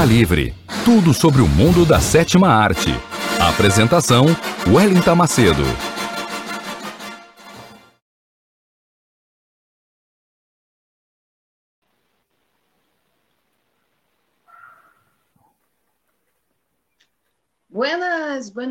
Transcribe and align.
Cinema 0.00 0.04
Livre. 0.04 0.54
Tudo 0.84 1.12
sobre 1.12 1.42
o 1.42 1.46
mundo 1.46 1.84
da 1.84 2.00
sétima 2.00 2.48
arte. 2.48 2.94
Apresentação: 3.38 4.24
Wellington 4.66 5.14
Macedo. 5.14 5.64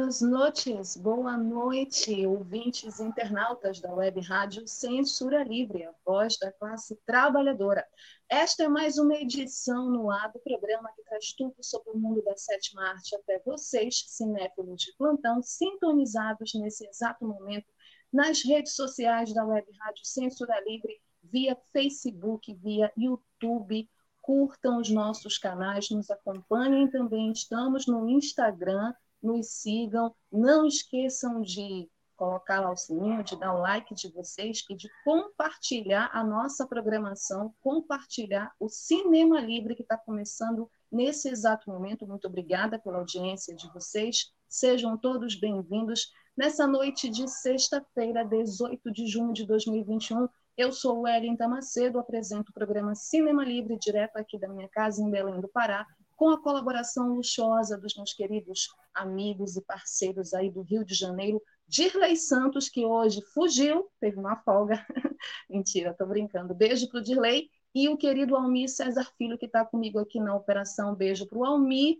Buenas, 0.09 0.21
noites, 0.21 0.97
boa 0.97 1.37
noite, 1.37 2.25
ouvintes 2.25 2.99
internautas 2.99 3.79
da 3.79 3.93
Web 3.93 4.19
Rádio 4.21 4.67
Censura 4.67 5.43
Livre, 5.43 5.83
a 5.83 5.93
voz 6.03 6.35
da 6.39 6.51
classe 6.51 6.95
trabalhadora. 7.05 7.85
Esta 8.27 8.63
é 8.63 8.67
mais 8.67 8.97
uma 8.97 9.13
edição 9.13 9.87
no 9.87 10.09
ar 10.09 10.31
do 10.31 10.39
programa 10.39 10.91
que 10.95 11.03
traz 11.03 11.31
tudo 11.33 11.53
sobre 11.61 11.91
o 11.91 11.97
mundo 11.99 12.23
da 12.23 12.35
sétima 12.35 12.89
arte 12.89 13.15
até 13.15 13.39
vocês, 13.45 14.03
cinéfilos 14.07 14.81
de 14.81 14.95
plantão, 14.97 15.43
sintonizados 15.43 16.55
nesse 16.55 16.87
exato 16.87 17.23
momento 17.23 17.67
nas 18.11 18.43
redes 18.43 18.73
sociais 18.73 19.31
da 19.31 19.45
Web 19.45 19.67
Rádio 19.79 20.05
Censura 20.05 20.59
Livre, 20.65 20.99
via 21.21 21.55
Facebook, 21.71 22.51
via 22.55 22.91
YouTube. 22.97 23.87
Curtam 24.23 24.79
os 24.79 24.89
nossos 24.89 25.37
canais, 25.37 25.91
nos 25.91 26.09
acompanhem 26.09 26.89
também. 26.89 27.31
Estamos 27.31 27.85
no 27.85 28.09
Instagram, 28.09 28.91
nos 29.21 29.47
sigam. 29.61 30.13
Não 30.31 30.65
esqueçam 30.65 31.41
de 31.41 31.89
colocar 32.19 32.59
lá 32.59 32.69
o 32.69 32.75
sininho, 32.75 33.23
de 33.23 33.39
dar 33.39 33.53
o 33.55 33.61
like 33.61 33.95
de 33.95 34.11
vocês 34.11 34.65
e 34.69 34.75
de 34.75 34.89
compartilhar 35.05 36.09
a 36.11 36.21
nossa 36.21 36.67
programação, 36.67 37.53
compartilhar 37.61 38.51
o 38.59 38.67
Cinema 38.67 39.39
Livre 39.39 39.73
que 39.73 39.83
está 39.83 39.97
começando 39.97 40.69
nesse 40.91 41.29
exato 41.29 41.69
momento. 41.69 42.05
Muito 42.05 42.27
obrigada 42.27 42.77
pela 42.77 42.97
audiência 42.97 43.55
de 43.55 43.71
vocês. 43.71 44.33
Sejam 44.49 44.97
todos 44.97 45.39
bem-vindos 45.39 46.11
nessa 46.35 46.67
noite 46.67 47.09
de 47.09 47.25
sexta-feira, 47.27 48.25
18 48.25 48.91
de 48.91 49.07
junho 49.07 49.31
de 49.31 49.45
2021. 49.45 50.27
Eu 50.57 50.73
sou 50.73 51.03
Wellington 51.03 51.47
Macedo, 51.47 51.99
apresento 51.99 52.51
o 52.51 52.53
programa 52.53 52.93
Cinema 52.93 53.45
Livre, 53.45 53.79
direto 53.79 54.17
aqui 54.17 54.37
da 54.37 54.49
minha 54.49 54.67
casa 54.67 55.01
em 55.01 55.09
Belém 55.09 55.39
do 55.39 55.47
Pará, 55.47 55.87
com 56.19 56.31
a 56.31 56.37
colaboração 56.37 57.15
luxuosa 57.15 57.77
dos 57.77 57.95
meus 57.95 58.11
queridos 58.11 58.67
amigos 58.93 59.55
e 59.55 59.61
parceiros 59.61 60.33
aí 60.33 60.51
do 60.51 60.61
Rio 60.61 60.83
de 60.83 60.93
Janeiro, 60.93 61.41
Dirley 61.65 62.17
Santos, 62.17 62.67
que 62.67 62.83
hoje 62.83 63.21
fugiu, 63.33 63.89
teve 64.01 64.19
uma 64.19 64.35
folga. 64.35 64.85
Mentira, 65.49 65.91
estou 65.91 66.05
brincando. 66.05 66.53
Beijo 66.53 66.89
para 66.89 66.99
o 66.99 67.01
Dirley. 67.01 67.49
E 67.73 67.87
o 67.87 67.95
querido 67.95 68.35
Almir 68.35 68.67
César 68.67 69.09
Filho, 69.17 69.37
que 69.37 69.45
está 69.45 69.63
comigo 69.63 69.97
aqui 69.97 70.19
na 70.19 70.35
operação. 70.35 70.93
Beijo 70.93 71.25
para 71.25 71.37
o 71.37 71.45
Almir. 71.45 71.99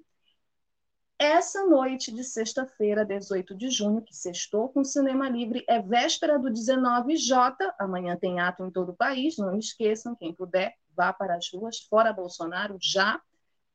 Essa 1.18 1.66
noite 1.66 2.12
de 2.12 2.25
sexta-feira, 2.25 3.06
18 3.06 3.56
de 3.56 3.69
junho, 3.69 4.01
que 4.01 4.13
sextou 4.13 4.68
com 4.68 4.84
Cinema 4.84 5.30
Livre, 5.30 5.63
é 5.66 5.81
véspera 5.81 6.38
do 6.38 6.50
19J. 6.50 7.56
Amanhã 7.80 8.18
tem 8.18 8.41
ato 8.41 8.66
em 8.66 8.72
todo 8.72 8.90
o 8.90 8.97
país. 8.97 9.38
Não 9.38 9.57
esqueçam, 9.57 10.13
quem 10.13 10.34
puder, 10.34 10.75
vá 10.94 11.13
para 11.13 11.36
as 11.38 11.50
ruas, 11.53 11.80
fora 11.90 12.12
Bolsonaro, 12.12 12.78
já 12.81 13.22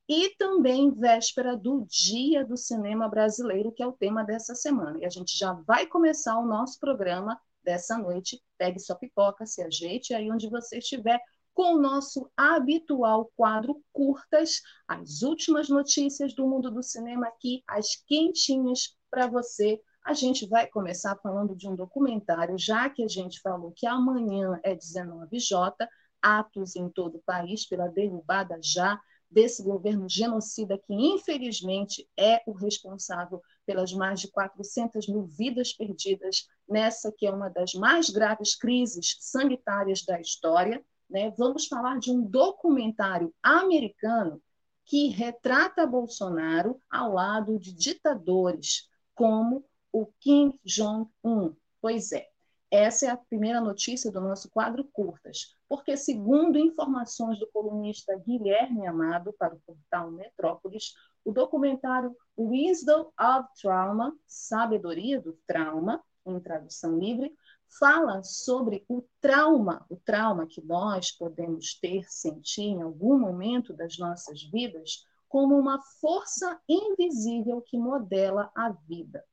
e 0.08 0.34
também 0.36 0.90
véspera 0.90 1.56
do 1.56 1.86
Dia 1.88 2.44
do 2.44 2.56
Cinema 2.56 3.08
Brasileiro, 3.08 3.72
que 3.72 3.82
é 3.82 3.86
o 3.86 3.92
tema 3.92 4.22
dessa 4.22 4.54
semana. 4.54 4.98
E 5.00 5.04
a 5.06 5.10
gente 5.10 5.36
já 5.36 5.52
vai 5.52 5.86
começar 5.86 6.38
o 6.38 6.46
nosso 6.46 6.78
programa 6.78 7.40
dessa 7.62 7.96
noite. 7.96 8.42
Pegue 8.58 8.78
sua 8.78 8.96
pipoca, 8.96 9.46
se 9.46 9.62
ajeite 9.62 10.12
aí 10.12 10.30
onde 10.30 10.50
você 10.50 10.78
estiver, 10.78 11.18
com 11.54 11.74
o 11.74 11.80
nosso 11.80 12.28
habitual 12.36 13.30
quadro 13.36 13.80
Curtas, 13.92 14.60
as 14.88 15.22
últimas 15.22 15.68
notícias 15.68 16.34
do 16.34 16.46
mundo 16.46 16.70
do 16.70 16.82
cinema 16.82 17.28
aqui, 17.28 17.62
as 17.66 17.96
quentinhas 18.06 18.96
para 19.10 19.26
você. 19.26 19.80
A 20.04 20.12
gente 20.12 20.46
vai 20.46 20.66
começar 20.66 21.16
falando 21.22 21.56
de 21.56 21.66
um 21.66 21.74
documentário, 21.74 22.58
já 22.58 22.90
que 22.90 23.02
a 23.02 23.08
gente 23.08 23.40
falou 23.40 23.72
que 23.74 23.86
amanhã 23.86 24.60
é 24.62 24.74
19J, 24.74 25.88
atos 26.20 26.76
em 26.76 26.90
todo 26.90 27.16
o 27.16 27.22
país 27.22 27.66
pela 27.66 27.88
derrubada 27.88 28.58
já 28.62 29.00
desse 29.34 29.64
governo 29.64 30.08
genocida 30.08 30.78
que, 30.78 30.94
infelizmente, 30.94 32.08
é 32.16 32.40
o 32.46 32.52
responsável 32.52 33.42
pelas 33.66 33.92
mais 33.92 34.20
de 34.20 34.28
400 34.28 35.08
mil 35.08 35.24
vidas 35.24 35.72
perdidas 35.72 36.48
nessa 36.68 37.10
que 37.10 37.26
é 37.26 37.30
uma 37.32 37.50
das 37.50 37.74
mais 37.74 38.08
graves 38.08 38.54
crises 38.54 39.16
sanitárias 39.18 40.04
da 40.04 40.20
história. 40.20 40.82
Né? 41.10 41.34
Vamos 41.36 41.66
falar 41.66 41.98
de 41.98 42.12
um 42.12 42.22
documentário 42.22 43.34
americano 43.42 44.40
que 44.84 45.08
retrata 45.08 45.84
Bolsonaro 45.84 46.78
ao 46.88 47.12
lado 47.12 47.58
de 47.58 47.72
ditadores 47.72 48.88
como 49.14 49.64
o 49.92 50.06
Kim 50.20 50.58
Jong-un. 50.64 51.54
Pois 51.80 52.12
é, 52.12 52.28
essa 52.74 53.06
é 53.06 53.10
a 53.10 53.16
primeira 53.16 53.60
notícia 53.60 54.10
do 54.10 54.20
nosso 54.20 54.50
quadro 54.50 54.84
Curtas, 54.92 55.56
porque, 55.68 55.96
segundo 55.96 56.58
informações 56.58 57.38
do 57.38 57.46
colunista 57.52 58.16
Guilherme 58.18 58.86
Amado 58.86 59.32
para 59.38 59.54
o 59.54 59.60
portal 59.60 60.10
Metrópolis, 60.10 60.92
o 61.24 61.32
documentário 61.32 62.16
Wisdom 62.36 63.10
of 63.18 63.48
Trauma, 63.60 64.14
Sabedoria 64.26 65.20
do 65.20 65.38
Trauma, 65.46 66.02
em 66.26 66.40
tradução 66.40 66.98
livre, 66.98 67.34
fala 67.78 68.22
sobre 68.22 68.84
o 68.88 69.04
trauma, 69.20 69.84
o 69.88 69.96
trauma 69.96 70.46
que 70.46 70.62
nós 70.62 71.10
podemos 71.10 71.74
ter, 71.78 72.04
sentir 72.08 72.62
em 72.62 72.82
algum 72.82 73.18
momento 73.18 73.72
das 73.72 73.98
nossas 73.98 74.42
vidas, 74.42 75.06
como 75.28 75.58
uma 75.58 75.80
força 76.00 76.60
invisível 76.68 77.60
que 77.60 77.76
modela 77.76 78.50
a 78.54 78.70
vida. 78.70 79.24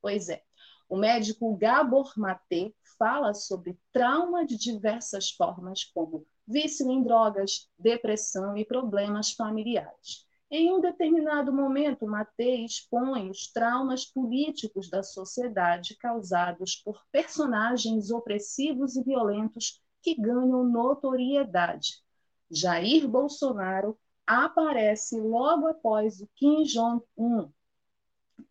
Pois 0.00 0.28
é, 0.30 0.42
o 0.90 0.96
médico 0.96 1.56
Gabor 1.56 2.12
Maté 2.16 2.72
fala 2.98 3.32
sobre 3.32 3.78
trauma 3.92 4.44
de 4.44 4.58
diversas 4.58 5.30
formas, 5.30 5.84
como 5.84 6.26
vício 6.44 6.90
em 6.90 7.00
drogas, 7.00 7.70
depressão 7.78 8.56
e 8.56 8.64
problemas 8.64 9.30
familiares. 9.30 10.26
Em 10.50 10.72
um 10.72 10.80
determinado 10.80 11.52
momento, 11.52 12.08
Maté 12.08 12.56
expõe 12.56 13.30
os 13.30 13.52
traumas 13.52 14.04
políticos 14.04 14.90
da 14.90 15.00
sociedade 15.00 15.96
causados 15.96 16.74
por 16.74 17.00
personagens 17.12 18.10
opressivos 18.10 18.96
e 18.96 19.04
violentos 19.04 19.80
que 20.02 20.20
ganham 20.20 20.64
notoriedade. 20.64 22.02
Jair 22.50 23.06
Bolsonaro 23.06 23.96
aparece 24.26 25.20
logo 25.20 25.68
após 25.68 26.20
o 26.20 26.28
Kim 26.34 26.64
Jong-un, 26.64 27.48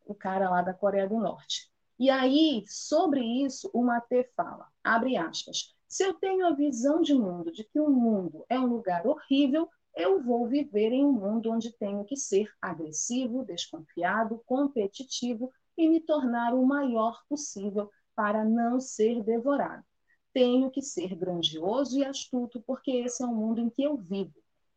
o 0.05 0.15
cara 0.15 0.49
lá 0.49 0.61
da 0.61 0.73
Coreia 0.73 1.07
do 1.07 1.19
Norte. 1.19 1.68
E 1.99 2.09
aí, 2.09 2.63
sobre 2.65 3.21
isso, 3.43 3.69
o 3.73 3.83
Matê 3.83 4.23
fala, 4.35 4.67
abre 4.83 5.17
aspas, 5.17 5.75
se 5.87 6.03
eu 6.03 6.13
tenho 6.13 6.47
a 6.47 6.55
visão 6.55 7.01
de 7.01 7.13
mundo 7.13 7.51
de 7.51 7.63
que 7.63 7.79
o 7.79 7.89
mundo 7.89 8.45
é 8.49 8.59
um 8.59 8.67
lugar 8.67 9.05
horrível, 9.05 9.69
eu 9.95 10.23
vou 10.23 10.47
viver 10.47 10.91
em 10.93 11.03
um 11.03 11.11
mundo 11.11 11.51
onde 11.51 11.73
tenho 11.73 12.05
que 12.05 12.15
ser 12.15 12.49
agressivo, 12.61 13.43
desconfiado, 13.43 14.41
competitivo 14.45 15.51
e 15.77 15.89
me 15.89 15.99
tornar 15.99 16.53
o 16.53 16.65
maior 16.65 17.21
possível 17.27 17.91
para 18.15 18.45
não 18.45 18.79
ser 18.79 19.21
devorado. 19.23 19.83
Tenho 20.31 20.71
que 20.71 20.81
ser 20.81 21.15
grandioso 21.15 21.99
e 21.99 22.05
astuto, 22.05 22.61
porque 22.61 22.91
esse 22.91 23.21
é 23.23 23.25
o 23.25 23.35
mundo 23.35 23.59
em 23.59 23.69
que 23.69 23.83
eu 23.83 23.97
vivo. 23.97 24.33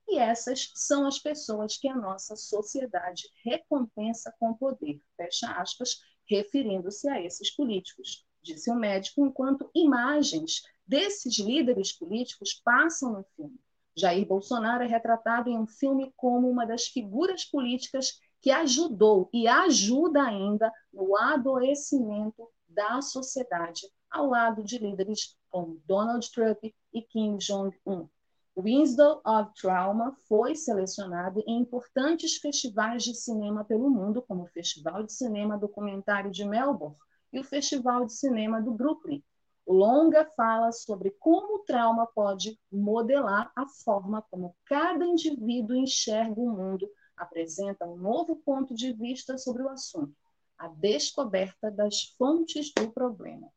E 0.08 0.18
essas 0.18 0.72
são 0.74 1.06
as 1.06 1.18
pessoas 1.18 1.76
que 1.76 1.88
a 1.88 1.94
nossa 1.96 2.34
sociedade 2.34 3.28
recompensa 3.44 4.34
com 4.40 4.54
poder. 4.54 5.00
Fecha 5.16 5.52
aspas 5.52 6.00
referindo-se 6.34 7.08
a 7.08 7.20
esses 7.20 7.50
políticos, 7.54 8.24
disse 8.42 8.70
o 8.70 8.74
médico, 8.74 9.24
enquanto 9.24 9.70
imagens 9.74 10.62
desses 10.86 11.38
líderes 11.38 11.92
políticos 11.92 12.60
passam 12.64 13.12
no 13.12 13.24
filme. 13.36 13.58
Jair 13.94 14.26
Bolsonaro 14.26 14.82
é 14.82 14.86
retratado 14.86 15.50
em 15.50 15.58
um 15.58 15.66
filme 15.66 16.12
como 16.16 16.48
uma 16.48 16.66
das 16.66 16.86
figuras 16.86 17.44
políticas 17.44 18.18
que 18.40 18.50
ajudou 18.50 19.28
e 19.32 19.46
ajuda 19.46 20.22
ainda 20.22 20.72
no 20.92 21.16
adoecimento 21.16 22.48
da 22.66 23.00
sociedade, 23.02 23.82
ao 24.10 24.26
lado 24.26 24.64
de 24.64 24.78
líderes 24.78 25.36
como 25.50 25.80
Donald 25.86 26.28
Trump 26.32 26.58
e 26.64 27.02
Kim 27.02 27.36
Jong-un. 27.36 28.08
Wisdom 28.54 29.20
of 29.24 29.50
Trauma 29.54 30.12
foi 30.28 30.54
selecionado 30.54 31.42
em 31.46 31.60
importantes 31.60 32.36
festivais 32.36 33.02
de 33.02 33.14
cinema 33.14 33.64
pelo 33.64 33.88
mundo, 33.88 34.20
como 34.20 34.42
o 34.42 34.48
Festival 34.48 35.02
de 35.04 35.12
Cinema 35.12 35.56
Documentário 35.56 36.30
de 36.30 36.44
Melbourne 36.44 36.96
e 37.32 37.40
o 37.40 37.44
Festival 37.44 38.04
de 38.04 38.12
Cinema 38.12 38.60
do 38.60 38.72
Brooklyn. 38.72 39.22
O 39.64 39.72
longa 39.72 40.26
fala 40.36 40.70
sobre 40.70 41.10
como 41.18 41.56
o 41.56 41.58
trauma 41.60 42.06
pode 42.06 42.58
modelar 42.70 43.50
a 43.56 43.66
forma 43.66 44.20
como 44.30 44.54
cada 44.66 45.04
indivíduo 45.06 45.74
enxerga 45.74 46.38
o 46.38 46.50
mundo 46.50 46.86
apresenta 47.16 47.86
um 47.86 47.96
novo 47.96 48.36
ponto 48.36 48.74
de 48.74 48.92
vista 48.92 49.38
sobre 49.38 49.62
o 49.62 49.68
assunto, 49.68 50.14
a 50.58 50.68
descoberta 50.68 51.70
das 51.70 52.02
fontes 52.18 52.72
do 52.74 52.90
problema. 52.90 53.48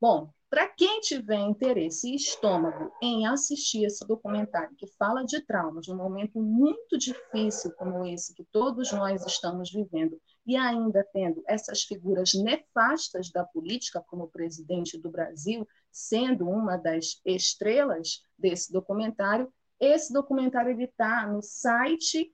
Bom, 0.00 0.30
para 0.48 0.68
quem 0.68 1.00
tiver 1.00 1.40
interesse 1.40 2.08
e 2.08 2.14
estômago 2.14 2.92
em 3.02 3.26
assistir 3.26 3.84
esse 3.84 4.06
documentário 4.06 4.76
que 4.76 4.86
fala 4.86 5.24
de 5.24 5.40
traumas 5.40 5.88
num 5.88 5.96
momento 5.96 6.40
muito 6.40 6.96
difícil 6.96 7.72
como 7.72 8.06
esse 8.06 8.32
que 8.32 8.44
todos 8.44 8.92
nós 8.92 9.26
estamos 9.26 9.72
vivendo 9.72 10.20
e 10.46 10.56
ainda 10.56 11.04
tendo 11.12 11.42
essas 11.46 11.82
figuras 11.82 12.32
nefastas 12.34 13.30
da 13.30 13.44
política, 13.44 14.00
como 14.06 14.24
o 14.24 14.28
presidente 14.28 14.96
do 14.96 15.10
Brasil, 15.10 15.66
sendo 15.90 16.48
uma 16.48 16.76
das 16.76 17.20
estrelas 17.24 18.22
desse 18.38 18.72
documentário, 18.72 19.52
esse 19.80 20.12
documentário 20.12 20.80
está 20.80 21.26
no 21.26 21.42
site 21.42 22.32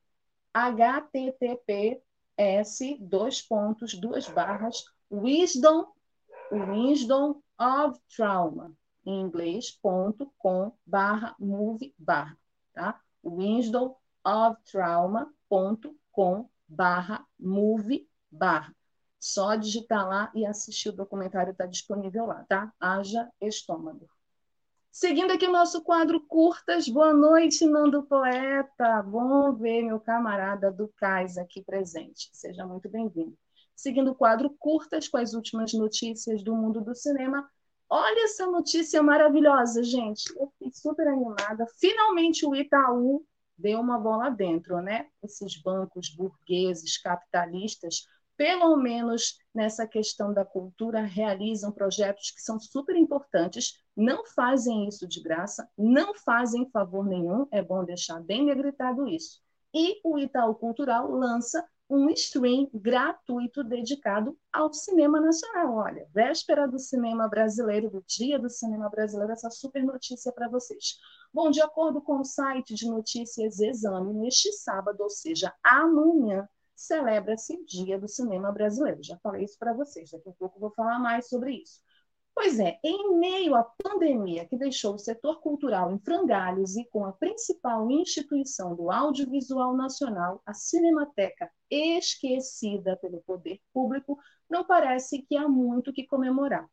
https 0.55 2.03
dois 3.01 3.41
pontos, 3.41 3.95
duas 3.95 4.29
barras, 4.29 4.85
wisdom, 5.11 5.87
wisdom 6.53 7.42
of 7.63 8.01
trauma, 8.15 8.77
em 9.07 9.21
inglês, 9.21 9.71
ponto, 9.71 10.33
com, 10.37 10.73
barra, 10.85 11.37
move, 11.39 11.95
barra, 11.97 12.37
tá? 12.75 13.01
wisdom 13.23 13.97
of 14.25 14.61
trauma, 14.65 15.33
ponto, 15.49 15.97
com, 16.11 16.49
barra, 16.67 17.25
move, 17.39 18.09
barra. 18.31 18.75
Só 19.19 19.55
digitar 19.55 20.09
lá 20.09 20.33
e 20.35 20.45
assistir 20.45 20.89
o 20.89 20.97
documentário, 20.97 21.53
está 21.53 21.65
disponível 21.65 22.27
lá, 22.27 22.45
tá? 22.49 22.73
Haja 22.81 23.31
estômago. 23.41 24.09
Seguindo 24.91 25.31
aqui 25.33 25.47
o 25.47 25.53
nosso 25.53 25.83
quadro 25.83 26.21
Curtas, 26.21 26.89
boa 26.89 27.15
noite, 27.15 27.65
Nando 27.65 28.03
Poeta. 28.03 29.01
Bom 29.03 29.55
ver 29.55 29.83
meu 29.85 30.01
camarada 30.01 30.71
do 30.71 30.89
Cais 30.97 31.39
aqui 31.39 31.63
presente. 31.63 32.29
Seja 32.33 32.67
muito 32.67 32.91
bem-vindo. 32.91 33.39
Seguindo 33.83 34.13
o 34.13 34.15
quadro 34.15 34.49
Curtas, 34.61 35.09
com 35.09 35.17
as 35.17 35.35
últimas 35.35 35.73
notícias 35.73 36.41
do 36.45 36.55
mundo 36.55 36.81
do 36.81 36.95
cinema. 36.95 37.51
Olha 37.91 38.27
essa 38.27 38.47
notícia 38.47 39.03
maravilhosa, 39.03 39.83
gente. 39.83 40.23
Eu 40.39 40.47
fiquei 40.53 40.71
super 40.73 41.09
animada. 41.09 41.67
Finalmente 41.81 42.47
o 42.47 42.55
Itaú 42.55 43.27
deu 43.59 43.81
uma 43.81 43.99
bola 43.99 44.31
dentro, 44.31 44.81
né? 44.81 45.09
Esses 45.21 45.61
bancos 45.61 46.09
burgueses, 46.11 46.97
capitalistas, 46.97 48.07
pelo 48.37 48.77
menos 48.77 49.37
nessa 49.53 49.85
questão 49.85 50.33
da 50.33 50.45
cultura, 50.45 51.01
realizam 51.01 51.73
projetos 51.73 52.31
que 52.31 52.41
são 52.41 52.61
super 52.61 52.95
importantes, 52.95 53.83
não 53.97 54.25
fazem 54.27 54.87
isso 54.87 55.09
de 55.09 55.21
graça, 55.21 55.69
não 55.77 56.15
fazem 56.15 56.71
favor 56.71 57.05
nenhum, 57.05 57.49
é 57.51 57.61
bom 57.61 57.85
deixar 57.85 58.21
bem 58.21 58.45
negritado 58.45 59.09
isso. 59.09 59.41
E 59.75 60.01
o 60.05 60.21
Itaú 60.21 60.55
Cultural 60.55 61.11
lança 61.11 61.67
um 61.95 62.09
stream 62.09 62.71
gratuito 62.73 63.63
dedicado 63.63 64.35
ao 64.51 64.73
cinema 64.73 65.21
nacional. 65.21 65.77
Olha, 65.77 66.09
véspera 66.15 66.67
do 66.67 66.79
cinema 66.79 67.29
brasileiro, 67.29 67.91
do 67.91 68.03
Dia 68.07 68.39
do 68.39 68.49
Cinema 68.49 68.89
Brasileiro, 68.89 69.31
essa 69.31 69.51
super 69.51 69.85
notícia 69.85 70.33
para 70.33 70.49
vocês. 70.49 70.97
Bom, 71.35 71.51
de 71.51 71.61
acordo 71.61 72.01
com 72.01 72.21
o 72.21 72.25
site 72.25 72.75
de 72.75 72.89
notícias 72.89 73.61
Exame, 73.61 74.15
neste 74.15 74.51
sábado, 74.53 75.03
ou 75.03 75.11
seja, 75.11 75.55
amanhã, 75.63 76.49
celebra-se 76.75 77.55
o 77.57 77.67
Dia 77.67 77.99
do 77.99 78.09
Cinema 78.09 78.51
Brasileiro. 78.51 79.03
Já 79.03 79.19
falei 79.19 79.45
isso 79.45 79.59
para 79.59 79.75
vocês, 79.75 80.11
daqui 80.11 80.31
a 80.31 80.33
pouco 80.33 80.59
vou 80.59 80.71
falar 80.71 80.99
mais 80.99 81.29
sobre 81.29 81.57
isso. 81.57 81.83
Pois 82.35 82.59
é, 82.59 82.79
em 82.83 83.19
meio 83.19 83.55
à 83.55 83.63
pandemia 83.63 84.47
que 84.47 84.57
deixou 84.57 84.95
o 84.95 84.99
setor 84.99 85.41
cultural 85.41 85.93
em 85.93 85.99
frangalhos 85.99 86.77
e 86.77 86.85
com 86.87 87.05
a 87.05 87.13
principal 87.13 87.91
instituição 87.91 88.75
do 88.75 88.91
audiovisual 88.91 89.77
nacional, 89.77 90.43
a 90.47 90.55
Cinemateca, 90.55 91.51
esquecida 91.71 92.97
pelo 92.97 93.23
poder 93.23 93.61
público, 93.73 94.19
não 94.49 94.65
parece 94.65 95.23
que 95.23 95.37
há 95.37 95.47
muito 95.47 95.93
que 95.93 96.07
comemorar. 96.07 96.67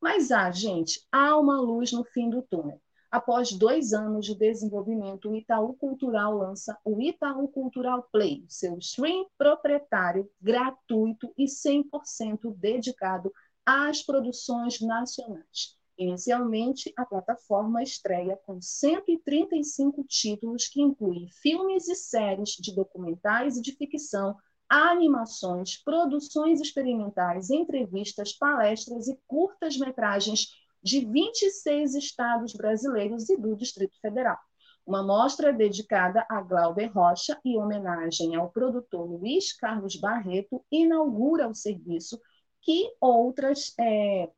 Mas 0.00 0.32
há, 0.32 0.50
gente, 0.50 1.00
há 1.12 1.38
uma 1.38 1.60
luz 1.60 1.92
no 1.92 2.04
fim 2.04 2.28
do 2.28 2.42
túnel. 2.42 2.80
Após 3.08 3.52
dois 3.52 3.92
anos 3.92 4.26
de 4.26 4.34
desenvolvimento, 4.34 5.30
o 5.30 5.36
Itaú 5.36 5.74
Cultural 5.74 6.34
lança 6.34 6.76
o 6.84 7.00
Itaú 7.00 7.46
Cultural 7.46 8.08
Play, 8.10 8.44
seu 8.48 8.78
stream 8.78 9.26
proprietário, 9.38 10.28
gratuito 10.40 11.32
e 11.36 11.44
100% 11.44 12.56
dedicado 12.56 13.32
às 13.66 14.02
produções 14.02 14.80
nacionais. 14.80 15.76
Inicialmente, 15.98 16.92
a 16.96 17.04
plataforma 17.04 17.82
estreia 17.82 18.36
com 18.44 18.60
135 18.60 20.04
títulos 20.04 20.66
que 20.66 20.80
incluem 20.80 21.28
filmes 21.28 21.86
e 21.88 21.94
séries 21.94 22.50
de 22.50 22.74
documentais 22.74 23.56
e 23.56 23.62
de 23.62 23.72
ficção, 23.72 24.36
animações, 24.68 25.76
produções 25.76 26.60
experimentais, 26.60 27.50
entrevistas, 27.50 28.32
palestras 28.32 29.06
e 29.06 29.18
curtas-metragens 29.26 30.48
de 30.82 31.04
26 31.04 31.94
estados 31.94 32.54
brasileiros 32.54 33.28
e 33.28 33.36
do 33.36 33.54
Distrito 33.54 34.00
Federal. 34.00 34.38
Uma 34.84 35.02
mostra 35.02 35.52
dedicada 35.52 36.26
a 36.28 36.40
Glauber 36.40 36.86
Rocha 36.86 37.38
e 37.44 37.56
homenagem 37.56 38.34
ao 38.34 38.50
produtor 38.50 39.08
Luiz 39.08 39.52
Carlos 39.52 39.94
Barreto 39.94 40.64
inaugura 40.72 41.46
o 41.46 41.54
serviço, 41.54 42.18
que 42.62 42.94
outras 43.00 43.74
é, 43.78 44.30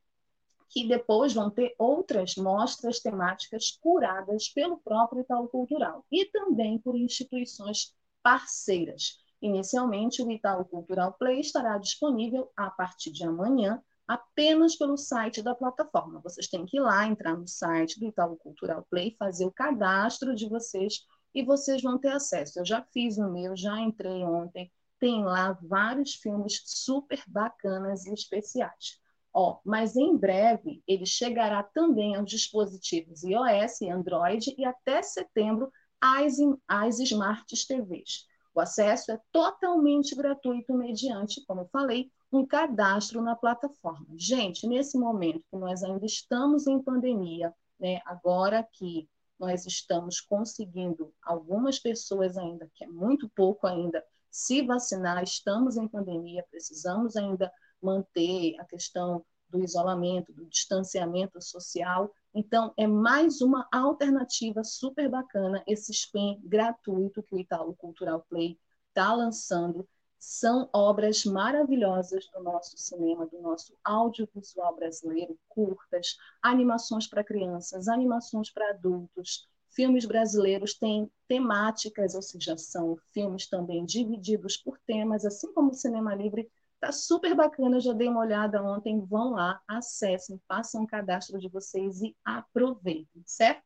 que 0.74 0.88
depois 0.88 1.32
vão 1.32 1.50
ter 1.50 1.74
outras 1.78 2.34
mostras 2.34 2.98
temáticas 2.98 3.70
curadas 3.80 4.48
pelo 4.48 4.78
próprio 4.78 5.22
Itaú 5.22 5.46
Cultural 5.46 6.04
e 6.10 6.24
também 6.26 6.78
por 6.78 6.98
instituições 6.98 7.94
parceiras. 8.22 9.20
Inicialmente, 9.40 10.22
o 10.22 10.30
Itaú 10.30 10.64
Cultural 10.64 11.12
Play 11.12 11.40
estará 11.40 11.78
disponível 11.78 12.50
a 12.56 12.70
partir 12.70 13.12
de 13.12 13.24
amanhã 13.24 13.80
apenas 14.06 14.74
pelo 14.74 14.96
site 14.96 15.42
da 15.42 15.54
plataforma. 15.54 16.20
Vocês 16.20 16.48
têm 16.48 16.66
que 16.66 16.76
ir 16.76 16.80
lá, 16.80 17.06
entrar 17.06 17.36
no 17.36 17.46
site 17.46 18.00
do 18.00 18.06
Itaú 18.06 18.36
Cultural 18.36 18.84
Play, 18.90 19.14
fazer 19.18 19.46
o 19.46 19.52
cadastro 19.52 20.34
de 20.34 20.48
vocês 20.48 21.06
e 21.34 21.44
vocês 21.44 21.82
vão 21.82 21.98
ter 21.98 22.12
acesso. 22.12 22.58
Eu 22.58 22.66
já 22.66 22.82
fiz 22.82 23.16
o 23.16 23.30
meu, 23.30 23.56
já 23.56 23.78
entrei 23.80 24.24
ontem, 24.24 24.72
tem 24.98 25.24
lá 25.24 25.58
vários 25.62 26.14
filmes 26.14 26.62
super 26.64 27.22
bacanas 27.26 28.06
e 28.06 28.12
especiais. 28.12 28.98
Ó, 29.32 29.58
mas 29.64 29.96
em 29.96 30.16
breve 30.16 30.82
ele 30.86 31.04
chegará 31.04 31.62
também 31.62 32.14
aos 32.14 32.30
dispositivos 32.30 33.24
iOS 33.24 33.80
e 33.80 33.90
Android 33.90 34.54
e 34.56 34.64
até 34.64 35.02
setembro 35.02 35.70
às, 36.00 36.36
às 36.68 37.00
Smart 37.00 37.44
TVs. 37.66 38.26
O 38.54 38.60
acesso 38.60 39.10
é 39.10 39.20
totalmente 39.32 40.14
gratuito 40.14 40.72
mediante, 40.74 41.44
como 41.46 41.62
eu 41.62 41.68
falei, 41.72 42.12
um 42.30 42.46
cadastro 42.46 43.20
na 43.20 43.34
plataforma. 43.34 44.06
Gente, 44.16 44.68
nesse 44.68 44.96
momento 44.96 45.44
que 45.50 45.56
nós 45.56 45.82
ainda 45.82 46.06
estamos 46.06 46.68
em 46.68 46.80
pandemia, 46.80 47.52
né, 47.80 48.00
agora 48.06 48.66
que 48.72 49.08
nós 49.38 49.66
estamos 49.66 50.20
conseguindo, 50.20 51.12
algumas 51.22 51.80
pessoas 51.80 52.36
ainda, 52.36 52.70
que 52.74 52.84
é 52.84 52.86
muito 52.86 53.28
pouco 53.30 53.66
ainda, 53.66 54.04
se 54.34 54.62
vacinar, 54.62 55.22
estamos 55.22 55.76
em 55.76 55.86
pandemia, 55.86 56.44
precisamos 56.50 57.14
ainda 57.14 57.52
manter 57.80 58.56
a 58.58 58.64
questão 58.64 59.24
do 59.48 59.62
isolamento, 59.62 60.32
do 60.32 60.44
distanciamento 60.46 61.40
social. 61.40 62.12
Então, 62.34 62.74
é 62.76 62.84
mais 62.84 63.40
uma 63.40 63.68
alternativa 63.70 64.64
super 64.64 65.08
bacana, 65.08 65.62
esse 65.68 65.94
SPEN 65.94 66.40
gratuito 66.42 67.22
que 67.22 67.36
o 67.36 67.38
Itaú 67.38 67.76
Cultural 67.76 68.26
Play 68.28 68.58
está 68.88 69.14
lançando 69.14 69.88
são 70.18 70.68
obras 70.72 71.24
maravilhosas 71.24 72.26
do 72.30 72.42
nosso 72.42 72.76
cinema, 72.76 73.26
do 73.26 73.40
nosso 73.40 73.72
audiovisual 73.84 74.74
brasileiro, 74.74 75.38
curtas, 75.48 76.16
animações 76.42 77.06
para 77.06 77.22
crianças, 77.22 77.86
animações 77.86 78.50
para 78.50 78.70
adultos. 78.70 79.46
Filmes 79.74 80.04
brasileiros 80.04 80.74
têm 80.74 81.10
temáticas, 81.26 82.14
ou 82.14 82.22
seja, 82.22 82.56
são 82.56 82.96
filmes 83.12 83.48
também 83.48 83.84
divididos 83.84 84.56
por 84.56 84.78
temas, 84.86 85.24
assim 85.24 85.52
como 85.52 85.70
o 85.70 85.74
Cinema 85.74 86.14
Livre 86.14 86.48
Tá 86.84 86.92
super 86.92 87.34
bacana, 87.34 87.80
já 87.80 87.94
dei 87.94 88.08
uma 88.08 88.20
olhada 88.20 88.62
ontem. 88.62 89.00
Vão 89.06 89.30
lá, 89.30 89.58
acessem, 89.66 90.38
façam 90.46 90.82
um 90.82 90.86
cadastro 90.86 91.38
de 91.38 91.48
vocês 91.48 92.02
e 92.02 92.14
aproveitem, 92.22 93.22
certo? 93.24 93.62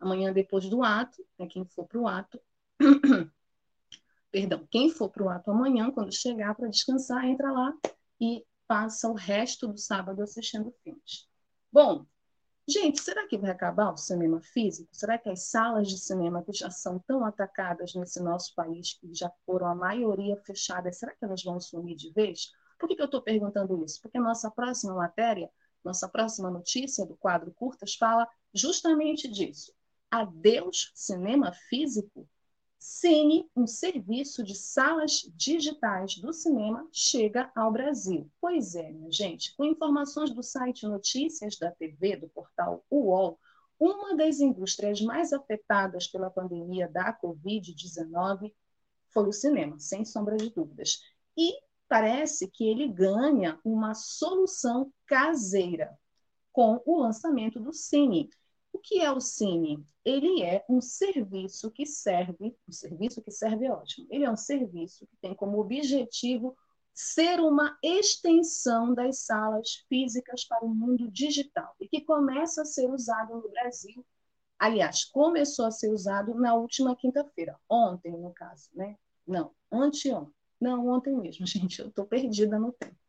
Amanhã, 0.00 0.32
depois 0.32 0.68
do 0.68 0.82
ato, 0.82 1.24
né, 1.38 1.46
quem 1.46 1.64
for 1.64 1.86
para 1.86 2.00
o 2.00 2.08
ato, 2.08 2.40
perdão, 4.32 4.66
quem 4.68 4.90
for 4.90 5.08
para 5.08 5.22
o 5.22 5.28
ato 5.28 5.48
amanhã, 5.48 5.92
quando 5.92 6.12
chegar 6.12 6.56
para 6.56 6.66
descansar, 6.66 7.24
entra 7.24 7.52
lá 7.52 7.72
e 8.20 8.44
passa 8.66 9.08
o 9.08 9.14
resto 9.14 9.68
do 9.68 9.78
sábado 9.78 10.20
assistindo 10.20 10.74
filmes. 10.82 11.28
Bom, 11.72 12.04
gente, 12.68 13.00
será 13.00 13.26
que 13.26 13.38
vai 13.38 13.50
acabar 13.50 13.92
o 13.92 13.96
cinema 13.96 14.40
físico? 14.40 14.88
Será 14.92 15.18
que 15.18 15.28
as 15.28 15.48
salas 15.48 15.88
de 15.88 15.98
cinema 15.98 16.42
que 16.42 16.52
já 16.52 16.70
são 16.70 16.98
tão 17.00 17.24
atacadas 17.24 17.94
nesse 17.94 18.20
nosso 18.22 18.54
país, 18.54 18.94
que 18.94 19.12
já 19.14 19.30
foram 19.44 19.66
a 19.66 19.74
maioria 19.74 20.36
fechadas, 20.44 20.98
será 20.98 21.14
que 21.14 21.24
elas 21.24 21.42
vão 21.42 21.60
sumir 21.60 21.96
de 21.96 22.12
vez? 22.12 22.52
Por 22.78 22.88
que, 22.88 22.96
que 22.96 23.02
eu 23.02 23.06
estou 23.06 23.22
perguntando 23.22 23.82
isso? 23.84 24.00
Porque 24.02 24.18
nossa 24.18 24.50
próxima 24.50 24.94
matéria, 24.94 25.50
nossa 25.84 26.08
próxima 26.08 26.50
notícia 26.50 27.06
do 27.06 27.16
quadro 27.16 27.52
Curtas 27.54 27.94
fala 27.94 28.28
justamente 28.52 29.28
disso. 29.28 29.72
Adeus 30.10 30.92
cinema 30.94 31.52
físico? 31.52 32.28
Cine, 32.88 33.50
um 33.56 33.66
serviço 33.66 34.44
de 34.44 34.54
salas 34.54 35.28
digitais 35.34 36.18
do 36.18 36.32
cinema, 36.32 36.88
chega 36.92 37.50
ao 37.52 37.72
Brasil. 37.72 38.30
Pois 38.40 38.76
é, 38.76 38.92
minha 38.92 39.10
gente, 39.10 39.56
com 39.56 39.64
informações 39.64 40.30
do 40.30 40.40
site 40.40 40.86
Notícias 40.86 41.58
da 41.58 41.72
TV, 41.72 42.14
do 42.14 42.28
portal 42.28 42.86
UOL, 42.88 43.40
uma 43.76 44.16
das 44.16 44.38
indústrias 44.38 45.00
mais 45.00 45.32
afetadas 45.32 46.06
pela 46.06 46.30
pandemia 46.30 46.88
da 46.88 47.12
Covid-19 47.12 48.54
foi 49.08 49.28
o 49.28 49.32
cinema, 49.32 49.80
sem 49.80 50.04
sombra 50.04 50.36
de 50.36 50.48
dúvidas. 50.50 51.00
E 51.36 51.58
parece 51.88 52.48
que 52.48 52.68
ele 52.68 52.86
ganha 52.86 53.58
uma 53.64 53.94
solução 53.94 54.92
caseira 55.06 55.98
com 56.52 56.80
o 56.86 57.00
lançamento 57.00 57.58
do 57.58 57.72
Cine. 57.72 58.30
O 58.76 58.78
que 58.78 59.00
é 59.00 59.10
o 59.10 59.22
Cine? 59.22 59.82
Ele 60.04 60.42
é 60.42 60.62
um 60.68 60.82
serviço 60.82 61.70
que 61.70 61.86
serve, 61.86 62.54
um 62.68 62.70
serviço 62.70 63.22
que 63.22 63.30
serve 63.30 63.64
é 63.64 63.72
ótimo. 63.72 64.06
Ele 64.10 64.26
é 64.26 64.30
um 64.30 64.36
serviço 64.36 65.06
que 65.06 65.16
tem 65.16 65.34
como 65.34 65.58
objetivo 65.58 66.54
ser 66.92 67.40
uma 67.40 67.78
extensão 67.82 68.92
das 68.92 69.20
salas 69.20 69.82
físicas 69.88 70.44
para 70.44 70.62
o 70.62 70.68
mundo 70.68 71.10
digital 71.10 71.74
e 71.80 71.88
que 71.88 72.02
começa 72.02 72.60
a 72.60 72.64
ser 72.66 72.90
usado 72.90 73.36
no 73.36 73.48
Brasil. 73.48 74.04
Aliás, 74.58 75.06
começou 75.06 75.64
a 75.64 75.70
ser 75.70 75.88
usado 75.88 76.34
na 76.34 76.54
última 76.54 76.94
quinta-feira, 76.94 77.58
ontem, 77.70 78.12
no 78.12 78.34
caso, 78.34 78.68
né? 78.74 78.98
Não, 79.26 79.54
anteontem. 79.72 80.34
Não, 80.60 80.86
ontem 80.86 81.16
mesmo, 81.16 81.46
gente, 81.48 81.80
eu 81.80 81.88
estou 81.88 82.04
perdida 82.04 82.58
no 82.58 82.72
tempo 82.72 83.05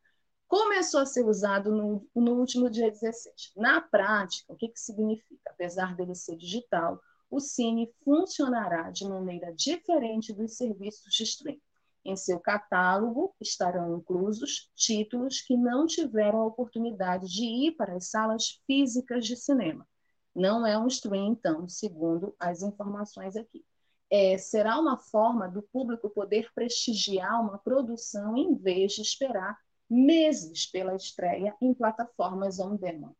começou 0.47 1.01
a 1.01 1.05
ser 1.05 1.25
usado 1.25 1.71
no, 1.71 2.07
no 2.15 2.33
último 2.39 2.69
dia 2.69 2.89
16. 2.89 3.51
Na 3.55 3.81
prática, 3.81 4.53
o 4.53 4.55
que, 4.55 4.69
que 4.69 4.79
significa? 4.79 5.49
Apesar 5.49 5.95
dele 5.95 6.15
ser 6.15 6.37
digital, 6.37 7.01
o 7.29 7.39
Cine 7.39 7.93
funcionará 8.03 8.89
de 8.89 9.05
maneira 9.05 9.53
diferente 9.53 10.33
dos 10.33 10.55
serviços 10.55 11.13
de 11.13 11.23
streaming. 11.23 11.61
Em 12.05 12.15
seu 12.15 12.39
catálogo 12.39 13.35
estarão 13.41 13.97
inclusos 13.97 14.71
títulos 14.73 15.41
que 15.41 15.57
não 15.57 15.85
tiveram 15.85 16.39
a 16.39 16.45
oportunidade 16.45 17.27
de 17.27 17.43
ir 17.43 17.73
para 17.73 17.95
as 17.95 18.09
salas 18.09 18.61
físicas 18.65 19.25
de 19.25 19.35
cinema. 19.35 19.85
Não 20.33 20.65
é 20.65 20.77
um 20.77 20.87
stream, 20.87 21.33
então, 21.33 21.67
segundo 21.67 22.33
as 22.39 22.61
informações 22.61 23.35
aqui. 23.35 23.65
É, 24.09 24.37
será 24.37 24.79
uma 24.79 24.97
forma 24.97 25.49
do 25.49 25.61
público 25.61 26.09
poder 26.09 26.49
prestigiar 26.55 27.41
uma 27.41 27.57
produção 27.57 28.37
em 28.37 28.55
vez 28.55 28.93
de 28.93 29.01
esperar 29.01 29.57
meses 29.89 30.65
pela 30.65 30.95
estreia 30.95 31.55
em 31.61 31.73
plataformas 31.73 32.59
on 32.59 32.75
demand. 32.75 33.15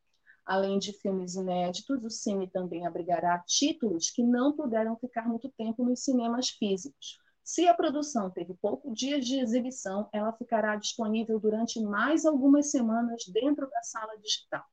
Além 0.46 0.80
de 0.80 0.94
filmes 0.94 1.36
inéditos, 1.36 2.02
o 2.04 2.10
Cine 2.10 2.50
também 2.50 2.88
abrigará 2.88 3.38
títulos 3.46 4.10
que 4.10 4.24
não 4.24 4.56
puderam 4.56 4.96
ficar 4.96 5.28
muito 5.28 5.50
tempo 5.58 5.84
nos 5.84 6.04
cinemas 6.04 6.50
físicos. 6.50 7.20
Se 7.44 7.68
a 7.68 7.74
produção 7.74 8.30
teve 8.30 8.54
poucos 8.56 8.98
dias 8.98 9.26
de 9.26 9.40
exibição, 9.40 10.10
ela 10.12 10.34
ficará 10.34 10.76
disponível 10.76 11.40
durante 11.40 11.82
mais 11.82 12.26
algumas 12.26 12.72
semanas 12.72 13.24
dentro 13.28 13.70
da 13.70 13.82
sala 13.84 14.18
digital. 14.18 14.64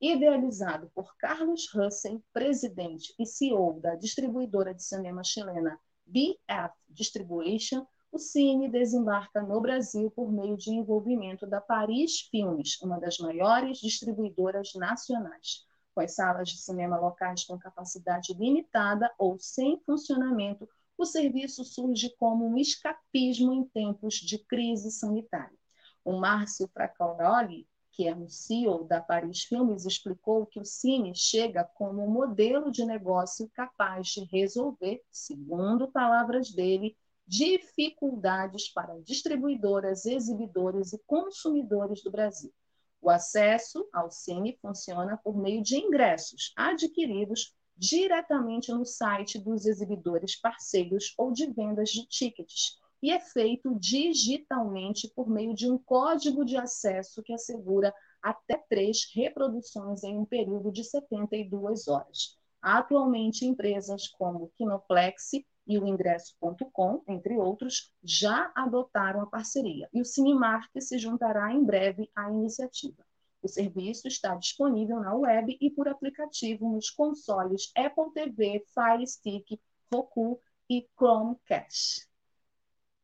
Idealizado 0.00 0.90
por 0.94 1.16
Carlos 1.16 1.68
Russell, 1.72 2.22
presidente 2.32 3.14
e 3.18 3.26
CEO 3.26 3.80
da 3.80 3.94
distribuidora 3.94 4.74
de 4.74 4.82
cinema 4.82 5.22
chilena 5.22 5.78
BF 6.06 6.72
Distribution, 6.88 7.86
o 8.12 8.18
Cine 8.18 8.68
desembarca 8.68 9.40
no 9.40 9.60
Brasil 9.60 10.10
por 10.10 10.32
meio 10.32 10.56
de 10.56 10.70
envolvimento 10.70 11.46
da 11.46 11.60
Paris 11.60 12.22
Filmes, 12.30 12.80
uma 12.82 12.98
das 12.98 13.18
maiores 13.18 13.78
distribuidoras 13.78 14.74
nacionais. 14.74 15.64
Com 15.94 16.00
as 16.00 16.14
salas 16.14 16.48
de 16.48 16.58
cinema 16.58 16.98
locais 16.98 17.44
com 17.44 17.58
capacidade 17.58 18.34
limitada 18.34 19.12
ou 19.18 19.38
sem 19.38 19.80
funcionamento, 19.86 20.68
o 20.98 21.04
serviço 21.04 21.64
surge 21.64 22.10
como 22.16 22.46
um 22.46 22.58
escapismo 22.58 23.52
em 23.52 23.64
tempos 23.64 24.14
de 24.14 24.38
crise 24.38 24.90
sanitária. 24.90 25.58
O 26.04 26.18
Márcio 26.18 26.68
Fracauroli, 26.68 27.66
que 27.92 28.08
é 28.08 28.14
o 28.14 28.28
CEO 28.28 28.84
da 28.84 29.00
Paris 29.00 29.44
Filmes, 29.44 29.84
explicou 29.86 30.46
que 30.46 30.58
o 30.58 30.64
Cine 30.64 31.14
chega 31.14 31.64
como 31.74 32.04
um 32.04 32.10
modelo 32.10 32.70
de 32.72 32.84
negócio 32.84 33.48
capaz 33.54 34.08
de 34.08 34.24
resolver, 34.24 35.02
segundo 35.10 35.90
palavras 35.90 36.50
dele, 36.50 36.96
dificuldades 37.30 38.68
para 38.72 39.00
distribuidoras, 39.02 40.04
exibidores 40.04 40.92
e 40.92 40.98
consumidores 41.06 42.02
do 42.02 42.10
Brasil. 42.10 42.52
O 43.00 43.08
acesso 43.08 43.88
ao 43.92 44.10
Cine 44.10 44.58
funciona 44.60 45.16
por 45.16 45.38
meio 45.40 45.62
de 45.62 45.76
ingressos 45.76 46.52
adquiridos 46.56 47.54
diretamente 47.76 48.72
no 48.72 48.84
site 48.84 49.38
dos 49.38 49.64
exibidores 49.64 50.34
parceiros 50.34 51.14
ou 51.16 51.30
de 51.30 51.46
vendas 51.46 51.90
de 51.90 52.04
tickets 52.08 52.80
e 53.00 53.12
é 53.12 53.20
feito 53.20 53.78
digitalmente 53.78 55.08
por 55.14 55.30
meio 55.30 55.54
de 55.54 55.70
um 55.70 55.78
código 55.78 56.44
de 56.44 56.56
acesso 56.56 57.22
que 57.22 57.32
assegura 57.32 57.94
até 58.20 58.58
três 58.68 59.08
reproduções 59.14 60.02
em 60.02 60.18
um 60.18 60.26
período 60.26 60.72
de 60.72 60.82
72 60.82 61.86
horas. 61.86 62.36
Atualmente, 62.60 63.46
empresas 63.46 64.08
como 64.08 64.50
Kinoplex 64.56 65.30
e 65.66 65.78
o 65.78 65.86
ingresso.com, 65.86 67.02
entre 67.08 67.36
outros, 67.36 67.92
já 68.02 68.50
adotaram 68.54 69.20
a 69.20 69.26
parceria. 69.26 69.88
E 69.92 70.00
o 70.00 70.04
Cinemark 70.04 70.70
se 70.80 70.98
juntará 70.98 71.52
em 71.52 71.64
breve 71.64 72.10
à 72.14 72.30
iniciativa. 72.30 73.04
O 73.42 73.48
serviço 73.48 74.06
está 74.06 74.34
disponível 74.34 75.00
na 75.00 75.14
web 75.14 75.56
e 75.60 75.70
por 75.70 75.88
aplicativo 75.88 76.68
nos 76.68 76.90
consoles 76.90 77.72
Apple 77.76 78.12
TV, 78.12 78.64
Fire 78.74 79.06
Stick, 79.06 79.58
Roku 79.92 80.40
e 80.68 80.86
Chromecast. 80.96 82.10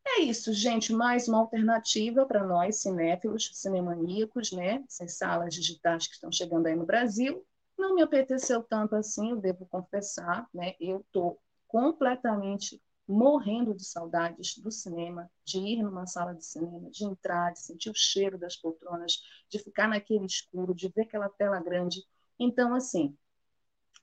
É 0.09 0.21
isso, 0.21 0.53
gente. 0.53 0.93
Mais 0.93 1.27
uma 1.27 1.39
alternativa 1.39 2.25
para 2.25 2.45
nós, 2.45 2.77
cinéfilos, 2.77 3.51
cinemaníacos, 3.55 4.53
né? 4.53 4.85
Essas 4.89 5.17
salas 5.17 5.55
digitais 5.55 6.07
que 6.07 6.15
estão 6.15 6.31
chegando 6.31 6.67
aí 6.67 6.77
no 6.77 6.87
Brasil. 6.87 7.45
Não 7.77 7.95
me 7.95 8.03
apeteceu 8.03 8.63
tanto 8.63 8.95
assim, 8.95 9.31
eu 9.31 9.37
devo 9.37 9.67
confessar, 9.67 10.49
né? 10.55 10.75
Eu 10.79 11.01
estou 11.01 11.41
completamente 11.69 12.81
morrendo 13.09 13.75
de 13.75 13.85
saudades 13.85 14.59
do 14.59 14.71
cinema, 14.71 15.31
de 15.45 15.59
ir 15.59 15.83
numa 15.83 16.07
sala 16.07 16.35
de 16.35 16.45
cinema, 16.45 16.91
de 16.91 17.05
entrar, 17.05 17.53
de 17.53 17.61
sentir 17.61 17.91
o 17.91 17.95
cheiro 17.95 18.37
das 18.37 18.57
poltronas, 18.57 19.23
de 19.49 19.59
ficar 19.59 19.89
naquele 19.89 20.27
escuro, 20.27 20.75
de 20.75 20.89
ver 20.89 21.03
aquela 21.03 21.29
tela 21.29 21.61
grande. 21.61 22.05
Então, 22.39 22.75
assim, 22.75 23.17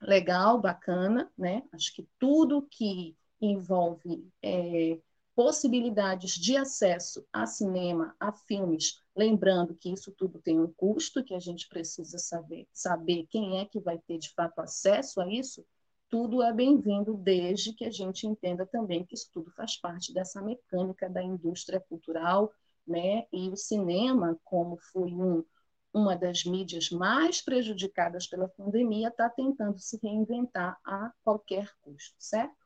legal, 0.01 0.59
bacana, 0.59 1.31
né? 1.37 1.63
Acho 1.73 1.93
que 1.93 2.07
tudo 2.17 2.67
que 2.69 3.15
envolve 3.41 4.25
é, 4.41 4.99
possibilidades 5.35 6.33
de 6.35 6.55
acesso 6.55 7.25
a 7.33 7.45
cinema, 7.45 8.15
a 8.19 8.31
filmes, 8.31 9.01
lembrando 9.15 9.75
que 9.75 9.91
isso 9.91 10.11
tudo 10.11 10.39
tem 10.39 10.59
um 10.59 10.71
custo, 10.71 11.23
que 11.23 11.33
a 11.33 11.39
gente 11.39 11.67
precisa 11.67 12.17
saber, 12.17 12.67
saber 12.71 13.27
quem 13.29 13.59
é 13.59 13.65
que 13.65 13.79
vai 13.79 13.97
ter 13.97 14.17
de 14.17 14.29
fato 14.33 14.59
acesso 14.59 15.19
a 15.19 15.31
isso, 15.31 15.65
tudo 16.13 16.43
é 16.43 16.53
bem-vindo, 16.53 17.17
desde 17.17 17.73
que 17.73 17.83
a 17.83 17.89
gente 17.89 18.27
entenda 18.27 18.67
também 18.67 19.03
que 19.03 19.15
isso 19.15 19.31
tudo 19.33 19.49
faz 19.49 19.77
parte 19.77 20.13
dessa 20.13 20.39
mecânica 20.43 21.09
da 21.09 21.23
indústria 21.23 21.79
cultural, 21.79 22.53
né? 22.85 23.25
E 23.33 23.49
o 23.49 23.55
cinema, 23.55 24.39
como 24.43 24.77
foi 24.77 25.11
um, 25.11 25.43
uma 25.91 26.15
das 26.15 26.43
mídias 26.45 26.91
mais 26.91 27.41
prejudicadas 27.41 28.27
pela 28.27 28.47
pandemia, 28.47 29.07
está 29.07 29.27
tentando 29.27 29.79
se 29.79 29.99
reinventar 30.03 30.79
a 30.85 31.11
qualquer 31.23 31.71
custo, 31.81 32.15
certo? 32.19 32.63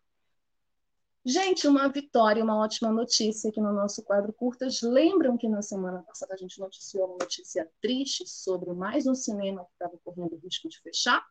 Gente, 1.24 1.70
uma 1.70 1.88
vitória, 1.88 2.44
uma 2.44 2.58
ótima 2.58 2.92
notícia 2.92 3.50
aqui 3.50 3.62
no 3.62 3.72
nosso 3.72 4.04
quadro 4.04 4.34
Curtas. 4.34 4.82
Lembram 4.82 5.38
que 5.38 5.48
na 5.48 5.62
semana 5.62 6.04
passada 6.04 6.34
a 6.34 6.38
gente 6.38 6.60
noticiou 6.60 7.08
uma 7.08 7.18
notícia 7.20 7.72
triste 7.80 8.28
sobre 8.28 8.74
mais 8.74 9.08
um 9.08 9.16
cinema 9.16 9.64
que 9.64 9.72
estava 9.72 9.98
correndo 10.04 10.36
risco 10.36 10.68
de 10.68 10.82
fechar? 10.82 11.26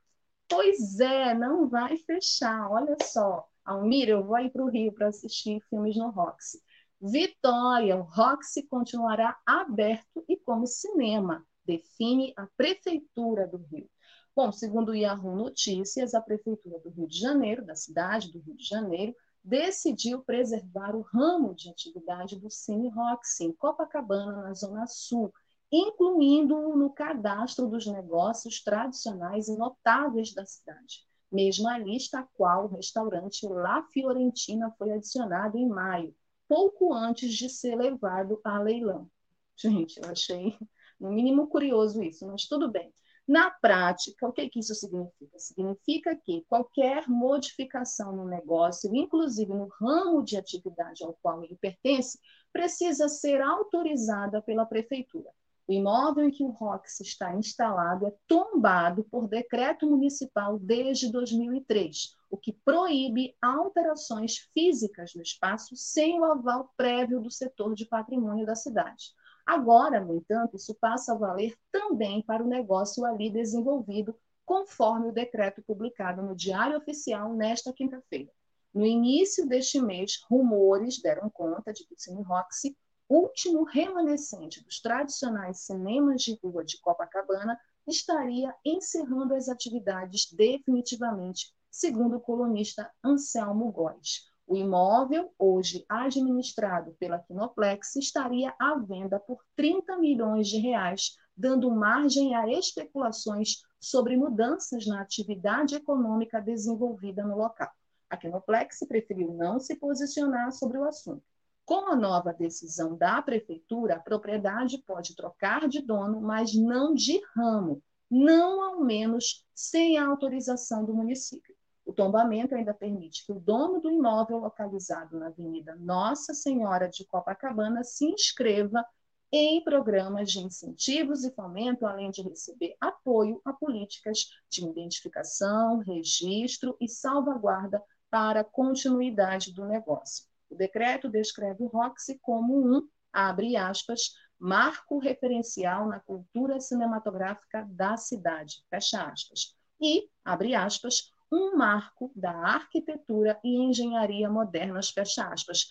Pois 0.48 1.00
é, 1.00 1.34
não 1.34 1.68
vai 1.68 1.96
fechar. 1.98 2.70
Olha 2.70 2.96
só, 3.02 3.46
Almir, 3.64 4.08
eu 4.08 4.24
vou 4.24 4.38
ir 4.38 4.50
para 4.50 4.64
o 4.64 4.70
Rio 4.70 4.92
para 4.92 5.08
assistir 5.08 5.60
filmes 5.68 5.96
no 5.96 6.10
Roxy. 6.10 6.62
Vitória, 7.00 7.96
o 7.96 8.02
Roxy 8.02 8.62
continuará 8.62 9.36
aberto 9.44 10.24
e 10.28 10.36
como 10.36 10.66
cinema, 10.66 11.44
define 11.64 12.32
a 12.36 12.46
Prefeitura 12.56 13.46
do 13.46 13.58
Rio. 13.58 13.88
Bom, 14.34 14.52
segundo 14.52 14.90
o 14.90 14.94
Yahoo 14.94 15.34
Notícias, 15.34 16.14
a 16.14 16.20
Prefeitura 16.20 16.78
do 16.80 16.90
Rio 16.90 17.06
de 17.06 17.18
Janeiro, 17.18 17.64
da 17.64 17.74
cidade 17.74 18.30
do 18.30 18.38
Rio 18.38 18.56
de 18.56 18.64
Janeiro, 18.64 19.14
decidiu 19.42 20.22
preservar 20.22 20.94
o 20.94 21.02
ramo 21.02 21.54
de 21.54 21.70
atividade 21.70 22.38
do 22.38 22.50
Cine 22.50 22.88
Roxy 22.88 23.44
em 23.44 23.52
Copacabana, 23.52 24.42
na 24.42 24.54
Zona 24.54 24.86
Sul, 24.86 25.32
incluindo-o 25.78 26.76
no 26.76 26.90
cadastro 26.90 27.68
dos 27.68 27.86
negócios 27.86 28.62
tradicionais 28.62 29.48
e 29.48 29.56
notáveis 29.56 30.32
da 30.32 30.46
cidade. 30.46 31.04
Mesma 31.30 31.76
lista 31.76 32.20
a 32.20 32.22
qual 32.22 32.64
o 32.64 32.76
restaurante 32.76 33.46
La 33.46 33.82
Fiorentina 33.92 34.72
foi 34.78 34.92
adicionado 34.92 35.58
em 35.58 35.68
maio, 35.68 36.14
pouco 36.48 36.94
antes 36.94 37.34
de 37.34 37.50
ser 37.50 37.76
levado 37.76 38.40
a 38.42 38.58
leilão. 38.58 39.10
Gente, 39.56 40.00
eu 40.02 40.10
achei 40.10 40.56
no 40.98 41.10
mínimo 41.10 41.46
curioso 41.48 42.02
isso, 42.02 42.26
mas 42.26 42.46
tudo 42.46 42.70
bem. 42.70 42.92
Na 43.28 43.50
prática, 43.50 44.28
o 44.28 44.32
que, 44.32 44.48
que 44.48 44.60
isso 44.60 44.74
significa? 44.74 45.38
Significa 45.38 46.16
que 46.16 46.44
qualquer 46.48 47.08
modificação 47.08 48.14
no 48.14 48.24
negócio, 48.24 48.94
inclusive 48.94 49.52
no 49.52 49.66
ramo 49.80 50.22
de 50.22 50.36
atividade 50.36 51.02
ao 51.02 51.12
qual 51.20 51.42
ele 51.42 51.56
pertence, 51.56 52.20
precisa 52.52 53.08
ser 53.08 53.42
autorizada 53.42 54.40
pela 54.40 54.64
prefeitura. 54.64 55.28
O 55.68 55.72
imóvel 55.72 56.28
em 56.28 56.30
que 56.30 56.44
o 56.44 56.50
ROX 56.50 57.00
está 57.00 57.34
instalado 57.34 58.06
é 58.06 58.14
tombado 58.28 59.02
por 59.04 59.26
decreto 59.26 59.84
municipal 59.84 60.60
desde 60.60 61.10
2003, 61.10 62.14
o 62.30 62.36
que 62.36 62.52
proíbe 62.52 63.36
alterações 63.42 64.48
físicas 64.54 65.12
no 65.16 65.22
espaço 65.22 65.74
sem 65.74 66.20
o 66.20 66.24
aval 66.24 66.72
prévio 66.76 67.20
do 67.20 67.32
setor 67.32 67.74
de 67.74 67.84
patrimônio 67.84 68.46
da 68.46 68.54
cidade. 68.54 69.12
Agora, 69.44 70.00
no 70.00 70.14
entanto, 70.14 70.54
isso 70.56 70.72
passa 70.74 71.12
a 71.12 71.18
valer 71.18 71.56
também 71.72 72.22
para 72.22 72.44
o 72.44 72.48
negócio 72.48 73.04
ali 73.04 73.28
desenvolvido, 73.28 74.16
conforme 74.44 75.08
o 75.08 75.12
decreto 75.12 75.62
publicado 75.62 76.22
no 76.22 76.36
Diário 76.36 76.76
Oficial 76.76 77.34
nesta 77.34 77.72
quinta-feira. 77.72 78.30
No 78.72 78.86
início 78.86 79.46
deste 79.46 79.80
mês, 79.80 80.20
rumores 80.30 81.00
deram 81.02 81.28
conta 81.30 81.72
de 81.72 81.84
que 81.84 81.94
o 81.94 81.98
Cine 81.98 82.22
Roxy, 82.22 82.76
último 83.08 83.64
remanescente 83.64 84.62
dos 84.64 84.80
tradicionais 84.80 85.60
cinemas 85.60 86.22
de 86.22 86.38
rua 86.42 86.64
de 86.64 86.80
Copacabana, 86.80 87.58
estaria 87.86 88.54
encerrando 88.64 89.34
as 89.34 89.48
atividades 89.48 90.32
definitivamente, 90.32 91.54
segundo 91.70 92.16
o 92.16 92.20
colunista 92.20 92.90
Anselmo 93.04 93.70
Góes. 93.70 94.26
O 94.46 94.56
imóvel, 94.56 95.32
hoje 95.38 95.84
administrado 95.88 96.94
pela 97.00 97.18
Kinoplex, 97.18 97.96
estaria 97.96 98.54
à 98.60 98.76
venda 98.76 99.18
por 99.18 99.44
30 99.56 99.96
milhões 99.98 100.48
de 100.48 100.58
reais, 100.58 101.16
dando 101.36 101.70
margem 101.70 102.34
a 102.34 102.48
especulações 102.48 103.62
sobre 103.80 104.16
mudanças 104.16 104.86
na 104.86 105.00
atividade 105.00 105.74
econômica 105.74 106.40
desenvolvida 106.40 107.24
no 107.24 107.36
local. 107.36 107.70
A 108.08 108.16
Kinoplex 108.16 108.78
preferiu 108.86 109.34
não 109.34 109.58
se 109.58 109.74
posicionar 109.76 110.52
sobre 110.52 110.78
o 110.78 110.84
assunto. 110.84 111.24
Com 111.66 111.88
a 111.88 111.96
nova 111.96 112.32
decisão 112.32 112.96
da 112.96 113.20
prefeitura, 113.20 113.96
a 113.96 114.00
propriedade 114.00 114.78
pode 114.86 115.16
trocar 115.16 115.68
de 115.68 115.82
dono, 115.82 116.20
mas 116.20 116.54
não 116.54 116.94
de 116.94 117.20
ramo, 117.34 117.82
não 118.08 118.62
ao 118.62 118.84
menos 118.84 119.44
sem 119.52 119.98
a 119.98 120.06
autorização 120.06 120.84
do 120.84 120.94
município. 120.94 121.56
O 121.84 121.92
tombamento 121.92 122.54
ainda 122.54 122.72
permite 122.72 123.26
que 123.26 123.32
o 123.32 123.40
dono 123.40 123.80
do 123.80 123.90
imóvel 123.90 124.38
localizado 124.38 125.18
na 125.18 125.26
Avenida 125.26 125.74
Nossa 125.74 126.32
Senhora 126.32 126.88
de 126.88 127.04
Copacabana 127.04 127.82
se 127.82 128.04
inscreva 128.04 128.86
em 129.32 129.62
programas 129.64 130.30
de 130.30 130.38
incentivos 130.38 131.24
e 131.24 131.34
fomento, 131.34 131.84
além 131.84 132.12
de 132.12 132.22
receber 132.22 132.76
apoio 132.80 133.40
a 133.44 133.52
políticas 133.52 134.30
de 134.48 134.64
identificação, 134.64 135.78
registro 135.78 136.76
e 136.80 136.88
salvaguarda 136.88 137.82
para 138.08 138.42
a 138.42 138.44
continuidade 138.44 139.52
do 139.52 139.64
negócio. 139.64 140.26
O 140.50 140.54
decreto 140.54 141.08
descreve 141.08 141.62
o 141.62 141.68
Roxy 141.68 142.18
como 142.20 142.56
um, 142.56 142.88
abre 143.12 143.56
aspas, 143.56 144.12
marco 144.38 144.98
referencial 144.98 145.88
na 145.88 146.00
cultura 146.00 146.60
cinematográfica 146.60 147.66
da 147.70 147.96
cidade, 147.96 148.62
fecha 148.68 149.02
aspas, 149.02 149.56
e, 149.80 150.08
abre 150.24 150.54
aspas, 150.54 151.10
um 151.32 151.56
marco 151.56 152.12
da 152.14 152.30
arquitetura 152.30 153.38
e 153.42 153.56
engenharia 153.56 154.30
modernas, 154.30 154.90
fecha 154.90 155.26
aspas. 155.28 155.70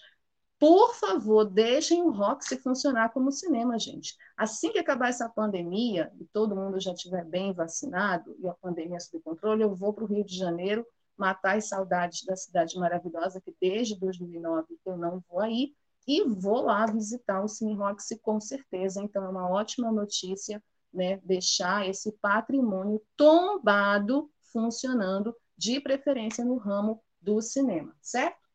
Por 0.57 0.95
favor, 0.95 1.45
deixem 1.45 2.01
o 2.01 2.11
Roxy 2.11 2.57
funcionar 2.57 3.09
como 3.09 3.31
cinema, 3.31 3.77
gente. 3.77 4.15
Assim 4.37 4.71
que 4.71 4.79
acabar 4.79 5.09
essa 5.09 5.29
pandemia 5.29 6.11
e 6.19 6.25
todo 6.25 6.55
mundo 6.55 6.79
já 6.79 6.93
estiver 6.93 7.25
bem 7.25 7.53
vacinado 7.53 8.35
e 8.39 8.47
a 8.47 8.53
pandemia 8.53 8.99
sob 8.99 9.21
controle, 9.21 9.63
eu 9.63 9.75
vou 9.75 9.93
para 9.93 10.05
o 10.05 10.07
Rio 10.07 10.23
de 10.23 10.35
Janeiro 10.35 10.85
matar 11.17 11.57
as 11.57 11.67
saudades 11.67 12.23
da 12.25 12.35
cidade 12.35 12.77
maravilhosa, 12.77 13.41
que 13.41 13.55
desde 13.61 13.99
2009 13.99 14.67
eu 14.85 14.97
não 14.97 15.23
vou 15.29 15.39
aí, 15.39 15.73
e 16.07 16.23
vou 16.23 16.61
lá 16.61 16.85
visitar 16.85 17.43
o 17.43 17.47
Cine 17.47 17.73
Roxy 17.73 18.19
com 18.19 18.39
certeza. 18.39 19.01
Então, 19.01 19.23
é 19.23 19.29
uma 19.29 19.49
ótima 19.49 19.91
notícia 19.91 20.63
né, 20.93 21.17
deixar 21.23 21.87
esse 21.87 22.11
patrimônio 22.13 23.01
tombado 23.17 24.31
funcionando 24.51 25.35
de 25.57 25.79
preferência 25.79 26.45
no 26.45 26.57
ramo 26.57 27.03
do 27.19 27.41
cinema, 27.41 27.95
certo? 28.01 28.45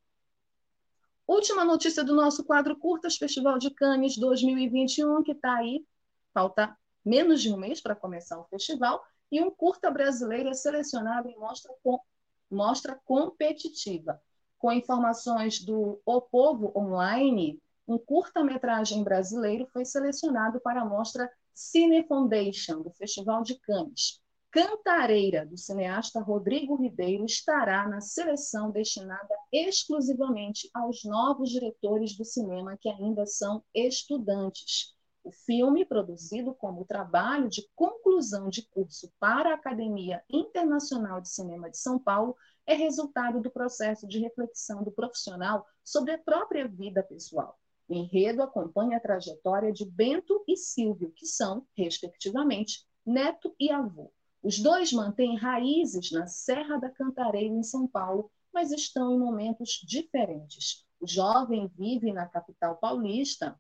Última 1.27 1.65
notícia 1.65 2.03
do 2.03 2.15
nosso 2.15 2.45
quadro 2.45 2.77
Curtas 2.77 3.17
Festival 3.17 3.59
de 3.59 3.71
Cannes 3.71 4.17
2021, 4.17 5.23
que 5.23 5.33
está 5.33 5.57
aí, 5.57 5.87
falta 6.33 6.77
menos 7.05 7.41
de 7.41 7.53
um 7.53 7.57
mês 7.57 7.81
para 7.81 7.95
começar 7.95 8.39
o 8.39 8.45
festival, 8.45 9.03
e 9.31 9.41
um 9.41 9.51
curta 9.51 9.91
brasileiro 9.91 10.49
é 10.49 10.55
selecionado 10.55 11.29
em 11.29 11.39
mostra, 11.39 11.73
com, 11.83 12.01
mostra 12.51 13.01
competitiva. 13.05 14.21
Com 14.59 14.73
informações 14.73 15.65
do 15.65 16.01
O 16.05 16.21
Povo 16.21 16.73
Online, 16.77 17.61
um 17.89 17.99
curta-metragem 17.99 19.03
brasileiro 19.03 19.67
foi 19.73 19.85
selecionado 19.85 20.61
para 20.61 20.83
a 20.83 20.85
mostra 20.85 21.31
Cine 21.55 22.07
Foundation, 22.07 22.83
do 22.83 22.91
Festival 22.91 23.43
de 23.43 23.59
Cannes. 23.61 24.21
Cantareira, 24.51 25.47
do 25.47 25.57
cineasta 25.57 26.21
Rodrigo 26.21 26.75
Ribeiro, 26.75 27.25
estará 27.25 27.89
na 27.89 28.01
seleção 28.01 28.71
destinada 28.71 29.35
exclusivamente 29.53 30.69
aos 30.75 31.05
novos 31.05 31.51
diretores 31.51 32.17
do 32.17 32.25
cinema 32.25 32.77
que 32.77 32.89
ainda 32.89 33.27
são 33.27 33.63
estudantes. 33.73 34.93
O 35.23 35.31
filme, 35.31 35.85
produzido 35.85 36.55
como 36.55 36.87
trabalho 36.87 37.49
de 37.49 37.69
conclusão 37.75 38.49
de 38.49 38.67
curso 38.69 39.13
para 39.21 39.51
a 39.51 39.55
Academia 39.55 40.25
Internacional 40.31 41.21
de 41.21 41.29
Cinema 41.29 41.71
de 41.71 41.77
São 41.77 41.99
Paulo, 41.99 42.35
é 42.67 42.75
resultado 42.75 43.41
do 43.41 43.51
processo 43.51 44.09
de 44.09 44.19
reflexão 44.19 44.83
do 44.83 44.91
profissional 44.91 45.67
sobre 45.85 46.13
a 46.13 46.19
própria 46.19 46.67
vida 46.67 47.03
pessoal. 47.03 47.59
O 47.87 47.95
enredo 47.95 48.43
acompanha 48.43 48.97
a 48.97 49.01
trajetória 49.01 49.73
de 49.73 49.85
Bento 49.85 50.43
e 50.49 50.57
Silvio, 50.57 51.13
que 51.15 51.27
são, 51.27 51.67
respectivamente, 51.77 52.87
neto 53.05 53.55
e 53.59 53.71
avô. 53.71 54.13
Os 54.43 54.59
dois 54.59 54.91
mantêm 54.91 55.37
raízes 55.37 56.11
na 56.13 56.27
Serra 56.27 56.79
da 56.79 56.89
Cantareira, 56.89 57.55
em 57.55 57.63
São 57.63 57.87
Paulo, 57.87 58.31
mas 58.55 58.71
estão 58.71 59.13
em 59.13 59.19
momentos 59.19 59.81
diferentes. 59.87 60.87
O 60.99 61.07
jovem 61.07 61.69
vive 61.77 62.13
na 62.13 62.27
capital 62.27 62.77
paulista 62.77 63.59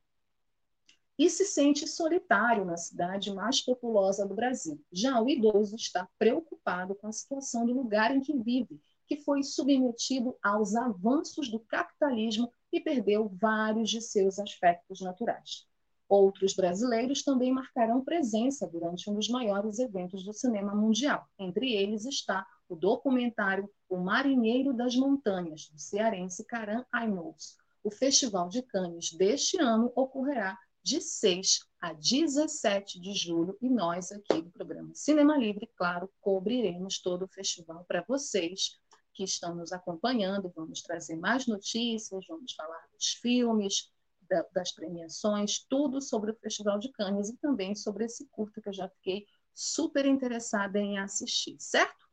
e 1.21 1.29
se 1.29 1.45
sente 1.45 1.87
solitário 1.87 2.65
na 2.65 2.79
cidade 2.79 3.31
mais 3.31 3.61
populosa 3.61 4.27
do 4.27 4.35
Brasil. 4.35 4.83
Já 4.91 5.21
o 5.21 5.29
idoso 5.29 5.77
está 5.77 6.09
preocupado 6.19 6.95
com 6.95 7.09
a 7.09 7.13
situação 7.13 7.67
do 7.67 7.75
lugar 7.75 8.17
em 8.17 8.23
que 8.23 8.33
vive, 8.33 8.81
que 9.07 9.19
foi 9.19 9.43
submetido 9.43 10.35
aos 10.43 10.75
avanços 10.75 11.51
do 11.51 11.61
capitalismo 11.61 12.51
e 12.73 12.81
perdeu 12.81 13.29
vários 13.35 13.91
de 13.91 14.01
seus 14.01 14.39
aspectos 14.39 15.03
naturais. 15.03 15.67
Outros 16.09 16.55
brasileiros 16.55 17.23
também 17.23 17.53
marcarão 17.53 18.03
presença 18.03 18.67
durante 18.67 19.11
um 19.11 19.15
dos 19.15 19.29
maiores 19.29 19.79
eventos 19.79 20.25
do 20.25 20.33
cinema 20.33 20.75
mundial. 20.75 21.29
Entre 21.39 21.75
eles 21.75 22.07
está 22.07 22.47
o 22.67 22.75
documentário 22.75 23.71
O 23.91 23.99
Marinheiro 23.99 24.73
das 24.73 24.97
Montanhas, 24.97 25.69
do 25.69 25.79
cearense 25.79 26.47
Karan 26.47 26.83
Ainous. 26.91 27.59
O 27.85 27.91
Festival 27.91 28.49
de 28.49 28.63
Cannes 28.63 29.13
deste 29.13 29.61
ano 29.61 29.93
ocorrerá 29.95 30.59
de 30.83 31.01
6 31.01 31.61
a 31.81 31.93
17 31.93 33.01
de 33.01 33.13
julho 33.13 33.57
e 33.61 33.69
nós 33.69 34.13
aqui 34.13 34.43
do 34.43 34.51
programa 34.51 34.95
Cinema 34.95 35.37
Livre, 35.37 35.71
claro, 35.77 36.11
cobriremos 36.21 37.01
todo 37.01 37.25
o 37.25 37.29
festival 37.29 37.85
para 37.87 38.05
vocês 38.07 38.79
que 39.13 39.25
estão 39.25 39.55
nos 39.55 39.73
acompanhando. 39.73 40.53
Vamos 40.55 40.83
trazer 40.83 41.17
mais 41.17 41.47
notícias, 41.47 42.27
vamos 42.27 42.53
falar 42.55 42.87
dos 42.93 43.07
filmes, 43.21 43.91
da, 44.29 44.47
das 44.55 44.73
premiações, 44.73 45.65
tudo 45.69 46.01
sobre 46.01 46.31
o 46.31 46.37
Festival 46.37 46.79
de 46.79 46.91
Cannes 46.93 47.29
e 47.29 47.37
também 47.39 47.75
sobre 47.75 48.05
esse 48.05 48.27
curta 48.31 48.61
que 48.61 48.69
eu 48.69 48.73
já 48.73 48.89
fiquei 48.89 49.27
super 49.53 50.07
interessada 50.07 50.79
em 50.79 50.99
assistir, 50.99 51.57
certo? 51.59 52.09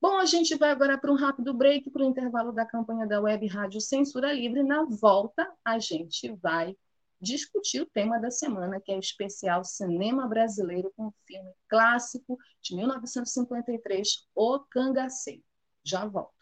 Bom, 0.00 0.18
a 0.18 0.26
gente 0.26 0.54
vai 0.56 0.70
agora 0.70 0.98
para 0.98 1.10
um 1.10 1.16
rápido 1.16 1.54
break, 1.54 1.90
para 1.90 2.02
o 2.02 2.08
intervalo 2.08 2.52
da 2.52 2.66
campanha 2.66 3.06
da 3.06 3.20
Web 3.20 3.46
Rádio 3.46 3.80
Censura 3.80 4.32
Livre. 4.32 4.62
Na 4.62 4.84
volta, 4.84 5.50
a 5.64 5.78
gente 5.78 6.30
vai 6.34 6.76
discutir 7.24 7.80
o 7.80 7.86
tema 7.86 8.20
da 8.20 8.30
semana, 8.30 8.80
que 8.80 8.92
é 8.92 8.96
o 8.96 9.00
especial 9.00 9.64
Cinema 9.64 10.28
Brasileiro 10.28 10.92
com 10.96 11.06
o 11.06 11.14
filme 11.26 11.50
clássico 11.68 12.38
de 12.62 12.76
1953, 12.76 14.28
O 14.34 14.60
Cangaceiro. 14.60 15.42
Já 15.82 16.06
volto. 16.06 16.32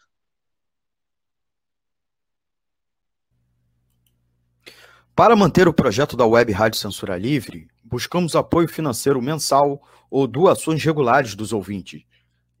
Para 5.15 5.35
manter 5.35 5.67
o 5.67 5.73
projeto 5.73 6.17
da 6.17 6.25
Web 6.25 6.51
Rádio 6.51 6.79
Censura 6.79 7.17
Livre, 7.17 7.67
buscamos 7.83 8.35
apoio 8.35 8.67
financeiro 8.67 9.21
mensal 9.21 9.81
ou 10.09 10.27
doações 10.27 10.83
regulares 10.83 11.35
dos 11.35 11.53
ouvintes 11.53 12.03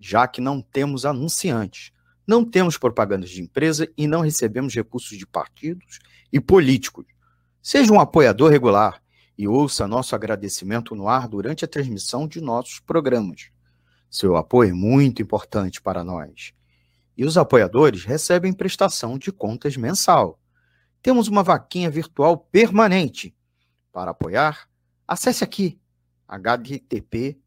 já 0.03 0.27
que 0.27 0.41
não 0.41 0.61
temos 0.61 1.05
anunciantes, 1.05 1.93
não 2.27 2.43
temos 2.43 2.77
propagandas 2.77 3.29
de 3.29 3.41
empresa 3.41 3.89
e 3.97 4.05
não 4.05 4.19
recebemos 4.19 4.75
recursos 4.75 5.17
de 5.17 5.25
partidos 5.25 5.99
e 6.31 6.41
políticos. 6.41 7.05
Seja 7.65 7.93
um 7.93 7.99
apoiador 8.01 8.51
regular 8.51 9.01
e 9.37 9.47
ouça 9.47 9.87
nosso 9.87 10.13
agradecimento 10.13 10.93
no 10.93 11.07
ar 11.07 11.29
durante 11.29 11.63
a 11.63 11.67
transmissão 11.67 12.27
de 12.27 12.41
nossos 12.41 12.81
programas. 12.81 13.51
Seu 14.09 14.35
apoio 14.35 14.71
é 14.71 14.73
muito 14.73 15.21
importante 15.21 15.81
para 15.81 16.03
nós. 16.03 16.53
E 17.15 17.23
os 17.23 17.37
apoiadores 17.37 18.03
recebem 18.03 18.51
prestação 18.51 19.17
de 19.17 19.31
contas 19.31 19.77
mensal. 19.77 20.37
Temos 21.01 21.29
uma 21.29 21.41
vaquinha 21.41 21.89
virtual 21.89 22.37
permanente. 22.37 23.33
Para 23.93 24.11
apoiar, 24.11 24.67
acesse 25.07 25.41
aqui 25.41 25.79
https 26.27 27.37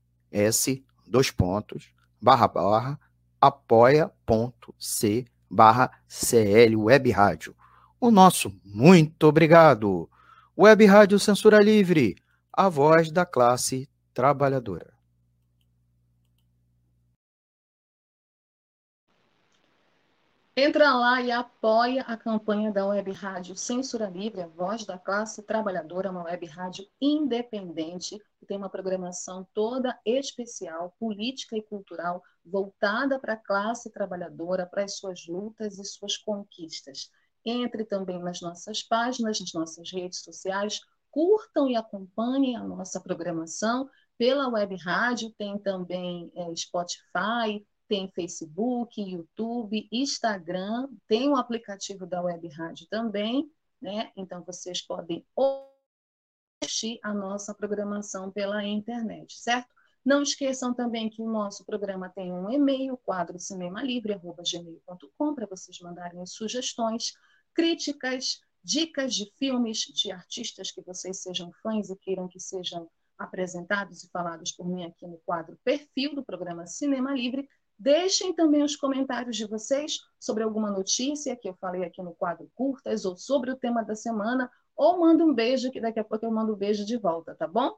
dois 1.07 1.31
pontos 1.31 1.90
barra 2.18 2.48
barra 2.48 2.98
apoia.c 3.38 5.26
barra 5.50 5.90
CL 6.09 6.74
Web 6.74 7.11
Rádio. 7.11 7.55
O 7.98 8.11
nosso 8.11 8.52
muito 8.62 9.26
obrigado. 9.26 10.09
Web 10.56 10.85
Rádio 10.85 11.18
Censura 11.18 11.62
Livre, 11.62 12.14
a 12.52 12.68
voz 12.68 13.11
da 13.11 13.24
classe 13.24 13.88
trabalhadora. 14.12 14.94
Entra 20.54 20.94
lá 20.94 21.22
e 21.22 21.30
apoia 21.30 22.02
a 22.02 22.16
campanha 22.16 22.70
da 22.70 22.87
Web 22.87 23.12
Rádio 23.12 23.56
Censura 23.56 24.09
Livre, 24.09 24.42
a 24.42 24.46
voz 24.46 24.85
da 24.85 24.98
classe 24.98 25.42
trabalhadora, 25.42 26.11
uma 26.11 26.24
web 26.24 26.46
rádio 26.46 26.87
independente, 27.00 28.18
que 28.38 28.46
tem 28.46 28.59
uma 28.59 28.70
programação 28.70 29.46
toda 29.54 29.98
especial, 30.04 30.94
política 30.98 31.56
e 31.56 31.62
cultural, 31.62 32.22
voltada 32.44 33.18
para 33.18 33.35
a 33.35 33.38
classe 33.38 33.90
trabalhadora, 33.90 34.66
para 34.66 34.85
as 34.85 34.96
suas 34.96 35.26
lutas 35.26 35.78
e 35.78 35.85
suas 35.85 36.16
conquistas. 36.16 37.11
Entre 37.46 37.85
também 37.85 38.18
nas 38.18 38.40
nossas 38.40 38.82
páginas, 38.82 39.40
nas 39.40 39.52
nossas 39.54 39.90
redes 39.92 40.18
sociais, 40.18 40.80
curtam 41.11 41.70
e 41.70 41.76
acompanhem 41.76 42.56
a 42.56 42.64
nossa 42.64 43.00
programação 43.00 43.88
pela 44.18 44.48
web 44.48 44.76
rádio, 44.76 45.32
tem 45.38 45.56
também 45.59 46.30
é, 46.35 46.54
Spotify, 46.56 47.64
tem 47.88 48.11
Facebook, 48.11 49.00
YouTube, 49.00 49.88
Instagram, 49.92 50.88
tem 51.06 51.28
o 51.28 51.37
aplicativo 51.37 52.06
da 52.06 52.20
Web 52.20 52.48
Rádio 52.48 52.87
também, 52.88 53.50
né? 53.80 54.11
Então 54.16 54.42
vocês 54.44 54.82
podem 54.82 55.24
assistir 56.62 56.98
a 57.02 57.14
nossa 57.14 57.54
programação 57.54 58.30
pela 58.30 58.64
internet, 58.64 59.38
certo? 59.38 59.74
Não 60.04 60.22
esqueçam 60.22 60.72
também 60.72 61.11
que 61.11 61.20
o 61.20 61.28
nosso 61.28 61.64
programa 61.64 62.09
tem 62.09 62.32
um 62.32 62.50
e-mail, 62.50 62.96
quadro 62.98 63.38
cinemalivre.gmail.com, 63.38 65.35
para 65.35 65.46
vocês 65.46 65.80
mandarem 65.80 66.24
sugestões, 66.26 67.12
críticas, 67.56 68.42
dicas 68.62 69.14
de 69.14 69.32
filmes, 69.38 69.78
de 69.78 70.12
artistas 70.12 70.70
que 70.70 70.82
vocês 70.82 71.22
sejam 71.22 71.50
fãs 71.62 71.88
e 71.88 71.96
queiram 71.96 72.28
que 72.28 72.38
sejam 72.38 72.86
apresentados 73.16 74.04
e 74.04 74.10
falados 74.10 74.52
por 74.52 74.68
mim 74.68 74.84
aqui 74.84 75.06
no 75.06 75.16
quadro 75.24 75.58
Perfil 75.64 76.14
do 76.14 76.22
programa 76.22 76.66
Cinema 76.66 77.14
Livre. 77.14 77.48
Deixem 77.78 78.34
também 78.34 78.62
os 78.62 78.76
comentários 78.76 79.36
de 79.36 79.46
vocês 79.46 80.00
sobre 80.20 80.42
alguma 80.42 80.70
notícia 80.70 81.34
que 81.34 81.48
eu 81.48 81.54
falei 81.54 81.82
aqui 81.82 82.02
no 82.02 82.14
quadro 82.14 82.50
Curtas 82.54 83.06
ou 83.06 83.16
sobre 83.16 83.50
o 83.50 83.56
tema 83.56 83.82
da 83.82 83.94
semana, 83.94 84.50
ou 84.76 85.00
manda 85.00 85.24
um 85.24 85.32
beijo, 85.32 85.70
que 85.70 85.80
daqui 85.80 85.98
a 85.98 86.04
pouco 86.04 86.26
eu 86.26 86.30
mando 86.30 86.52
um 86.52 86.56
beijo 86.56 86.84
de 86.84 86.98
volta, 86.98 87.34
tá 87.34 87.46
bom? 87.46 87.74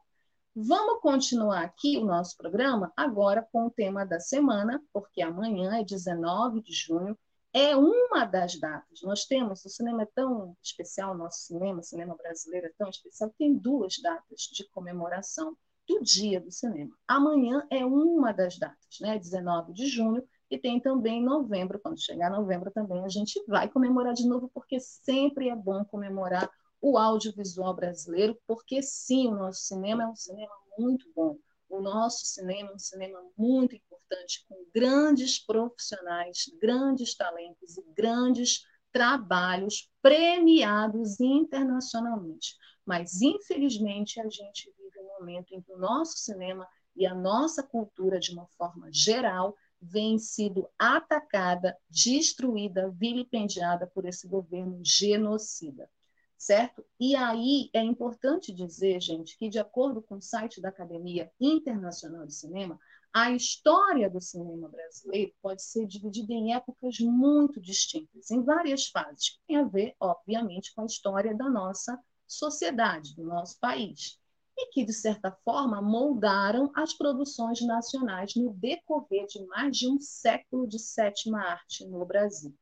Vamos 0.57 1.01
continuar 1.01 1.63
aqui 1.63 1.99
o 1.99 2.05
nosso 2.05 2.37
programa 2.37 2.93
agora 2.97 3.47
com 3.53 3.67
o 3.67 3.71
tema 3.71 4.05
da 4.05 4.19
semana, 4.19 4.83
porque 4.93 5.23
amanhã 5.23 5.77
é 5.79 5.85
19 5.85 6.61
de 6.63 6.73
junho, 6.73 7.17
é 7.53 7.77
uma 7.77 8.25
das 8.25 8.59
datas. 8.59 9.01
Nós 9.03 9.25
temos, 9.25 9.65
o 9.65 9.69
cinema 9.69 10.03
é 10.03 10.09
tão 10.15 10.57
especial, 10.63 11.17
nosso 11.17 11.47
cinema, 11.47 11.81
o 11.81 11.83
cinema 11.83 12.15
brasileiro 12.15 12.67
é 12.67 12.73
tão 12.77 12.89
especial, 12.89 13.33
tem 13.39 13.55
duas 13.55 13.95
datas 14.03 14.43
de 14.53 14.69
comemoração 14.71 15.57
do 15.89 16.03
Dia 16.03 16.41
do 16.41 16.53
Cinema. 16.53 16.95
Amanhã 17.07 17.67
é 17.71 17.85
uma 17.85 18.33
das 18.33 18.59
datas, 18.59 19.01
né? 19.01 19.19
19 19.19 19.73
de 19.73 19.87
junho, 19.87 20.23
e 20.51 20.59
tem 20.59 20.81
também 20.81 21.23
novembro. 21.23 21.81
Quando 21.81 22.01
chegar 22.01 22.31
novembro 22.31 22.71
também 22.71 23.05
a 23.05 23.09
gente 23.09 23.43
vai 23.47 23.69
comemorar 23.69 24.13
de 24.13 24.27
novo, 24.27 24.51
porque 24.53 24.79
sempre 24.81 25.49
é 25.49 25.57
bom 25.57 25.85
comemorar 25.87 26.51
o 26.81 26.97
audiovisual 26.97 27.75
brasileiro, 27.75 28.39
porque 28.47 28.83
sim, 28.83 29.29
o 29.29 29.35
nosso 29.35 29.63
cinema 29.63 30.05
é 30.05 30.07
um 30.07 30.17
cinema 30.17 30.53
muito 30.79 31.11
bom. 31.15 31.37
O 31.69 31.81
nosso 31.81 32.25
cinema 32.25 32.71
é 32.71 32.75
um 32.75 32.79
cinema 32.79 33.21
muito 33.37 33.75
importante, 34.09 34.45
com 34.49 34.67
grandes 34.75 35.45
profissionais, 35.45 36.51
grandes 36.61 37.15
talentos 37.15 37.77
e 37.77 37.85
grandes 37.95 38.63
trabalhos 38.93 39.91
premiados 40.01 41.21
internacionalmente. 41.21 42.57
Mas, 42.87 43.21
infelizmente, 43.21 44.19
a 44.19 44.29
gente 44.29 44.73
momento 45.19 45.53
em 45.53 45.61
que 45.61 45.73
o 45.73 45.79
nosso 45.79 46.19
cinema 46.19 46.67
e 46.97 47.07
a 47.07 47.15
nossa 47.15 47.63
cultura, 47.63 48.19
de 48.19 48.33
uma 48.33 48.47
forma 48.57 48.89
geral, 48.93 49.55
vem 49.81 50.19
sido 50.19 50.69
atacada, 50.79 51.77
destruída, 51.89 52.91
vilipendiada 52.91 53.87
por 53.87 54.05
esse 54.05 54.27
governo 54.27 54.81
genocida, 54.83 55.89
certo? 56.37 56.85
E 56.99 57.15
aí 57.15 57.71
é 57.73 57.83
importante 57.83 58.53
dizer, 58.53 59.01
gente, 59.01 59.37
que 59.37 59.49
de 59.49 59.59
acordo 59.59 60.03
com 60.03 60.17
o 60.17 60.23
site 60.23 60.61
da 60.61 60.71
Academia 60.71 61.31
Internacional 61.41 62.27
de 62.27 62.35
Cinema, 62.35 62.79
a 63.13 63.31
história 63.33 64.09
do 64.09 64.21
cinema 64.21 64.69
brasileiro 64.69 65.33
pode 65.41 65.63
ser 65.63 65.87
dividida 65.87 66.33
em 66.33 66.55
épocas 66.55 66.99
muito 67.01 67.61
distintas, 67.61 68.31
em 68.31 68.43
várias 68.43 68.89
fases, 68.89 69.31
que 69.31 69.39
tem 69.47 69.57
a 69.57 69.65
ver, 69.65 69.95
obviamente, 69.99 70.75
com 70.75 70.83
a 70.83 70.87
história 70.87 71.35
da 71.35 71.49
nossa 71.49 71.99
sociedade, 72.27 73.17
do 73.17 73.25
nosso 73.25 73.59
país 73.59 74.19
e 74.57 74.67
que, 74.73 74.85
de 74.85 74.93
certa 74.93 75.31
forma, 75.45 75.81
moldaram 75.81 76.71
as 76.75 76.93
produções 76.93 77.61
nacionais 77.61 78.35
no 78.35 78.53
decorrer 78.55 79.27
de 79.27 79.45
mais 79.47 79.77
de 79.77 79.89
um 79.89 80.01
século 80.01 80.67
de 80.67 80.81
sétima 80.81 81.41
arte 81.41 81.87
no 81.87 82.05
Brasil. 82.05 82.53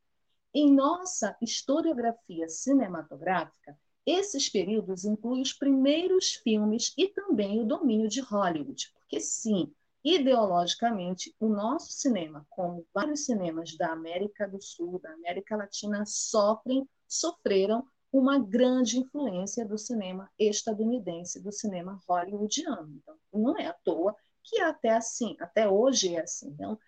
Em 0.53 0.73
nossa 0.73 1.37
historiografia 1.41 2.49
cinematográfica, 2.49 3.79
esses 4.05 4.49
períodos 4.49 5.05
incluem 5.05 5.43
os 5.43 5.53
primeiros 5.53 6.35
filmes 6.35 6.93
e 6.97 7.09
também 7.09 7.61
o 7.61 7.67
domínio 7.67 8.09
de 8.09 8.21
Hollywood, 8.21 8.93
porque, 8.95 9.19
sim, 9.19 9.73
ideologicamente, 10.07 11.35
o 11.40 11.49
nosso 11.49 11.90
cinema, 11.90 12.47
como 12.49 12.87
vários 12.95 13.25
cinemas 13.25 13.77
da 13.77 13.90
América 13.90 14.47
do 14.47 14.62
Sul, 14.62 15.01
da 15.01 15.11
América 15.12 15.57
Latina, 15.57 16.05
sofrem, 16.07 16.88
sofreram 17.09 17.85
uma 18.12 18.38
grande 18.38 19.01
influência 19.01 19.66
do 19.66 19.77
cinema 19.77 20.31
estadunidense, 20.38 21.42
do 21.42 21.51
cinema 21.51 22.01
hollywoodiano. 22.09 22.88
Então, 23.03 23.16
não 23.33 23.59
é 23.59 23.66
à 23.66 23.73
toa 23.73 24.14
que 24.45 24.61
até 24.61 24.90
assim, 24.90 25.37
até 25.40 25.69
hoje 25.69 26.14
é 26.14 26.21
assim. 26.21 26.51
Então, 26.51 26.79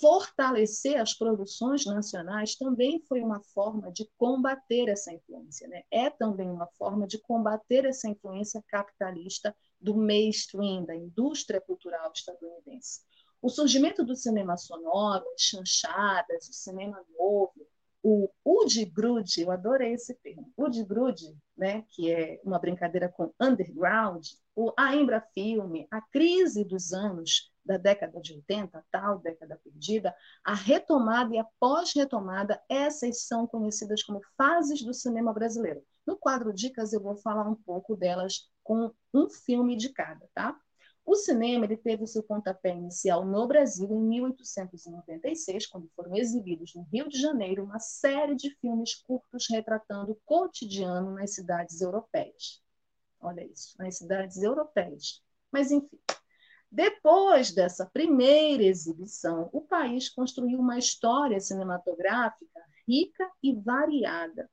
fortalecer 0.00 1.00
as 1.00 1.12
produções 1.12 1.84
nacionais 1.84 2.54
também 2.54 3.02
foi 3.08 3.20
uma 3.20 3.40
forma 3.40 3.90
de 3.90 4.08
combater 4.16 4.88
essa 4.88 5.12
influência, 5.12 5.66
né? 5.66 5.82
É 5.90 6.08
também 6.10 6.48
uma 6.48 6.68
forma 6.78 7.08
de 7.08 7.18
combater 7.18 7.84
essa 7.84 8.08
influência 8.08 8.62
capitalista 8.68 9.52
do 9.80 9.96
mainstream, 9.96 10.84
da 10.84 10.94
indústria 10.94 11.60
cultural 11.60 12.10
estadunidense. 12.14 13.00
O 13.40 13.48
surgimento 13.48 14.04
do 14.04 14.16
cinema 14.16 14.56
sonoro, 14.56 15.24
as 15.34 15.42
chanchadas, 15.42 16.48
o 16.48 16.52
cinema 16.52 17.00
novo, 17.16 17.66
o 18.02 18.30
Udgrude, 18.44 19.42
eu 19.42 19.50
adorei 19.50 19.92
esse 19.92 20.14
termo, 20.14 20.52
Udgrude, 20.56 21.36
né, 21.56 21.84
que 21.90 22.10
é 22.10 22.40
uma 22.44 22.58
brincadeira 22.58 23.08
com 23.08 23.32
underground, 23.40 24.24
o, 24.54 24.72
a 24.76 24.94
Embra 24.94 25.20
Filme, 25.34 25.86
a 25.90 26.00
crise 26.00 26.64
dos 26.64 26.92
anos 26.92 27.52
da 27.64 27.76
década 27.76 28.20
de 28.20 28.32
80, 28.32 28.84
tal 28.90 29.18
década 29.18 29.60
perdida, 29.62 30.14
a 30.42 30.54
retomada 30.54 31.34
e 31.34 31.38
a 31.38 31.46
pós-retomada, 31.60 32.60
essas 32.68 33.26
são 33.26 33.46
conhecidas 33.46 34.02
como 34.02 34.20
fases 34.36 34.82
do 34.82 34.94
cinema 34.94 35.32
brasileiro. 35.32 35.82
No 36.06 36.16
quadro 36.16 36.52
Dicas 36.52 36.92
eu 36.92 37.02
vou 37.02 37.16
falar 37.16 37.46
um 37.46 37.54
pouco 37.54 37.94
delas 37.94 38.48
com 38.68 38.92
um 39.14 39.30
filme 39.30 39.74
de 39.74 39.88
cada, 39.88 40.28
tá? 40.34 40.54
O 41.02 41.14
cinema 41.14 41.64
ele 41.64 41.78
teve 41.78 42.06
seu 42.06 42.22
pontapé 42.22 42.68
inicial 42.68 43.24
no 43.24 43.48
Brasil 43.48 43.88
em 43.90 44.06
1896, 44.06 45.66
quando 45.66 45.88
foram 45.96 46.14
exibidos 46.14 46.74
no 46.74 46.82
Rio 46.82 47.08
de 47.08 47.18
Janeiro 47.18 47.64
uma 47.64 47.78
série 47.78 48.36
de 48.36 48.50
filmes 48.56 48.94
curtos 48.94 49.46
retratando 49.48 50.12
o 50.12 50.20
cotidiano 50.26 51.14
nas 51.14 51.34
cidades 51.34 51.80
europeias. 51.80 52.62
Olha 53.18 53.42
isso, 53.42 53.74
nas 53.78 53.96
cidades 53.96 54.42
europeias. 54.42 55.22
Mas, 55.50 55.70
enfim, 55.70 55.98
depois 56.70 57.52
dessa 57.52 57.86
primeira 57.86 58.64
exibição, 58.64 59.48
o 59.50 59.62
país 59.62 60.10
construiu 60.10 60.60
uma 60.60 60.76
história 60.76 61.40
cinematográfica 61.40 62.60
rica 62.86 63.30
e 63.42 63.54
variada, 63.54 64.50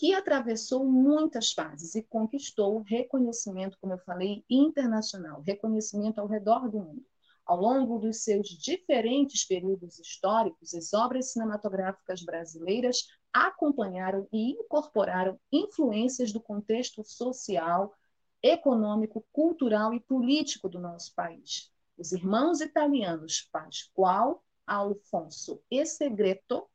que 0.00 0.14
atravessou 0.14 0.82
muitas 0.82 1.52
fases 1.52 1.94
e 1.94 2.02
conquistou 2.02 2.80
reconhecimento, 2.80 3.76
como 3.78 3.92
eu 3.92 3.98
falei, 3.98 4.42
internacional, 4.48 5.42
reconhecimento 5.42 6.18
ao 6.18 6.26
redor 6.26 6.70
do 6.70 6.78
mundo. 6.78 7.04
Ao 7.44 7.60
longo 7.60 7.98
dos 7.98 8.24
seus 8.24 8.48
diferentes 8.48 9.44
períodos 9.44 9.98
históricos, 9.98 10.72
as 10.72 10.94
obras 10.94 11.32
cinematográficas 11.32 12.22
brasileiras 12.22 13.08
acompanharam 13.30 14.26
e 14.32 14.52
incorporaram 14.52 15.38
influências 15.52 16.32
do 16.32 16.40
contexto 16.40 17.04
social, 17.04 17.94
econômico, 18.42 19.22
cultural 19.30 19.92
e 19.92 20.00
político 20.00 20.66
do 20.66 20.80
nosso 20.80 21.14
país. 21.14 21.70
Os 21.98 22.12
irmãos 22.12 22.62
italianos 22.62 23.46
Pascoal, 23.52 24.42
Alfonso 24.66 25.62
e 25.70 25.84
Segreto 25.84 26.69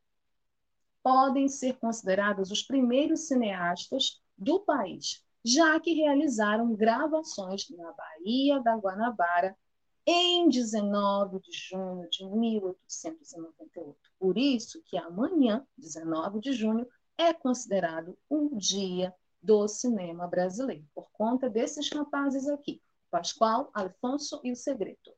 podem 1.06 1.48
ser 1.48 1.78
considerados 1.78 2.50
os 2.50 2.64
primeiros 2.64 3.28
cineastas 3.28 4.20
do 4.36 4.60
país, 4.62 5.24
já 5.44 5.80
que 5.80 5.94
realizaram 5.94 6.74
gravações 6.74 7.70
na 7.70 7.92
Bahia 7.92 8.60
da 8.60 8.76
Guanabara 8.76 9.56
em 10.04 10.50
19 10.50 11.40
de 11.42 11.52
junho 11.52 12.10
de 12.10 12.26
1898. 12.26 13.96
Por 14.18 14.36
isso 14.36 14.82
que 14.84 14.98
amanhã, 14.98 15.64
19 15.78 16.40
de 16.40 16.54
junho, 16.54 16.88
é 17.20 17.32
considerado 17.32 18.18
um 18.28 18.58
dia 18.58 19.14
do 19.40 19.68
cinema 19.68 20.26
brasileiro, 20.26 20.88
por 20.96 21.12
conta 21.12 21.48
desses 21.48 21.88
rapazes 21.92 22.48
aqui, 22.48 22.82
Pascoal, 23.12 23.70
Alfonso 23.76 24.42
e 24.44 24.52
o 24.52 24.56
Segredo. 24.56 25.14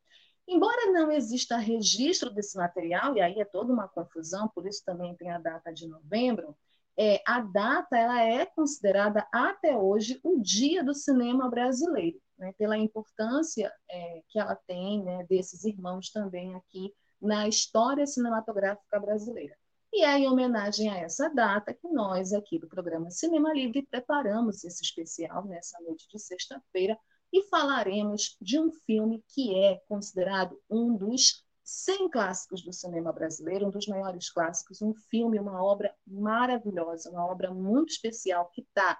Embora 0.47 0.91
não 0.91 1.11
exista 1.11 1.57
registro 1.57 2.29
desse 2.29 2.57
material, 2.57 3.17
e 3.17 3.21
aí 3.21 3.39
é 3.39 3.45
toda 3.45 3.73
uma 3.73 3.87
confusão, 3.87 4.47
por 4.47 4.65
isso 4.65 4.83
também 4.85 5.13
tem 5.15 5.29
a 5.29 5.39
data 5.39 5.73
de 5.73 5.87
novembro, 5.87 6.55
é, 6.97 7.21
a 7.27 7.41
data 7.41 7.95
ela 7.97 8.23
é 8.23 8.45
considerada 8.45 9.27
até 9.31 9.77
hoje 9.77 10.19
o 10.23 10.39
dia 10.39 10.83
do 10.83 10.95
cinema 10.95 11.49
brasileiro, 11.49 12.19
né, 12.37 12.53
pela 12.57 12.77
importância 12.77 13.71
é, 13.89 14.23
que 14.29 14.39
ela 14.39 14.55
tem 14.55 15.03
né, 15.03 15.23
desses 15.29 15.63
irmãos 15.63 16.09
também 16.11 16.55
aqui 16.55 16.91
na 17.21 17.47
história 17.47 18.07
cinematográfica 18.07 18.99
brasileira. 18.99 19.55
E 19.93 20.03
é 20.03 20.17
em 20.17 20.27
homenagem 20.27 20.89
a 20.89 20.97
essa 20.97 21.29
data 21.29 21.73
que 21.73 21.87
nós, 21.87 22.33
aqui 22.33 22.57
do 22.57 22.67
programa 22.67 23.11
Cinema 23.11 23.53
Livre, 23.53 23.87
preparamos 23.89 24.63
esse 24.63 24.83
especial 24.83 25.45
nessa 25.45 25.79
noite 25.81 26.07
de 26.09 26.19
sexta-feira 26.19 26.97
e 27.31 27.43
falaremos 27.43 28.37
de 28.41 28.59
um 28.59 28.71
filme 28.71 29.23
que 29.27 29.55
é 29.55 29.81
considerado 29.87 30.59
um 30.69 30.95
dos 30.95 31.45
100 31.63 32.09
clássicos 32.09 32.63
do 32.63 32.71
cinema 32.71 33.11
brasileiro, 33.11 33.67
um 33.67 33.69
dos 33.69 33.87
maiores 33.87 34.29
clássicos, 34.29 34.81
um 34.81 34.93
filme, 34.93 35.37
uma 35.37 35.61
obra 35.61 35.93
maravilhosa, 36.05 37.09
uma 37.11 37.25
obra 37.25 37.53
muito 37.53 37.89
especial 37.89 38.49
que 38.53 38.61
está 38.61 38.97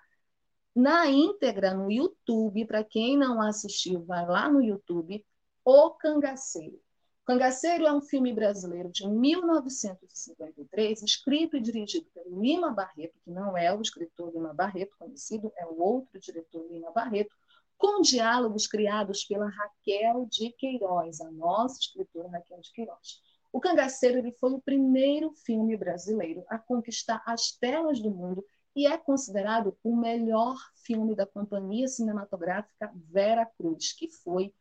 na 0.76 1.08
íntegra 1.08 1.74
no 1.74 1.90
YouTube. 1.90 2.66
Para 2.66 2.84
quem 2.84 3.18
não 3.18 3.42
assistiu, 3.42 4.04
vai 4.04 4.26
lá 4.26 4.50
no 4.50 4.62
YouTube, 4.62 5.26
O 5.64 5.92
Cangaceiro. 5.92 6.78
Cangaceiro 7.26 7.86
é 7.86 7.92
um 7.92 8.02
filme 8.02 8.34
brasileiro 8.34 8.90
de 8.90 9.06
1953, 9.08 11.04
escrito 11.04 11.58
e 11.58 11.62
dirigido 11.62 12.06
pelo 12.14 12.42
Lima 12.42 12.72
Barreto, 12.72 13.20
que 13.24 13.30
não 13.30 13.58
é 13.58 13.74
o 13.74 13.82
escritor 13.82 14.32
Lima 14.34 14.54
Barreto 14.54 14.96
conhecido, 14.98 15.52
é 15.58 15.66
o 15.66 15.78
outro 15.78 16.20
diretor 16.20 16.66
Lima 16.72 16.92
Barreto, 16.92 17.36
com 17.78 18.02
diálogos 18.02 18.68
criados 18.68 19.24
pela 19.26 19.50
Raquel 19.50 20.26
de 20.30 20.52
Queiroz, 20.58 21.22
a 21.22 21.32
nossa 21.32 21.80
escritora 21.80 22.30
Raquel 22.30 22.60
de 22.62 22.72
Queiroz. 22.72 23.22
O 23.52 23.60
Cangaceiro 23.60 24.18
ele 24.20 24.32
foi 24.34 24.54
o 24.54 24.62
primeiro 24.62 25.32
filme 25.46 25.78
brasileiro 25.78 26.44
a 26.50 26.58
conquistar 26.58 27.24
as 27.26 27.52
telas 27.52 28.00
do 28.00 28.12
mundo 28.12 28.44
e 28.76 28.86
é 28.86 28.98
considerado 28.98 29.76
o 29.84 29.96
melhor 29.96 30.56
filme 30.86 31.16
da 31.16 31.26
companhia 31.26 31.88
cinematográfica 31.88 32.92
Vera 33.10 33.46
Cruz, 33.46 33.94
que 33.94 34.10
foi 34.10 34.54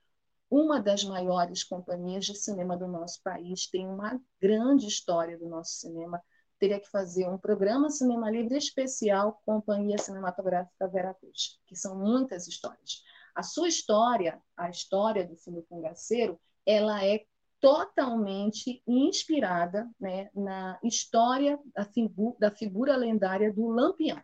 uma 0.51 0.81
das 0.81 1.05
maiores 1.05 1.65
companhias 1.65 2.25
de 2.25 2.35
cinema 2.35 2.77
do 2.77 2.87
nosso 2.87 3.21
país, 3.23 3.67
tem 3.69 3.87
uma 3.87 4.21
grande 4.41 4.87
história 4.87 5.37
do 5.37 5.49
nosso 5.49 5.73
cinema. 5.73 6.23
Teria 6.59 6.81
que 6.81 6.89
fazer 6.89 7.29
um 7.29 7.37
programa 7.37 7.91
Cinema 7.91 8.31
Livre 8.31 8.57
especial 8.57 9.43
Companhia 9.45 9.99
Cinematográfica 9.99 10.89
Veracruz, 10.89 11.61
que 11.67 11.77
são 11.77 11.97
muitas 11.97 12.47
histórias. 12.49 13.03
A 13.35 13.43
sua 13.43 13.69
história, 13.69 14.41
a 14.57 14.71
história 14.71 15.27
do 15.27 15.37
filme 15.37 15.63
Cangaceiro, 15.63 16.41
ela 16.65 17.05
é 17.05 17.25
totalmente 17.61 18.83
inspirada 18.87 19.89
né, 20.01 20.31
na 20.35 20.79
história 20.83 21.59
da, 21.75 21.85
figu 21.85 22.37
da 22.39 22.51
figura 22.51 22.97
lendária 22.97 23.53
do 23.53 23.69
Lampião. 23.69 24.21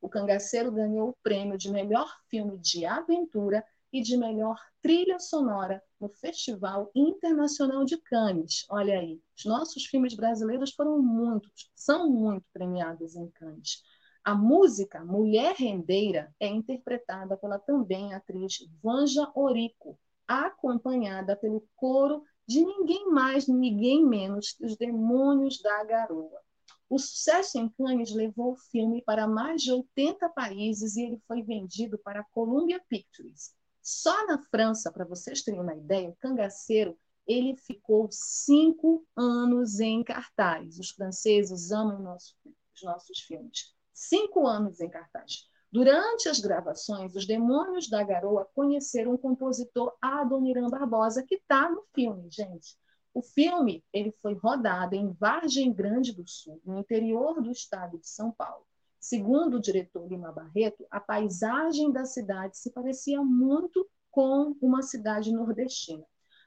O 0.00 0.08
Cangaceiro 0.08 0.70
ganhou 0.72 1.10
o 1.10 1.16
prêmio 1.22 1.56
de 1.58 1.70
melhor 1.70 2.08
filme 2.28 2.58
de 2.58 2.84
aventura 2.84 3.64
e 3.92 4.02
de 4.02 4.16
melhor 4.16 4.56
trilha 4.82 5.18
sonora 5.18 5.82
no 6.00 6.08
Festival 6.08 6.90
Internacional 6.94 7.84
de 7.84 7.96
Cannes. 7.96 8.64
Olha 8.68 8.98
aí, 8.98 9.20
os 9.36 9.44
nossos 9.44 9.86
filmes 9.86 10.14
brasileiros 10.14 10.72
foram 10.72 11.00
muitos, 11.02 11.70
são 11.74 12.10
muito 12.10 12.44
premiados 12.52 13.16
em 13.16 13.28
Cannes. 13.30 13.82
A 14.24 14.34
música 14.34 15.04
Mulher 15.04 15.54
Rendeira 15.56 16.34
é 16.40 16.48
interpretada 16.48 17.36
pela 17.36 17.58
também 17.58 18.12
atriz 18.12 18.58
Vanja 18.82 19.30
Orico, 19.34 19.98
acompanhada 20.26 21.36
pelo 21.36 21.66
coro 21.76 22.24
de 22.46 22.64
ninguém 22.64 23.08
mais, 23.10 23.46
ninguém 23.46 24.04
menos 24.04 24.52
que 24.52 24.64
os 24.64 24.76
Demônios 24.76 25.60
da 25.60 25.84
Garoa. 25.84 26.40
O 26.88 26.98
sucesso 26.98 27.58
em 27.58 27.68
Cannes 27.68 28.12
levou 28.12 28.52
o 28.52 28.56
filme 28.56 29.02
para 29.02 29.26
mais 29.26 29.62
de 29.62 29.72
80 29.72 30.28
países 30.28 30.96
e 30.96 31.02
ele 31.02 31.20
foi 31.26 31.42
vendido 31.42 31.98
para 31.98 32.20
a 32.20 32.26
Columbia 32.32 32.80
Pictures. 32.88 33.52
Só 33.88 34.26
na 34.26 34.36
França, 34.36 34.90
para 34.90 35.04
vocês 35.04 35.42
terem 35.42 35.60
uma 35.60 35.72
ideia, 35.72 36.10
o 36.10 36.16
Cangaceiro 36.16 36.98
ele 37.24 37.56
ficou 37.56 38.08
cinco 38.10 39.06
anos 39.14 39.78
em 39.78 40.02
cartaz. 40.02 40.76
Os 40.80 40.90
franceses 40.90 41.70
amam 41.70 42.00
nosso, 42.00 42.34
os 42.74 42.82
nossos 42.82 43.20
filmes. 43.20 43.72
Cinco 43.94 44.44
anos 44.44 44.80
em 44.80 44.90
cartaz. 44.90 45.48
Durante 45.70 46.28
as 46.28 46.40
gravações, 46.40 47.14
os 47.14 47.28
Demônios 47.28 47.88
da 47.88 48.02
Garoa 48.02 48.50
conheceram 48.56 49.14
o 49.14 49.18
compositor 49.18 49.96
Adoniran 50.02 50.68
Barbosa, 50.68 51.22
que 51.22 51.36
está 51.36 51.70
no 51.70 51.84
filme, 51.94 52.28
gente. 52.28 52.76
O 53.14 53.22
filme 53.22 53.84
ele 53.92 54.10
foi 54.20 54.34
rodado 54.34 54.96
em 54.96 55.12
Vargem 55.12 55.72
Grande 55.72 56.12
do 56.12 56.26
Sul, 56.26 56.60
no 56.64 56.76
interior 56.76 57.40
do 57.40 57.52
estado 57.52 57.98
de 57.98 58.08
São 58.08 58.32
Paulo. 58.32 58.66
Segundo 58.98 59.56
o 59.56 59.60
diretor 59.60 60.06
Lima 60.08 60.32
Barreto, 60.32 60.86
a 60.90 60.98
paisagem 60.98 61.92
da 61.92 62.04
cidade 62.04 62.58
se 62.58 62.70
parecia 62.70 63.22
muito 63.22 63.86
com 64.10 64.56
uma 64.60 64.82
cidade 64.82 65.32
nordestina. 65.32 66.04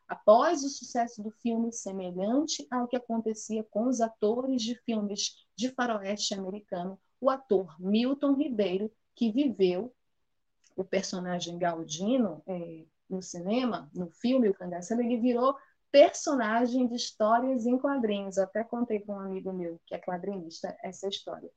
Após 0.07 0.63
o 0.63 0.69
sucesso 0.69 1.21
do 1.21 1.29
filme, 1.29 1.71
semelhante 1.71 2.65
ao 2.71 2.87
que 2.87 2.97
acontecia 2.97 3.63
com 3.63 3.87
os 3.87 4.01
atores 4.01 4.61
de 4.63 4.75
filmes 4.83 5.45
de 5.55 5.69
faroeste 5.69 6.33
americano, 6.33 6.99
o 7.21 7.29
ator 7.29 7.79
Milton 7.79 8.33
Ribeiro, 8.33 8.91
que 9.15 9.31
viveu 9.31 9.93
o 10.75 10.83
personagem 10.83 11.59
Galdino 11.59 12.41
é, 12.47 12.85
no 13.09 13.21
cinema, 13.21 13.89
no 13.93 14.09
filme 14.09 14.49
O 14.49 14.53
Cangaceiro, 14.53 15.03
ele 15.03 15.17
virou 15.17 15.55
personagem 15.91 16.87
de 16.87 16.95
histórias 16.95 17.65
em 17.65 17.77
quadrinhos. 17.77 18.37
até 18.37 18.63
contei 18.63 18.99
com 18.99 19.13
um 19.13 19.19
amigo 19.19 19.53
meu 19.53 19.79
que 19.85 19.93
é 19.93 19.99
quadrinista 19.99 20.75
essa 20.81 21.07
história 21.07 21.51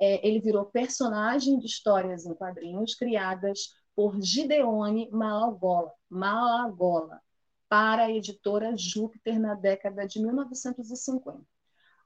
é, 0.00 0.26
ele 0.26 0.40
virou 0.40 0.66
personagem 0.66 1.58
de 1.58 1.66
histórias 1.66 2.26
em 2.26 2.34
quadrinhos 2.34 2.94
criadas 2.94 3.74
por 3.94 4.20
Gideone 4.20 5.08
Malagola, 5.10 5.92
Malagola 6.08 7.20
para 7.68 8.04
a 8.04 8.10
editora 8.10 8.76
Júpiter 8.76 9.40
na 9.40 9.54
década 9.54 10.06
de 10.06 10.20
1950. 10.20 11.40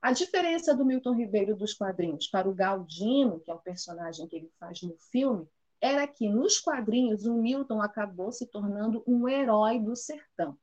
A 0.00 0.12
diferença 0.12 0.74
do 0.74 0.84
Milton 0.84 1.14
Ribeiro 1.14 1.54
dos 1.54 1.74
quadrinhos 1.74 2.26
para 2.28 2.48
o 2.48 2.54
Galdino, 2.54 3.40
que 3.40 3.50
é 3.50 3.54
o 3.54 3.58
personagem 3.58 4.26
que 4.26 4.36
ele 4.36 4.50
faz 4.58 4.80
no 4.82 4.96
filme, 5.10 5.46
era 5.80 6.06
que 6.06 6.28
nos 6.28 6.58
quadrinhos 6.58 7.26
o 7.26 7.34
Milton 7.34 7.82
acabou 7.82 8.32
se 8.32 8.46
tornando 8.46 9.02
um 9.06 9.28
herói 9.28 9.78
do 9.78 9.94
sertão. 9.94 10.56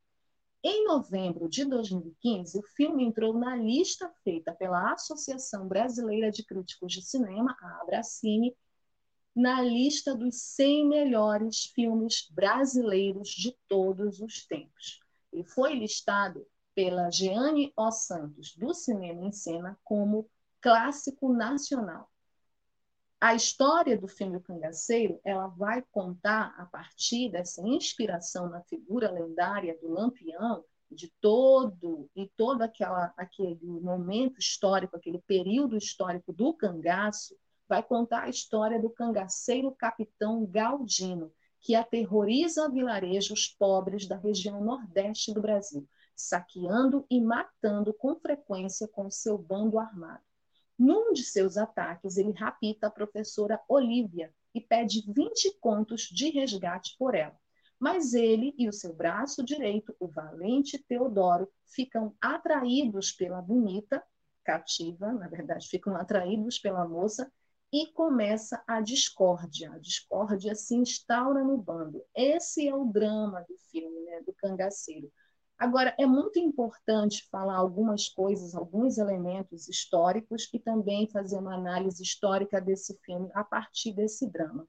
Em 0.64 0.86
novembro 0.86 1.48
de 1.48 1.64
2015, 1.66 2.58
o 2.58 2.64
filme 2.76 3.04
entrou 3.04 3.34
na 3.34 3.56
lista 3.56 4.12
feita 4.24 4.54
pela 4.54 4.92
Associação 4.94 5.68
Brasileira 5.68 6.32
de 6.32 6.44
Críticos 6.44 6.92
de 6.92 7.02
Cinema, 7.02 7.56
a 7.62 7.82
Abracine, 7.82 8.56
na 9.36 9.62
lista 9.62 10.16
dos 10.16 10.42
100 10.56 10.88
melhores 10.88 11.66
filmes 11.66 12.28
brasileiros 12.32 13.30
de 13.30 13.56
todos 13.68 14.20
os 14.20 14.46
tempos. 14.48 15.00
E 15.32 15.44
foi 15.44 15.76
listado 15.76 16.46
pela 16.74 17.12
Jeane 17.12 17.72
O. 17.78 17.92
Santos, 17.92 18.56
do 18.56 18.74
Cinema 18.74 19.28
em 19.28 19.32
Cena, 19.32 19.80
como 19.84 20.28
clássico 20.60 21.32
nacional. 21.32 22.10
A 23.20 23.34
história 23.34 23.98
do 23.98 24.08
filme 24.08 24.38
O 24.38 24.42
Cangaceiro 24.42 25.20
ela 25.24 25.48
vai 25.48 25.82
contar, 25.92 26.54
a 26.56 26.68
partir 26.68 27.32
dessa 27.32 27.68
inspiração 27.68 28.48
na 28.48 28.62
figura 28.62 29.10
lendária 29.10 29.76
do 29.80 29.90
Lampião, 29.90 30.64
de 30.92 31.12
todo 31.20 32.08
e 32.16 32.28
todo 32.38 32.62
aquela, 32.62 33.12
aquele 33.18 33.58
momento 33.82 34.38
histórico, 34.38 34.96
aquele 34.96 35.18
período 35.20 35.76
histórico 35.76 36.32
do 36.32 36.54
cangaço, 36.54 37.36
vai 37.68 37.82
contar 37.82 38.26
a 38.26 38.30
história 38.30 38.80
do 38.80 38.90
cangaceiro 38.92 39.72
capitão 39.72 40.46
Galdino, 40.46 41.34
que 41.60 41.74
aterroriza 41.74 42.70
vilarejos 42.70 43.48
pobres 43.48 44.08
da 44.08 44.16
região 44.16 44.64
nordeste 44.64 45.34
do 45.34 45.42
Brasil, 45.42 45.90
saqueando 46.16 47.04
e 47.10 47.20
matando 47.20 47.92
com 47.96 48.16
frequência 48.16 48.88
com 48.88 49.10
seu 49.10 49.40
bando 49.40 49.80
armado. 49.80 50.27
Num 50.78 51.12
de 51.12 51.24
seus 51.24 51.58
ataques, 51.58 52.18
ele 52.18 52.32
rapta 52.32 52.88
a 52.88 52.92
professora 52.92 53.60
Olívia 53.68 54.34
e 54.54 54.62
pede 54.62 55.04
20 55.12 55.58
contos 55.60 56.04
de 56.04 56.30
resgate 56.30 56.96
por 56.98 57.16
ela. 57.16 57.38
Mas 57.80 58.14
ele 58.14 58.54
e 58.58 58.68
o 58.68 58.74
seu 58.74 58.94
braço 58.94 59.44
direito, 59.44 59.96
o 60.00 60.08
valente 60.08 60.84
Teodoro, 60.88 61.48
ficam 61.66 62.16
atraídos 62.22 63.12
pela 63.12 63.42
bonita, 63.42 64.04
cativa, 64.44 65.12
na 65.12 65.28
verdade, 65.28 65.68
ficam 65.68 65.96
atraídos 65.96 66.58
pela 66.58 66.88
moça 66.88 67.32
e 67.72 67.88
começa 67.94 68.64
a 68.66 68.82
discórdia. 68.82 69.72
A 69.74 69.80
discórdia 69.80 70.56
se 70.56 70.76
instaura 70.76 71.44
no 71.44 71.58
bando. 71.58 72.04
Esse 72.16 72.68
é 72.68 72.74
o 72.74 72.86
drama 72.86 73.42
do 73.48 73.56
filme, 73.70 74.00
né, 74.06 74.22
do 74.22 74.34
cangaceiro. 74.34 75.12
Agora, 75.58 75.96
é 75.98 76.06
muito 76.06 76.38
importante 76.38 77.28
falar 77.32 77.56
algumas 77.56 78.08
coisas, 78.08 78.54
alguns 78.54 79.00
elementos 79.00 79.68
históricos 79.68 80.48
e 80.54 80.60
também 80.60 81.08
fazer 81.08 81.38
uma 81.38 81.56
análise 81.56 82.04
histórica 82.04 82.62
desse 82.62 82.96
filme 83.04 83.30
a 83.34 83.44
partir 83.44 83.92
desse 83.94 84.30
drama. 84.30 84.68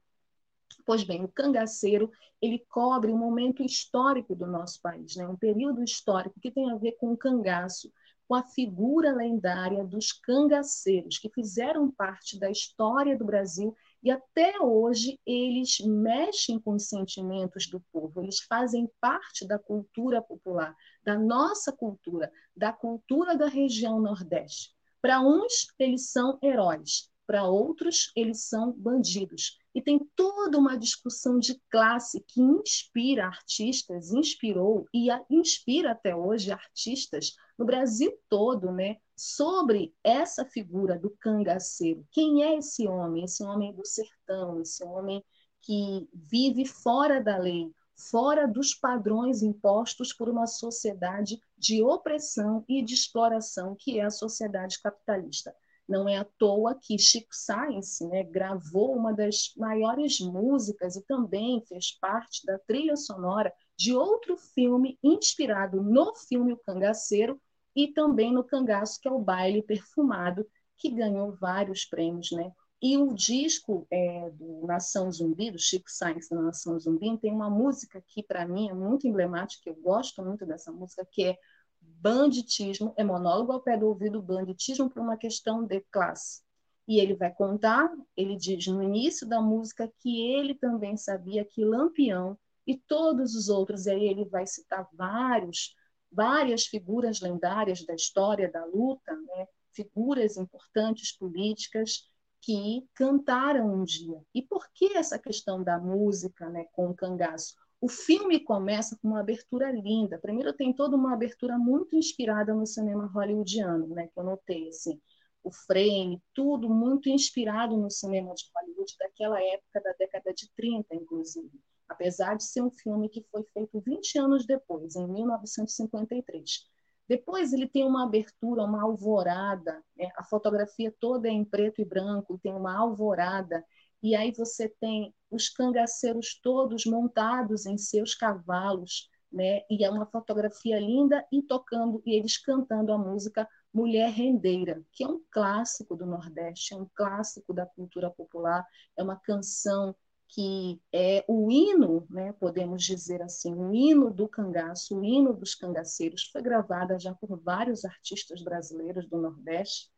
Pois 0.87 1.05
bem, 1.05 1.23
o 1.23 1.29
cangaceiro 1.29 2.11
ele 2.41 2.65
cobre 2.71 3.13
um 3.13 3.19
momento 3.19 3.63
histórico 3.63 4.35
do 4.35 4.47
nosso 4.47 4.81
país, 4.81 5.17
né? 5.17 5.29
um 5.29 5.37
período 5.37 5.83
histórico 5.83 6.41
que 6.41 6.51
tem 6.51 6.71
a 6.71 6.77
ver 6.77 6.93
com 6.93 7.13
o 7.13 7.17
cangaço, 7.17 7.93
com 8.27 8.35
a 8.35 8.43
figura 8.43 9.13
lendária 9.13 9.85
dos 9.85 10.13
cangaceiros, 10.13 11.19
que 11.19 11.29
fizeram 11.31 11.91
parte 11.91 12.39
da 12.39 12.51
história 12.51 13.17
do 13.17 13.25
Brasil 13.25 13.77
e 14.03 14.11
até 14.11 14.61
hoje 14.61 15.19
eles 15.27 15.79
mexem 15.81 16.59
com 16.61 16.75
os 16.75 16.89
sentimentos 16.89 17.69
do 17.69 17.81
povo, 17.93 18.23
eles 18.23 18.41
fazem 18.41 18.91
parte 19.01 19.47
da 19.47 19.59
cultura 19.59 20.23
popular, 20.23 20.75
da 21.03 21.19
nossa 21.19 21.73
cultura, 21.73 22.31
da 22.57 22.73
cultura 22.73 23.37
da 23.37 23.47
região 23.47 24.01
Nordeste. 24.01 24.75
Para 25.01 25.21
uns, 25.21 25.67
eles 25.79 26.11
são 26.11 26.39
heróis, 26.43 27.11
para 27.29 27.45
outros, 27.45 28.11
eles 28.17 28.45
são 28.45 28.73
bandidos. 28.73 29.59
E 29.75 29.83
tem 29.83 30.01
toda 30.17 30.57
uma 30.57 30.79
discussão 30.79 31.39
de 31.39 31.61
classe 31.71 32.25
que 32.27 32.41
inspira 32.41 33.27
artistas, 33.27 34.15
inspirou 34.15 34.87
e 34.95 35.09
inspira 35.29 35.93
até 35.93 36.17
hoje 36.17 36.51
artistas 36.51 37.35
no 37.59 37.67
Brasil 37.67 38.19
todo, 38.31 38.73
né? 38.73 38.97
Sobre 39.15 39.95
essa 40.03 40.47
figura 40.47 40.99
do 40.99 41.11
cangaceiro. 41.21 42.03
Quem 42.11 42.43
é 42.43 42.57
esse 42.57 42.89
homem? 42.89 43.25
Esse 43.25 43.45
homem 43.45 43.75
do 43.75 43.85
sertão, 43.85 44.63
esse 44.63 44.83
homem 44.83 45.23
que 45.61 46.09
vive 46.15 46.65
fora 46.65 47.23
da 47.23 47.37
lei, 47.37 47.71
fora 48.11 48.49
dos 48.49 48.75
padrões 48.75 49.43
impostos 49.43 50.15
por 50.15 50.31
uma 50.31 50.47
sociedade 50.47 51.39
de 51.59 51.83
opressão 51.83 52.65
e 52.67 52.83
de 52.83 52.95
exploração 52.95 53.77
que 53.79 53.99
é 53.99 54.05
a 54.05 54.11
sociedade 54.11 54.81
capitalista. 54.81 55.55
Não 55.89 56.09
é 56.09 56.19
à 56.19 56.25
toa 56.25 56.75
que 56.75 56.99
Chico 56.99 57.35
Science 57.35 58.07
né, 58.07 58.23
gravou 58.23 58.95
uma 58.95 59.13
das 59.13 59.53
maiores 59.57 60.21
músicas 60.21 60.97
e 60.97 61.03
também 61.03 61.65
fez 61.67 61.93
parte 61.99 62.45
da 62.45 62.59
trilha 62.59 62.97
sonora 62.97 63.53
de 63.77 63.95
outro 63.95 64.37
filme 64.37 64.99
inspirado 65.03 65.83
no 65.83 66.15
filme 66.15 66.53
O 66.53 66.59
Cangaceiro 66.59 67.41
e 67.75 67.89
também 67.89 68.33
no 68.33 68.45
Cangaço, 68.45 69.01
que 69.01 69.09
é 69.09 69.11
o 69.11 69.21
Baile 69.21 69.63
Perfumado, 69.63 70.47
que 70.77 70.91
ganhou 70.91 71.33
vários 71.33 71.85
prêmios. 71.85 72.33
Né? 72.33 72.53
E 72.83 72.97
o 72.97 73.13
disco 73.15 73.87
é, 73.91 74.31
do 74.31 74.67
Nação 74.67 75.11
Zumbi, 75.11 75.51
do 75.51 75.59
Chico 75.59 75.91
Science 75.91 76.29
da 76.31 76.41
Nação 76.43 76.79
Zumbi, 76.79 77.19
tem 77.19 77.33
uma 77.33 77.49
música 77.49 78.03
que, 78.07 78.23
para 78.23 78.47
mim, 78.47 78.69
é 78.69 78.75
muito 78.75 79.07
emblemática, 79.07 79.69
eu 79.69 79.75
gosto 79.77 80.23
muito 80.25 80.45
dessa 80.45 80.71
música, 80.71 81.07
que 81.11 81.25
é 81.25 81.39
banditismo, 81.81 82.95
é 82.97 83.05
monólogo 83.05 83.53
ao 83.53 83.61
pé 83.61 83.77
do 83.77 83.87
ouvido, 83.87 84.23
banditismo 84.23 84.89
por 84.89 85.01
uma 85.01 85.17
questão 85.17 85.65
de 85.65 85.81
classe. 85.91 86.43
E 86.87 86.99
ele 87.01 87.15
vai 87.15 87.33
contar, 87.33 87.91
ele 88.17 88.37
diz 88.37 88.67
no 88.67 88.83
início 88.83 89.29
da 89.29 89.41
música 89.41 89.93
que 89.99 90.23
ele 90.33 90.55
também 90.55 90.97
sabia 90.97 91.45
que 91.45 91.65
Lampião 91.65 92.39
e 92.67 92.77
todos 92.77 93.35
os 93.35 93.49
outros, 93.49 93.87
aí 93.87 94.05
ele 94.05 94.25
vai 94.25 94.47
citar 94.47 94.89
vários, 94.93 95.75
várias 96.11 96.67
figuras 96.67 97.21
lendárias 97.21 97.85
da 97.85 97.95
história 97.95 98.51
da 98.51 98.65
luta, 98.65 99.15
né? 99.15 99.47
figuras 99.73 100.37
importantes 100.37 101.17
políticas 101.17 102.09
que 102.41 102.87
cantaram 102.95 103.73
um 103.73 103.85
dia. 103.85 104.21
E 104.35 104.43
por 104.43 104.69
que 104.73 104.97
essa 104.97 105.19
questão 105.19 105.63
da 105.63 105.79
música 105.79 106.49
né, 106.49 106.65
com 106.73 106.91
o 106.91 106.95
cangaço? 106.95 107.55
O 107.81 107.89
filme 107.89 108.41
começa 108.41 108.99
com 109.01 109.09
uma 109.09 109.21
abertura 109.21 109.71
linda. 109.71 110.19
Primeiro 110.19 110.53
tem 110.53 110.73
toda 110.73 110.97
uma 110.97 111.13
abertura 111.13 111.57
muito 111.57 111.95
inspirada 111.97 112.53
no 112.53 112.67
cinema 112.67 113.07
hollywoodiano, 113.07 113.87
né, 113.89 114.09
que 114.09 114.19
eu 114.19 114.25
notei 114.25 114.69
assim, 114.69 115.01
o 115.45 115.53
frame, 115.53 116.21
tudo 116.35 116.69
muito 116.69 117.09
inspirado 117.09 117.77
no 117.77 117.91
cinema 117.91 118.35
de 118.35 118.45
Hollywood 118.55 118.95
daquela 118.99 119.41
época 119.43 119.81
da 119.81 119.93
década 119.99 120.35
de 120.35 120.51
30, 120.55 120.95
inclusive. 120.97 121.53
Apesar 121.89 122.37
de 122.37 122.45
ser 122.45 122.63
um 122.63 122.71
filme 122.71 123.09
que 123.09 123.25
foi 123.31 123.45
feito 123.55 123.81
20 123.81 124.19
anos 124.19 124.45
depois, 124.45 124.97
em 124.97 125.07
1953. 125.07 126.67
Depois 127.09 127.53
ele 127.53 127.67
tem 127.67 127.85
uma 127.85 128.05
abertura, 128.05 128.65
uma 128.65 128.83
alvorada, 128.83 129.83
né? 129.97 130.11
a 130.17 130.25
fotografia 130.25 130.95
toda 131.01 131.29
é 131.29 131.31
em 131.31 131.45
preto 131.45 131.81
e 131.81 131.85
branco, 131.85 132.39
tem 132.43 132.53
uma 132.53 132.77
alvorada 132.77 133.65
e 134.03 134.15
aí 134.15 134.33
você 134.33 134.69
tem 134.81 135.15
os 135.31 135.49
cangaceiros 135.49 136.39
todos 136.43 136.87
montados 136.87 137.67
em 137.67 137.77
seus 137.77 138.15
cavalos, 138.15 139.09
né? 139.31 139.61
E 139.71 139.85
é 139.85 139.91
uma 139.91 140.07
fotografia 140.07 140.79
linda 140.81 141.27
e 141.33 141.43
tocando 141.43 142.03
e 142.07 142.15
eles 142.15 142.39
cantando 142.39 142.93
a 142.93 142.99
música 142.99 143.49
Mulher 143.73 144.11
Rendeira, 144.11 144.83
que 144.93 145.05
é 145.05 145.09
um 145.09 145.23
clássico 145.31 145.95
do 145.95 146.07
Nordeste, 146.07 146.75
é 146.75 146.77
um 146.77 146.89
clássico 146.95 147.53
da 147.53 147.67
cultura 147.67 148.11
popular, 148.11 148.67
é 148.97 149.03
uma 149.03 149.17
canção 149.17 149.95
que 150.29 150.81
é 150.93 151.25
o 151.27 151.51
hino, 151.51 152.07
né, 152.11 152.33
podemos 152.33 152.85
dizer 152.85 153.23
assim, 153.23 153.55
o 153.55 153.75
hino 153.75 154.13
do 154.13 154.29
cangaço, 154.29 154.99
o 154.99 155.05
hino 155.05 155.33
dos 155.33 155.55
cangaceiros, 155.55 156.29
foi 156.31 156.43
gravada 156.43 156.99
já 156.99 157.15
por 157.15 157.41
vários 157.41 157.85
artistas 157.85 158.43
brasileiros 158.43 159.09
do 159.09 159.17
Nordeste 159.19 159.91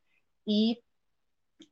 e 0.47 0.81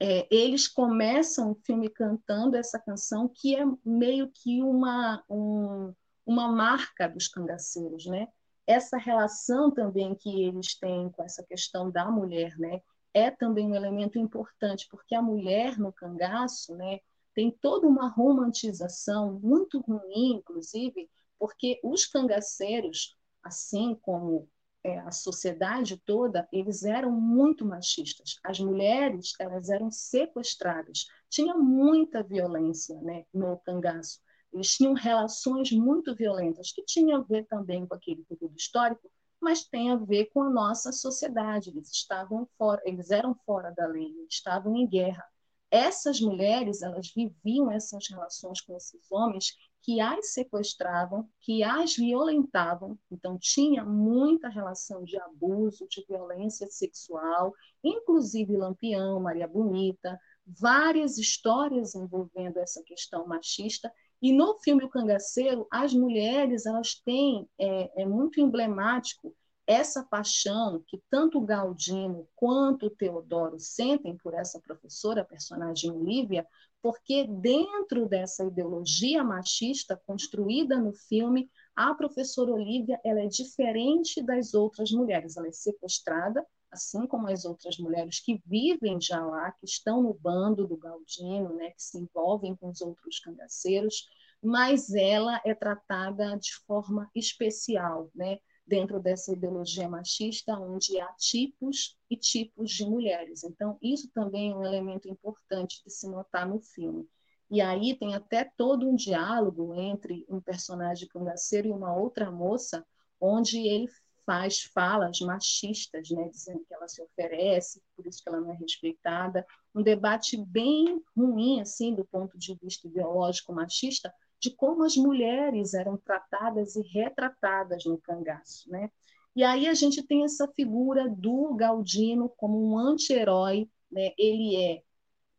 é, 0.01 0.27
eles 0.31 0.69
começam 0.69 1.53
o 1.53 1.55
filme 1.65 1.89
cantando 1.89 2.57
essa 2.57 2.79
canção 2.79 3.29
que 3.29 3.57
é 3.57 3.65
meio 3.85 4.31
que 4.31 4.63
uma, 4.63 5.25
um, 5.29 5.95
uma 6.27 6.49
marca 6.49 7.09
dos 7.09 7.29
cangaceiros, 7.29 8.07
né? 8.07 8.29
Essa 8.67 8.99
relação 8.99 9.71
também 9.71 10.15
que 10.15 10.45
eles 10.45 10.79
têm 10.79 11.11
com 11.11 11.23
essa 11.23 11.43
questão 11.43 11.91
da 11.91 12.11
mulher, 12.11 12.57
né? 12.59 12.81
É 13.15 13.31
também 13.31 13.67
um 13.67 13.75
elemento 13.75 14.19
importante, 14.19 14.87
porque 14.91 15.15
a 15.15 15.23
mulher 15.23 15.79
no 15.79 15.93
cangaço, 15.93 16.75
né? 16.77 17.01
Tem 17.35 17.51
toda 17.51 17.87
uma 17.87 18.09
romantização 18.09 19.41
muito 19.41 19.81
ruim, 19.81 20.35
inclusive, 20.35 21.09
porque 21.39 21.81
os 21.83 22.05
cangaceiros, 22.05 23.17
assim 23.43 23.95
como 24.03 24.49
é, 24.85 24.99
a 25.01 25.11
sociedade 25.11 25.97
toda, 25.97 26.49
eles 26.53 26.85
eram 26.85 27.11
muito 27.11 27.65
machistas. 27.65 28.39
As 28.45 28.61
mulheres, 28.61 29.33
elas 29.39 29.69
eram 29.69 29.91
sequestradas. 29.91 31.07
Tinha 31.29 31.55
muita 31.55 32.23
violência 32.23 33.01
né, 33.01 33.25
no 33.33 33.59
cangaço. 33.59 34.21
Eles 34.53 34.69
tinham 34.69 34.95
relações 34.95 35.71
muito 35.73 36.15
violentas, 36.15 36.73
que 36.73 36.83
tinham 36.85 37.21
a 37.21 37.25
ver 37.25 37.47
também 37.47 37.87
com 37.87 37.95
aquele 37.95 38.25
período 38.25 38.57
histórico, 38.57 39.11
mas 39.41 39.65
tem 39.65 39.91
a 39.91 39.97
ver 39.97 40.27
com 40.27 40.43
a 40.43 40.51
nossa 40.51 40.91
sociedade. 40.91 41.71
Eles 41.71 41.91
estavam 41.93 42.49
fora, 42.57 42.81
eles 42.85 43.11
eram 43.11 43.35
fora 43.45 43.71
da 43.71 43.87
lei, 43.87 44.15
estavam 44.29 44.75
em 44.77 44.89
guerra. 44.89 45.25
Essas 45.71 46.19
mulheres, 46.21 46.81
elas 46.81 47.13
viviam 47.15 47.71
essas 47.71 48.09
relações 48.09 48.61
com 48.63 48.75
esses 48.75 49.13
homens 49.13 49.55
que 49.89 50.03
as 50.03 50.35
sequestravam, 50.35 51.27
que 51.41 51.65
as 51.65 51.97
violentavam. 51.97 52.99
Então, 53.11 53.39
tinha 53.39 53.83
muita 53.83 54.51
relação 54.51 55.03
de 55.03 55.19
abuso, 55.19 55.89
de 55.89 56.05
violência 56.07 56.67
sexual, 56.67 57.55
inclusive 57.83 58.55
Lampião, 58.55 59.19
Maria 59.19 59.49
Bonita, 59.49 60.21
várias 60.47 61.17
histórias 61.17 61.95
envolvendo 61.95 62.59
essa 62.59 62.83
questão 62.83 63.27
machista. 63.27 63.91
E 64.21 64.31
no 64.31 64.59
filme 64.59 64.85
O 64.85 64.91
Cangaceiro, 64.91 65.67
as 65.71 65.95
mulheres 65.95 66.67
elas 66.67 66.97
têm, 66.97 67.49
é, 67.59 68.03
é 68.03 68.05
muito 68.05 68.43
emblemático 68.43 69.35
essa 69.67 70.03
paixão 70.03 70.85
que 70.87 71.03
tanto 71.09 71.39
o 71.39 71.47
Galdino 71.47 72.29
quanto 72.37 72.87
o 72.87 72.91
Teodoro 72.91 73.59
sentem 73.59 74.19
por 74.19 74.35
essa 74.35 74.61
professora, 74.61 75.23
a 75.23 75.25
personagem 75.25 75.91
Olivia, 75.91 76.47
porque 76.83 77.27
dentro 77.27 78.09
dessa 78.09 78.45
ideologia 78.45 79.25
machista 79.25 80.01
construída 80.07 80.79
no 80.81 80.93
filme, 80.93 81.51
a 81.75 81.95
professora 81.95 82.53
Olivia 82.53 83.01
ela 83.05 83.21
é 83.21 83.27
diferente 83.27 84.23
das 84.23 84.55
outras 84.55 84.91
mulheres. 84.91 85.37
Ela 85.37 85.49
é 85.49 85.53
sequestrada, 85.53 86.47
assim 86.71 87.07
como 87.07 87.29
as 87.29 87.45
outras 87.45 87.79
mulheres 87.79 88.21
que 88.21 88.41
vivem 88.47 89.01
já 89.01 89.25
lá, 89.25 89.51
que 89.53 89.67
estão 89.67 90.03
no 90.03 90.15
bando 90.15 90.67
do 90.67 90.77
Galdino, 90.77 91.55
né, 91.55 91.71
que 91.71 91.83
se 91.83 91.99
envolvem 91.99 92.55
com 92.57 92.69
os 92.69 92.81
outros 92.81 93.19
cangaceiros, 93.21 94.07
mas 94.43 94.95
ela 94.95 95.41
é 95.45 95.55
tratada 95.55 96.37
de 96.37 96.55
forma 96.67 97.11
especial, 97.15 98.11
né, 98.15 98.39
dentro 98.69 99.01
dessa 99.01 99.33
ideologia 99.33 99.89
machista, 99.89 100.53
onde 100.59 101.01
há 101.01 101.11
tipos 101.15 101.97
e 102.11 102.17
tipos 102.17 102.71
de 102.71 102.85
mulheres. 102.85 103.43
Então, 103.43 103.79
isso 103.83 104.11
também 104.13 104.53
é 104.53 104.55
um 104.55 104.65
elemento 104.65 105.09
importante 105.09 105.83
de 105.85 105.91
se 105.91 106.07
notar 106.09 106.47
no 106.47 106.61
filme. 106.61 107.09
E 107.51 107.63
aí 107.63 107.97
tem 107.97 108.15
até 108.15 108.45
todo 108.45 108.87
um 108.87 108.95
diálogo 108.95 109.75
entre 109.75 110.27
um 110.29 110.41
personagem 110.41 111.09
cangaceiro 111.09 111.69
e 111.69 111.73
uma 111.73 111.97
outra 111.97 112.31
moça, 112.31 112.85
onde 113.19 113.59
ele 113.67 113.89
faz 114.27 114.65
falas 114.65 115.21
machistas, 115.21 116.11
né, 116.11 116.29
dizendo 116.29 116.63
que 116.69 116.75
ela 116.75 116.87
se 116.87 117.01
oferece, 117.01 117.81
por 117.97 118.07
isso 118.07 118.23
que 118.23 118.29
ela 118.29 118.39
não 118.39 118.53
é 118.53 118.57
respeitada. 118.57 119.47
Um 119.75 119.83
debate 119.83 120.37
bem 120.37 121.03
ruim, 121.17 121.63
assim, 121.63 121.95
do 121.95 122.05
ponto 122.05 122.39
de 122.39 122.55
vista 122.63 122.87
ideológico 122.87 123.55
machista, 123.55 124.13
de 124.41 124.51
como 124.51 124.85
as 124.85 124.97
mulheres 124.97 125.75
eram 125.75 125.97
tratadas 125.97 126.77
e 126.77 126.83
retratadas 126.83 127.85
no 127.85 127.99
cangaço, 127.99 128.71
né? 128.71 128.91
E 129.35 129.45
aí 129.45 129.69
a 129.69 129.75
gente 129.75 130.03
tem 130.03 130.25
essa 130.25 130.49
figura 130.49 131.09
do 131.09 131.55
Galdino 131.55 132.29
como 132.37 132.73
um 132.73 132.79
anti-herói, 132.79 133.69
né? 133.91 134.13
Ele 134.19 134.57
é 134.57 134.83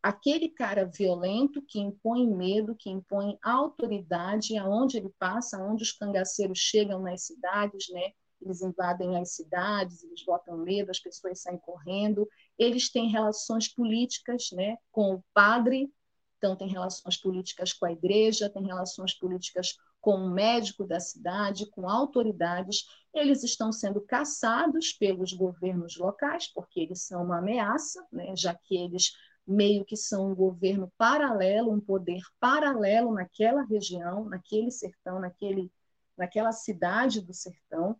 aquele 0.02 0.48
cara 0.48 0.86
violento 0.86 1.62
que 1.66 1.78
impõe 1.78 2.26
medo, 2.26 2.74
que 2.74 2.88
impõe 2.88 3.38
autoridade 3.42 4.56
aonde 4.56 4.96
ele 4.96 5.12
passa, 5.18 5.58
aonde 5.58 5.82
os 5.82 5.92
cangaceiros 5.92 6.58
chegam 6.58 7.00
nas 7.02 7.26
cidades, 7.26 7.88
né? 7.90 8.12
eles 8.40 8.62
invadem 8.62 9.16
as 9.18 9.32
cidades, 9.32 10.02
eles 10.02 10.24
botam 10.24 10.56
medo, 10.56 10.90
as 10.90 10.98
pessoas 10.98 11.42
saem 11.42 11.58
correndo, 11.58 12.28
eles 12.58 12.90
têm 12.90 13.10
relações 13.10 13.68
políticas 13.68 14.50
né, 14.52 14.78
com 14.90 15.14
o 15.14 15.24
padre, 15.34 15.92
então 16.40 16.56
tem 16.56 16.68
relações 16.68 17.18
políticas 17.18 17.70
com 17.74 17.84
a 17.84 17.92
igreja, 17.92 18.48
tem 18.48 18.64
relações 18.64 19.12
políticas 19.12 19.76
com 20.00 20.14
o 20.14 20.30
médico 20.30 20.86
da 20.86 20.98
cidade, 20.98 21.68
com 21.70 21.86
autoridades. 21.86 22.86
Eles 23.12 23.44
estão 23.44 23.70
sendo 23.70 24.00
caçados 24.00 24.94
pelos 24.94 25.34
governos 25.34 25.98
locais, 25.98 26.46
porque 26.48 26.80
eles 26.80 27.02
são 27.02 27.24
uma 27.24 27.40
ameaça, 27.40 28.02
né, 28.10 28.34
já 28.34 28.54
que 28.54 28.74
eles 28.74 29.12
meio 29.46 29.84
que 29.84 29.98
são 29.98 30.30
um 30.30 30.34
governo 30.34 30.90
paralelo, 30.96 31.72
um 31.72 31.80
poder 31.80 32.22
paralelo 32.38 33.12
naquela 33.12 33.62
região, 33.62 34.24
naquele 34.24 34.70
sertão, 34.70 35.20
naquele, 35.20 35.70
naquela 36.16 36.52
cidade 36.52 37.20
do 37.20 37.34
sertão. 37.34 37.94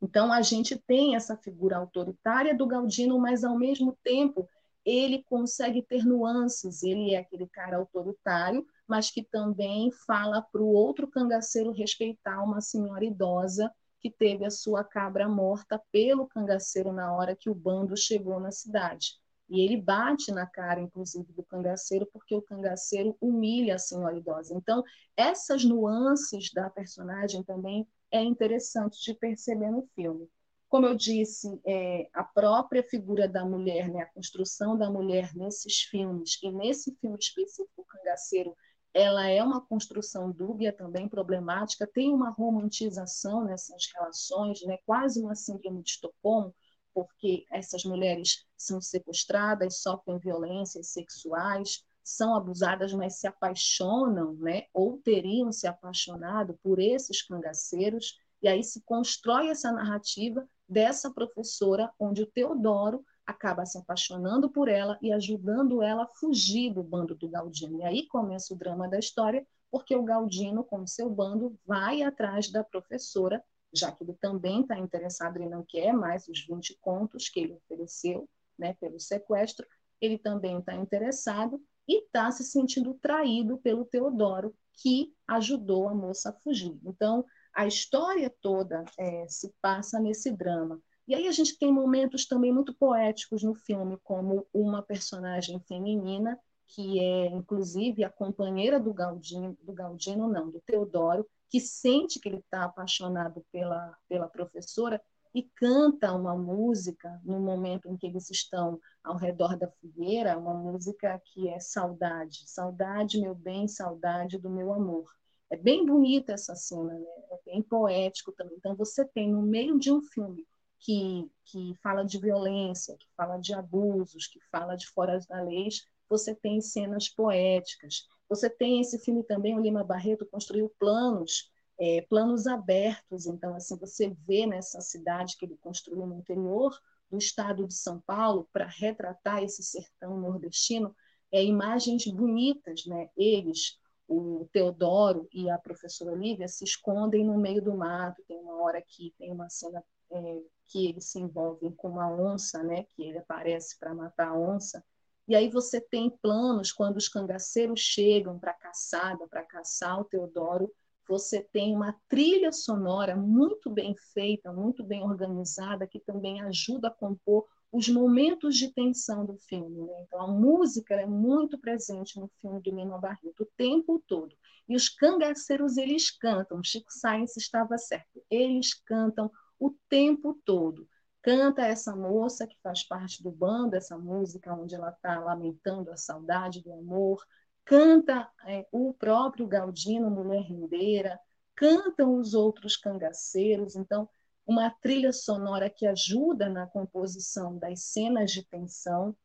Então, 0.00 0.32
a 0.32 0.40
gente 0.40 0.76
tem 0.86 1.16
essa 1.16 1.36
figura 1.36 1.76
autoritária 1.76 2.56
do 2.56 2.66
Galdino, 2.66 3.18
mas, 3.18 3.44
ao 3.44 3.58
mesmo 3.58 3.96
tempo, 4.02 4.48
ele 4.84 5.22
consegue 5.24 5.82
ter 5.82 6.04
nuances. 6.04 6.82
Ele 6.82 7.14
é 7.14 7.18
aquele 7.18 7.46
cara 7.48 7.76
autoritário, 7.76 8.66
mas 8.86 9.10
que 9.10 9.22
também 9.22 9.90
fala 10.06 10.42
para 10.42 10.62
o 10.62 10.72
outro 10.72 11.08
cangaceiro 11.08 11.70
respeitar 11.70 12.42
uma 12.42 12.60
senhora 12.60 13.04
idosa 13.04 13.72
que 14.00 14.10
teve 14.10 14.44
a 14.44 14.50
sua 14.50 14.82
cabra 14.82 15.28
morta 15.28 15.80
pelo 15.92 16.26
cangaceiro 16.26 16.92
na 16.92 17.14
hora 17.14 17.36
que 17.36 17.48
o 17.48 17.54
bando 17.54 17.96
chegou 17.96 18.40
na 18.40 18.50
cidade. 18.50 19.14
E 19.48 19.60
ele 19.60 19.76
bate 19.76 20.32
na 20.32 20.46
cara, 20.46 20.80
inclusive, 20.80 21.32
do 21.32 21.44
cangaceiro, 21.44 22.08
porque 22.12 22.34
o 22.34 22.42
cangaceiro 22.42 23.16
humilha 23.20 23.74
a 23.76 23.78
senhora 23.78 24.16
idosa. 24.16 24.54
Então, 24.54 24.82
essas 25.16 25.64
nuances 25.64 26.50
da 26.52 26.70
personagem 26.70 27.42
também 27.42 27.86
é 28.10 28.22
interessante 28.22 28.98
de 29.04 29.14
perceber 29.14 29.70
no 29.70 29.86
filme. 29.94 30.28
Como 30.72 30.86
eu 30.86 30.94
disse, 30.94 31.60
é, 31.66 32.08
a 32.14 32.24
própria 32.24 32.82
figura 32.82 33.28
da 33.28 33.44
mulher, 33.44 33.90
né, 33.90 34.00
a 34.04 34.10
construção 34.10 34.74
da 34.74 34.90
mulher 34.90 35.34
nesses 35.34 35.82
filmes, 35.82 36.38
e 36.42 36.50
nesse 36.50 36.96
filme 36.98 37.18
específico, 37.20 37.84
Cangaceiro, 37.84 38.56
ela 38.94 39.28
é 39.28 39.42
uma 39.42 39.60
construção 39.60 40.32
dúbia 40.32 40.72
também, 40.72 41.06
problemática, 41.06 41.86
tem 41.86 42.10
uma 42.14 42.30
romantização 42.30 43.44
nessas 43.44 43.82
relações, 43.94 44.62
né, 44.62 44.78
quase 44.86 45.20
uma 45.20 45.34
síndrome 45.34 45.82
de 45.82 45.90
Estocolmo, 45.90 46.54
porque 46.94 47.44
essas 47.52 47.84
mulheres 47.84 48.46
são 48.56 48.80
sequestradas, 48.80 49.82
sofrem 49.82 50.18
violências 50.18 50.88
sexuais, 50.88 51.84
são 52.02 52.34
abusadas, 52.34 52.94
mas 52.94 53.20
se 53.20 53.26
apaixonam, 53.26 54.32
né, 54.36 54.62
ou 54.72 54.96
teriam 54.96 55.52
se 55.52 55.66
apaixonado 55.66 56.58
por 56.62 56.80
esses 56.80 57.20
cangaceiros, 57.20 58.16
e 58.40 58.48
aí 58.48 58.64
se 58.64 58.82
constrói 58.86 59.48
essa 59.50 59.70
narrativa 59.70 60.48
dessa 60.68 61.10
professora, 61.10 61.92
onde 61.98 62.22
o 62.22 62.26
Teodoro 62.26 63.04
acaba 63.26 63.64
se 63.64 63.78
apaixonando 63.78 64.50
por 64.50 64.68
ela 64.68 64.98
e 65.00 65.12
ajudando 65.12 65.82
ela 65.82 66.04
a 66.04 66.08
fugir 66.08 66.72
do 66.72 66.82
bando 66.82 67.14
do 67.14 67.28
Galdino. 67.28 67.78
E 67.78 67.84
aí 67.84 68.06
começa 68.06 68.52
o 68.52 68.56
drama 68.56 68.88
da 68.88 68.98
história, 68.98 69.46
porque 69.70 69.94
o 69.94 70.02
Galdino, 70.02 70.64
com 70.64 70.86
seu 70.86 71.08
bando, 71.08 71.58
vai 71.66 72.02
atrás 72.02 72.50
da 72.50 72.62
professora, 72.62 73.42
já 73.72 73.90
que 73.90 74.04
ele 74.04 74.14
também 74.14 74.60
está 74.60 74.78
interessado 74.78 75.40
e 75.40 75.48
não 75.48 75.64
quer 75.64 75.92
mais 75.92 76.28
os 76.28 76.44
20 76.46 76.78
contos 76.80 77.28
que 77.28 77.40
ele 77.40 77.54
ofereceu 77.54 78.28
né, 78.58 78.74
pelo 78.74 79.00
sequestro, 79.00 79.66
ele 80.00 80.18
também 80.18 80.58
está 80.58 80.74
interessado 80.74 81.62
e 81.88 82.04
está 82.04 82.30
se 82.30 82.44
sentindo 82.44 82.94
traído 82.94 83.56
pelo 83.58 83.84
Teodoro, 83.84 84.54
que 84.74 85.14
ajudou 85.26 85.88
a 85.88 85.94
moça 85.94 86.30
a 86.30 86.32
fugir. 86.32 86.78
Então, 86.84 87.24
a 87.54 87.66
história 87.66 88.32
toda 88.40 88.84
é, 88.98 89.26
se 89.28 89.52
passa 89.60 89.98
nesse 90.00 90.30
drama. 90.30 90.80
E 91.06 91.14
aí 91.14 91.26
a 91.26 91.32
gente 91.32 91.58
tem 91.58 91.72
momentos 91.72 92.26
também 92.26 92.52
muito 92.52 92.74
poéticos 92.74 93.42
no 93.42 93.54
filme, 93.54 93.98
como 94.02 94.46
uma 94.52 94.82
personagem 94.82 95.60
feminina, 95.60 96.38
que 96.68 97.00
é, 97.00 97.26
inclusive, 97.26 98.04
a 98.04 98.10
companheira 98.10 98.80
do 98.80 98.94
Galdino, 98.94 99.56
do 99.62 99.72
Galdino 99.72 100.28
não, 100.28 100.50
do 100.50 100.60
Teodoro, 100.60 101.26
que 101.50 101.60
sente 101.60 102.18
que 102.18 102.28
ele 102.28 102.38
está 102.38 102.64
apaixonado 102.64 103.44
pela, 103.52 103.94
pela 104.08 104.28
professora 104.28 105.02
e 105.34 105.42
canta 105.42 106.12
uma 106.12 106.36
música 106.36 107.20
no 107.24 107.40
momento 107.40 107.88
em 107.88 107.96
que 107.96 108.06
eles 108.06 108.30
estão 108.30 108.78
ao 109.02 109.16
redor 109.16 109.56
da 109.56 109.68
fogueira, 109.68 110.38
uma 110.38 110.54
música 110.54 111.20
que 111.24 111.48
é 111.48 111.58
saudade, 111.58 112.44
saudade, 112.46 113.20
meu 113.20 113.34
bem, 113.34 113.66
saudade 113.66 114.38
do 114.38 114.50
meu 114.50 114.72
amor. 114.72 115.10
É 115.52 115.56
bem 115.56 115.84
bonita 115.84 116.32
essa 116.32 116.54
cena, 116.54 116.94
né? 116.94 117.06
é 117.30 117.38
bem 117.44 117.62
poético 117.62 118.32
também. 118.32 118.56
Então, 118.56 118.74
você 118.74 119.04
tem 119.04 119.30
no 119.30 119.42
meio 119.42 119.78
de 119.78 119.92
um 119.92 120.00
filme 120.00 120.46
que, 120.80 121.30
que 121.44 121.74
fala 121.82 122.04
de 122.04 122.18
violência, 122.18 122.96
que 122.96 123.06
fala 123.16 123.38
de 123.38 123.54
abusos, 123.54 124.26
que 124.26 124.40
fala 124.50 124.74
de 124.74 124.88
fora 124.88 125.20
da 125.28 125.42
lei, 125.42 125.68
você 126.08 126.34
tem 126.34 126.60
cenas 126.60 127.08
poéticas. 127.08 128.08
Você 128.28 128.48
tem 128.48 128.80
esse 128.80 128.98
filme 128.98 129.22
também, 129.22 129.54
o 129.56 129.60
Lima 129.60 129.84
Barreto 129.84 130.26
construiu 130.26 130.72
planos 130.78 131.52
é, 131.78 132.02
planos 132.02 132.46
abertos. 132.46 133.26
Então, 133.26 133.54
assim, 133.56 133.76
você 133.76 134.14
vê 134.26 134.46
nessa 134.46 134.80
cidade 134.80 135.36
que 135.36 135.44
ele 135.44 135.56
construiu 135.60 136.06
no 136.06 136.16
interior 136.16 136.78
do 137.10 137.18
estado 137.18 137.66
de 137.66 137.74
São 137.74 138.00
Paulo 138.00 138.48
para 138.52 138.66
retratar 138.66 139.42
esse 139.42 139.62
sertão 139.62 140.18
nordestino, 140.18 140.94
é, 141.30 141.42
imagens 141.44 142.06
bonitas, 142.06 142.86
né? 142.86 143.10
Eles, 143.16 143.78
o 144.12 144.48
Teodoro 144.52 145.28
e 145.32 145.48
a 145.48 145.58
professora 145.58 146.12
Olivia 146.12 146.46
se 146.46 146.64
escondem 146.64 147.24
no 147.24 147.38
meio 147.38 147.62
do 147.62 147.74
mato. 147.74 148.22
Tem 148.28 148.38
uma 148.38 148.62
hora 148.62 148.82
que 148.82 149.14
tem 149.18 149.32
uma 149.32 149.48
cena 149.48 149.82
é, 150.10 150.42
que 150.66 150.88
eles 150.88 151.06
se 151.06 151.18
envolvem 151.18 151.72
com 151.72 151.88
uma 151.88 152.10
onça, 152.10 152.62
né? 152.62 152.84
Que 152.94 153.04
ele 153.04 153.18
aparece 153.18 153.78
para 153.78 153.94
matar 153.94 154.28
a 154.28 154.38
onça. 154.38 154.84
E 155.26 155.34
aí 155.34 155.48
você 155.48 155.80
tem 155.80 156.10
planos 156.10 156.72
quando 156.72 156.96
os 156.96 157.08
cangaceiros 157.08 157.80
chegam 157.80 158.38
para 158.38 158.52
caçada, 158.52 159.26
para 159.28 159.44
caçar 159.44 160.00
o 160.00 160.04
Teodoro, 160.04 160.70
você 161.08 161.42
tem 161.42 161.74
uma 161.74 161.94
trilha 162.08 162.52
sonora 162.52 163.16
muito 163.16 163.70
bem 163.70 163.94
feita, 164.12 164.52
muito 164.52 164.84
bem 164.84 165.02
organizada, 165.02 165.86
que 165.86 166.00
também 166.00 166.40
ajuda 166.42 166.88
a 166.88 166.90
compor 166.92 167.46
os 167.72 167.88
momentos 167.88 168.56
de 168.56 168.70
tensão 168.72 169.24
do 169.24 169.36
filme. 169.38 169.80
Né? 169.82 170.04
Então, 170.06 170.20
a 170.20 170.28
música 170.28 170.94
é 170.94 171.06
muito 171.06 171.58
presente 171.58 172.20
no 172.20 172.28
filme 172.40 172.60
do 172.60 172.70
Lima 172.70 172.98
Barreto 172.98 173.42
o 173.42 173.50
tempo 173.56 174.02
todo. 174.06 174.36
E 174.68 174.76
os 174.76 174.88
cangaceiros, 174.90 175.78
eles 175.78 176.10
cantam. 176.10 176.62
Chico 176.62 176.92
Sainz 176.92 177.36
estava 177.36 177.78
certo. 177.78 178.22
Eles 178.30 178.74
cantam 178.74 179.30
o 179.58 179.74
tempo 179.88 180.38
todo. 180.44 180.86
canta 181.22 181.62
essa 181.62 181.94
moça 181.94 182.46
que 182.46 182.58
faz 182.62 182.82
parte 182.84 183.22
do 183.22 183.30
bando, 183.30 183.76
essa 183.76 183.96
música 183.96 184.52
onde 184.54 184.74
ela 184.74 184.90
está 184.90 185.20
lamentando 185.20 185.90
a 185.90 185.96
saudade 185.96 186.60
do 186.60 186.72
amor, 186.72 187.24
canta 187.64 188.28
é, 188.44 188.66
o 188.72 188.92
próprio 188.92 189.46
Galdino, 189.46 190.10
Mulher 190.10 190.42
Rendeira, 190.42 191.18
cantam 191.54 192.18
os 192.18 192.34
outros 192.34 192.76
cangaceiros, 192.76 193.76
então 193.76 194.08
uma 194.46 194.70
trilha 194.70 195.12
sonora 195.12 195.70
que 195.70 195.86
ajuda 195.86 196.48
na 196.48 196.66
composição 196.66 197.56
das 197.58 197.84
cenas 197.84 198.30
de 198.30 198.44
tensão, 198.44 199.16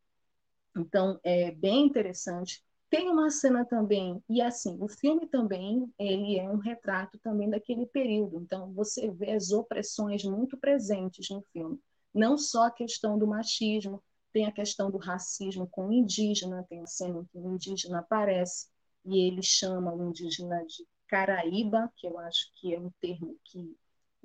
então 0.75 1.19
é 1.23 1.51
bem 1.51 1.85
interessante. 1.85 2.63
Tem 2.89 3.09
uma 3.09 3.29
cena 3.29 3.65
também, 3.65 4.23
e 4.29 4.41
assim, 4.41 4.77
o 4.79 4.87
filme 4.87 5.27
também, 5.27 5.91
ele 5.99 6.39
é 6.39 6.49
um 6.49 6.57
retrato 6.57 7.19
também 7.19 7.49
daquele 7.49 7.85
período, 7.85 8.41
então 8.41 8.71
você 8.73 9.11
vê 9.11 9.31
as 9.31 9.51
opressões 9.51 10.23
muito 10.23 10.57
presentes 10.57 11.29
no 11.29 11.41
filme. 11.51 11.79
Não 12.13 12.37
só 12.37 12.67
a 12.67 12.71
questão 12.71 13.17
do 13.17 13.27
machismo, 13.27 14.01
tem 14.31 14.45
a 14.45 14.51
questão 14.51 14.89
do 14.89 14.97
racismo 14.97 15.67
com 15.67 15.87
o 15.87 15.93
indígena, 15.93 16.65
tem 16.69 16.81
a 16.81 16.87
cena 16.87 17.19
em 17.19 17.25
que 17.25 17.37
o 17.37 17.53
indígena 17.53 17.99
aparece 17.99 18.67
e 19.03 19.27
ele 19.27 19.41
chama 19.41 19.93
o 19.93 20.09
indígena 20.09 20.63
de 20.65 20.85
Caraíba, 21.07 21.91
que 21.95 22.07
eu 22.07 22.17
acho 22.19 22.51
que 22.55 22.73
é 22.73 22.79
um 22.79 22.91
termo 23.01 23.37
que 23.43 23.75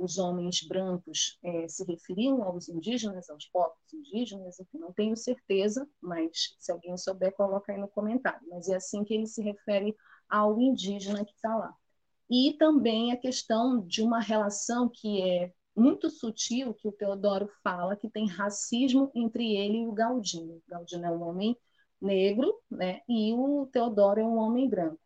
os 0.03 0.18
homens 0.18 0.66
brancos 0.66 1.38
é, 1.44 1.68
se 1.68 1.84
referiam 1.84 2.42
aos 2.42 2.68
indígenas, 2.68 3.30
aos 3.30 3.46
povos 3.46 3.78
indígenas, 3.94 4.59
enfim, 4.59 4.78
não 4.78 4.92
tenho 4.92 5.16
certeza, 5.16 5.88
mas 6.00 6.57
se 6.59 6.72
alguém 6.72 6.96
souber, 6.96 7.32
coloca 7.34 7.72
aí 7.72 7.78
no 7.78 7.86
comentário. 7.86 8.40
Mas 8.50 8.68
é 8.68 8.76
assim 8.76 9.05
que 9.05 9.14
ele 9.14 9.26
se 9.26 9.40
refere 9.42 9.94
ao 10.28 10.61
indígena 10.61 11.24
que 11.24 11.32
está 11.32 11.55
lá. 11.55 11.74
E 12.28 12.55
também 12.59 13.12
a 13.12 13.16
questão 13.16 13.80
de 13.86 14.03
uma 14.03 14.20
relação 14.20 14.88
que 14.88 15.22
é 15.22 15.53
muito 15.76 16.11
sutil 16.11 16.74
que 16.74 16.88
o 16.88 16.92
Teodoro 16.92 17.48
fala 17.62 17.96
que 17.96 18.11
tem 18.11 18.26
racismo 18.26 19.11
entre 19.14 19.55
ele 19.57 19.82
e 19.82 19.86
o 19.86 19.92
Galdino. 19.92 20.55
O 20.55 20.62
Galdino 20.66 21.07
é 21.07 21.11
um 21.11 21.22
homem 21.22 21.57
negro, 22.00 22.53
né? 22.70 23.00
E 23.09 23.32
o 23.34 23.68
Teodoro 23.72 24.20
é 24.20 24.24
um 24.24 24.36
homem 24.36 24.68
branco. 24.68 25.01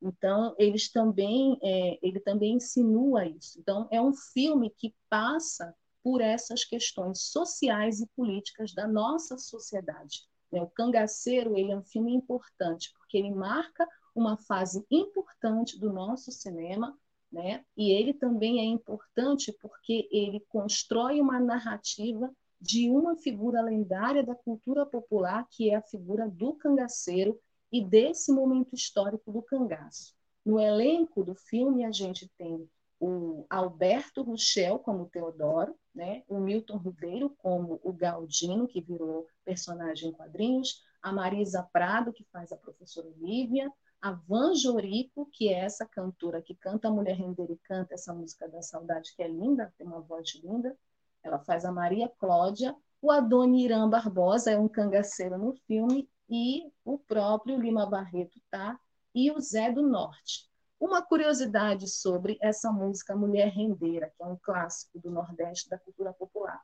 Então 0.00 0.54
eles 0.58 0.90
também, 0.90 1.58
é, 1.62 1.98
ele 2.02 2.20
também 2.20 2.54
insinua 2.54 3.26
isso. 3.26 3.58
Então 3.58 3.88
é 3.90 4.00
um 4.00 4.12
filme 4.12 4.70
que 4.70 4.94
passa 5.08 5.74
por 6.02 6.20
essas 6.20 6.64
questões 6.64 7.22
sociais 7.22 8.00
e 8.00 8.06
políticas 8.14 8.72
da 8.72 8.86
nossa 8.86 9.36
sociedade. 9.36 10.22
Né? 10.52 10.62
O 10.62 10.70
Cangaceiro 10.70 11.56
ele 11.56 11.72
é 11.72 11.76
um 11.76 11.84
filme 11.84 12.14
importante 12.14 12.92
porque 12.96 13.18
ele 13.18 13.30
marca 13.30 13.86
uma 14.14 14.36
fase 14.36 14.86
importante 14.90 15.78
do 15.78 15.92
nosso 15.92 16.30
cinema 16.30 16.96
né? 17.30 17.64
E 17.76 17.92
ele 17.92 18.14
também 18.14 18.60
é 18.60 18.64
importante 18.64 19.52
porque 19.60 20.08
ele 20.10 20.40
constrói 20.48 21.20
uma 21.20 21.40
narrativa 21.40 22.30
de 22.60 22.88
uma 22.88 23.16
figura 23.16 23.60
lendária 23.60 24.24
da 24.24 24.34
cultura 24.34 24.86
popular, 24.86 25.46
que 25.50 25.70
é 25.70 25.76
a 25.76 25.82
figura 25.82 26.28
do 26.28 26.54
cangaceiro 26.54 27.38
e 27.72 27.84
desse 27.84 28.32
momento 28.32 28.74
histórico 28.74 29.32
do 29.32 29.42
cangaço. 29.42 30.14
No 30.44 30.60
elenco 30.60 31.24
do 31.24 31.34
filme, 31.34 31.84
a 31.84 31.90
gente 31.90 32.30
tem 32.38 32.68
o 33.00 33.44
Alberto 33.50 34.22
Ruchel 34.22 34.78
como 34.78 35.08
Teodoro, 35.08 35.74
né? 35.94 36.22
o 36.28 36.38
Milton 36.38 36.78
Ribeiro 36.78 37.34
como 37.38 37.80
o 37.82 37.92
Galdino, 37.92 38.66
que 38.66 38.80
virou 38.80 39.26
personagem 39.44 40.10
em 40.10 40.12
quadrinhos, 40.12 40.82
a 41.02 41.12
Marisa 41.12 41.68
Prado, 41.72 42.12
que 42.12 42.24
faz 42.32 42.52
a 42.52 42.56
professora 42.56 43.08
Olivia, 43.08 43.70
a 44.00 44.12
Van 44.12 44.54
Jorico, 44.54 45.28
que 45.32 45.48
é 45.48 45.60
essa 45.60 45.86
cantora 45.86 46.40
que 46.40 46.54
canta 46.54 46.88
a 46.88 46.90
Mulher 46.90 47.16
Render 47.16 47.50
e 47.50 47.58
canta 47.58 47.94
essa 47.94 48.14
música 48.14 48.48
da 48.48 48.62
saudade, 48.62 49.14
que 49.14 49.22
é 49.22 49.28
linda, 49.28 49.72
tem 49.76 49.86
uma 49.86 50.00
voz 50.00 50.34
linda. 50.36 50.76
Ela 51.22 51.38
faz 51.40 51.64
a 51.64 51.72
Maria 51.72 52.08
Cláudia. 52.18 52.74
O 53.02 53.10
Adoniran 53.10 53.88
Barbosa 53.90 54.50
é 54.50 54.58
um 54.58 54.68
cangaceiro 54.68 55.36
no 55.38 55.54
filme 55.66 56.08
e 56.28 56.70
o 56.84 56.98
próprio 56.98 57.58
Lima 57.60 57.86
Barreto 57.86 58.40
tá 58.50 58.78
e 59.14 59.30
o 59.30 59.40
Zé 59.40 59.70
do 59.70 59.82
Norte. 59.82 60.48
Uma 60.78 61.00
curiosidade 61.00 61.88
sobre 61.88 62.36
essa 62.40 62.70
música 62.70 63.16
Mulher 63.16 63.48
Rendeira, 63.48 64.12
que 64.16 64.22
é 64.22 64.26
um 64.26 64.36
clássico 64.36 64.98
do 64.98 65.10
Nordeste 65.10 65.70
da 65.70 65.78
cultura 65.78 66.12
popular. 66.12 66.62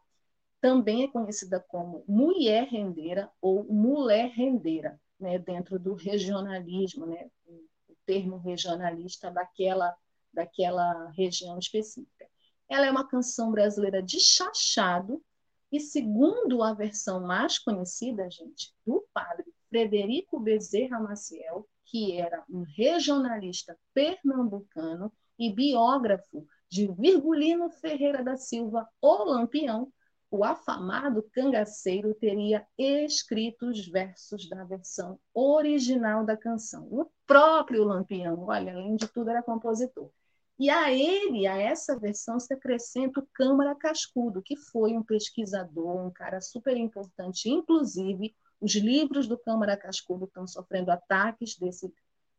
Também 0.61 1.05
é 1.05 1.09
conhecida 1.09 1.59
como 1.59 2.05
Mulher 2.07 2.69
Rendeira 2.69 3.31
ou 3.41 3.65
Mulher 3.65 4.31
Rendeira 4.31 5.01
né, 5.19 5.39
dentro 5.39 5.79
do 5.79 5.95
regionalismo, 5.95 7.07
né, 7.07 7.31
o 7.47 7.97
termo 8.05 8.37
regionalista 8.37 9.31
daquela, 9.31 9.97
daquela 10.33 11.09
região 11.11 11.59
específica. 11.59 12.27
Ela 12.69 12.87
é 12.87 12.91
uma 12.91 13.09
canção 13.09 13.51
brasileira 13.51 14.03
de 14.03 14.19
chachado, 14.19 15.23
e 15.71 15.81
segundo 15.81 16.63
a 16.63 16.75
versão 16.75 17.21
mais 17.21 17.59
conhecida, 17.59 18.29
gente, 18.31 18.75
do 18.85 19.07
padre 19.15 19.52
Frederico 19.73 20.39
Bezerra 20.39 21.01
Maciel, 21.01 21.67
que 21.87 22.21
era 22.21 22.45
um 22.47 22.61
regionalista 22.61 23.75
pernambucano 23.95 25.11
e 25.39 25.51
biógrafo 25.51 26.47
de 26.69 26.93
Virgulino 26.93 27.71
Ferreira 27.71 28.23
da 28.23 28.37
Silva, 28.37 28.87
o 29.01 29.25
Lampião, 29.25 29.91
o 30.31 30.45
afamado 30.45 31.23
cangaceiro 31.33 32.13
teria 32.13 32.67
escrito 32.77 33.71
os 33.71 33.89
versos 33.89 34.47
da 34.47 34.63
versão 34.63 35.19
original 35.33 36.23
da 36.23 36.37
canção. 36.37 36.87
O 36.91 37.11
próprio 37.27 37.83
Lampião, 37.83 38.45
olha, 38.45 38.75
além 38.75 38.95
de 38.95 39.09
tudo, 39.09 39.31
era 39.31 39.43
compositor. 39.43 40.11
E 40.59 40.69
a 40.69 40.93
ele, 40.93 41.47
a 41.47 41.57
essa 41.57 41.99
versão, 41.99 42.39
se 42.39 42.53
acrescenta 42.53 43.21
o 43.21 43.29
Câmara 43.33 43.75
Cascudo, 43.75 44.43
que 44.43 44.55
foi 44.55 44.93
um 44.93 45.03
pesquisador, 45.03 46.07
um 46.07 46.11
cara 46.11 46.43
super 46.43 46.77
importante. 46.77 47.49
Inclusive, 47.49 48.35
os 48.63 48.77
livros 48.77 49.27
do 49.27 49.37
Câmara 49.37 49.77
Cascudo 49.77 50.27
estão 50.27 50.47
sofrendo 50.47 50.93
ataques 50.93 51.57
desse 51.57 51.93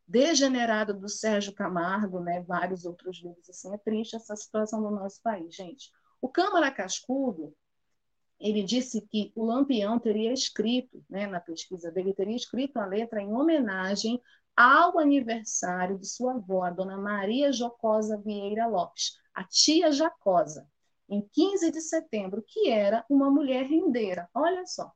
degenerado 0.07 0.93
do 0.93 1.09
Sérgio 1.09 1.53
Camargo, 1.53 2.21
né? 2.21 2.41
vários 2.41 2.85
outros 2.85 3.21
livros. 3.21 3.49
Assim, 3.49 3.73
é 3.73 3.77
triste 3.77 4.15
essa 4.15 4.35
situação 4.35 4.81
do 4.81 4.89
nosso 4.89 5.21
país, 5.21 5.53
gente. 5.53 5.91
O 6.21 6.29
Câmara 6.29 6.71
Cascudo 6.71 7.53
ele 8.39 8.63
disse 8.63 9.01
que 9.01 9.31
o 9.35 9.45
Lampião 9.45 9.99
teria 9.99 10.33
escrito, 10.33 11.03
né, 11.09 11.27
na 11.27 11.39
pesquisa 11.39 11.91
dele, 11.91 12.13
teria 12.13 12.35
escrito 12.35 12.77
a 12.77 12.85
letra 12.85 13.21
em 13.21 13.31
homenagem 13.33 14.21
ao 14.55 14.99
aniversário 14.99 15.97
de 15.97 16.07
sua 16.07 16.33
avó, 16.33 16.63
a 16.63 16.69
dona 16.69 16.97
Maria 16.97 17.51
Jocosa 17.51 18.17
Vieira 18.17 18.67
Lopes, 18.67 19.17
a 19.33 19.43
tia 19.43 19.91
Jacosa, 19.91 20.67
em 21.07 21.21
15 21.31 21.71
de 21.71 21.81
setembro, 21.81 22.43
que 22.45 22.69
era 22.69 23.05
uma 23.09 23.31
mulher 23.31 23.65
rendeira. 23.65 24.29
Olha 24.33 24.65
só, 24.65 24.91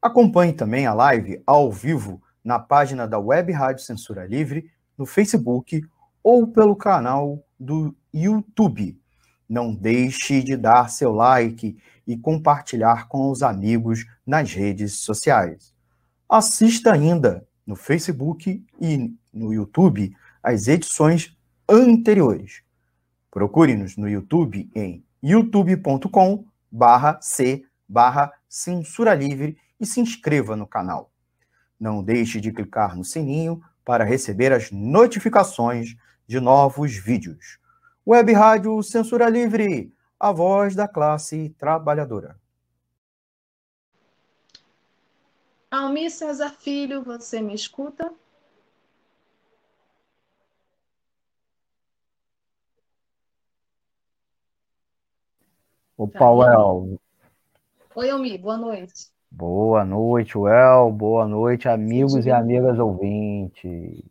Acompanhe 0.00 0.52
também 0.52 0.86
a 0.86 0.94
live 0.94 1.42
ao 1.46 1.70
vivo 1.70 2.22
na 2.42 2.58
página 2.58 3.06
da 3.06 3.18
Web 3.18 3.52
Rádio 3.52 3.84
Censura 3.84 4.24
Livre, 4.24 4.70
no 4.96 5.04
Facebook 5.04 5.82
ou 6.22 6.46
pelo 6.46 6.74
canal 6.74 7.44
do 7.58 7.94
YouTube. 8.12 8.98
Não 9.48 9.74
deixe 9.74 10.42
de 10.42 10.56
dar 10.56 10.90
seu 10.90 11.12
like 11.12 11.76
e 12.06 12.16
compartilhar 12.16 13.08
com 13.08 13.30
os 13.30 13.42
amigos 13.42 14.04
nas 14.26 14.52
redes 14.52 14.98
sociais. 14.98 15.72
Assista 16.28 16.92
ainda 16.92 17.46
no 17.66 17.74
Facebook 17.74 18.64
e 18.80 19.14
no 19.32 19.52
YouTube 19.52 20.14
as 20.42 20.68
edições 20.68 21.36
anteriores. 21.68 22.62
Procure-nos 23.30 23.96
no 23.96 24.08
YouTube 24.08 24.70
em 24.74 25.04
youtube.com 25.22 26.44
barra 26.70 27.18
c 27.20 27.64
barra 27.88 28.32
censura 28.48 29.14
livre 29.14 29.56
e 29.80 29.86
se 29.86 30.00
inscreva 30.00 30.56
no 30.56 30.66
canal. 30.66 31.10
Não 31.78 32.02
deixe 32.02 32.40
de 32.40 32.52
clicar 32.52 32.96
no 32.96 33.04
sininho 33.04 33.62
para 33.84 34.04
receber 34.04 34.52
as 34.52 34.70
notificações 34.70 35.96
de 36.26 36.40
novos 36.40 36.94
vídeos. 36.94 37.58
Web 38.08 38.32
Rádio 38.32 38.82
Censura 38.82 39.28
Livre, 39.28 39.92
a 40.18 40.32
voz 40.32 40.74
da 40.74 40.88
classe 40.88 41.50
trabalhadora. 41.58 42.40
Almir 45.70 46.10
César 46.10 46.54
Filho, 46.58 47.02
você 47.02 47.42
me 47.42 47.54
escuta? 47.54 48.10
Opa, 55.94 56.30
Well. 56.30 56.98
Oi, 57.94 58.08
Almir, 58.08 58.40
boa 58.40 58.56
noite. 58.56 59.10
Boa 59.30 59.84
noite, 59.84 60.38
Well. 60.38 60.90
Boa 60.90 61.28
noite, 61.28 61.68
amigos 61.68 62.24
e 62.24 62.30
amigas 62.30 62.78
ouvintes. 62.78 64.02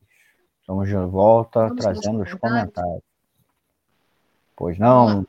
Estamos 0.62 0.88
de 0.88 0.95
volta 0.98 1.62
Vamos 1.62 1.82
trazendo 1.84 2.22
os 2.22 2.34
comentários. 2.36 3.07
Pois 4.58 4.80
não? 4.80 5.24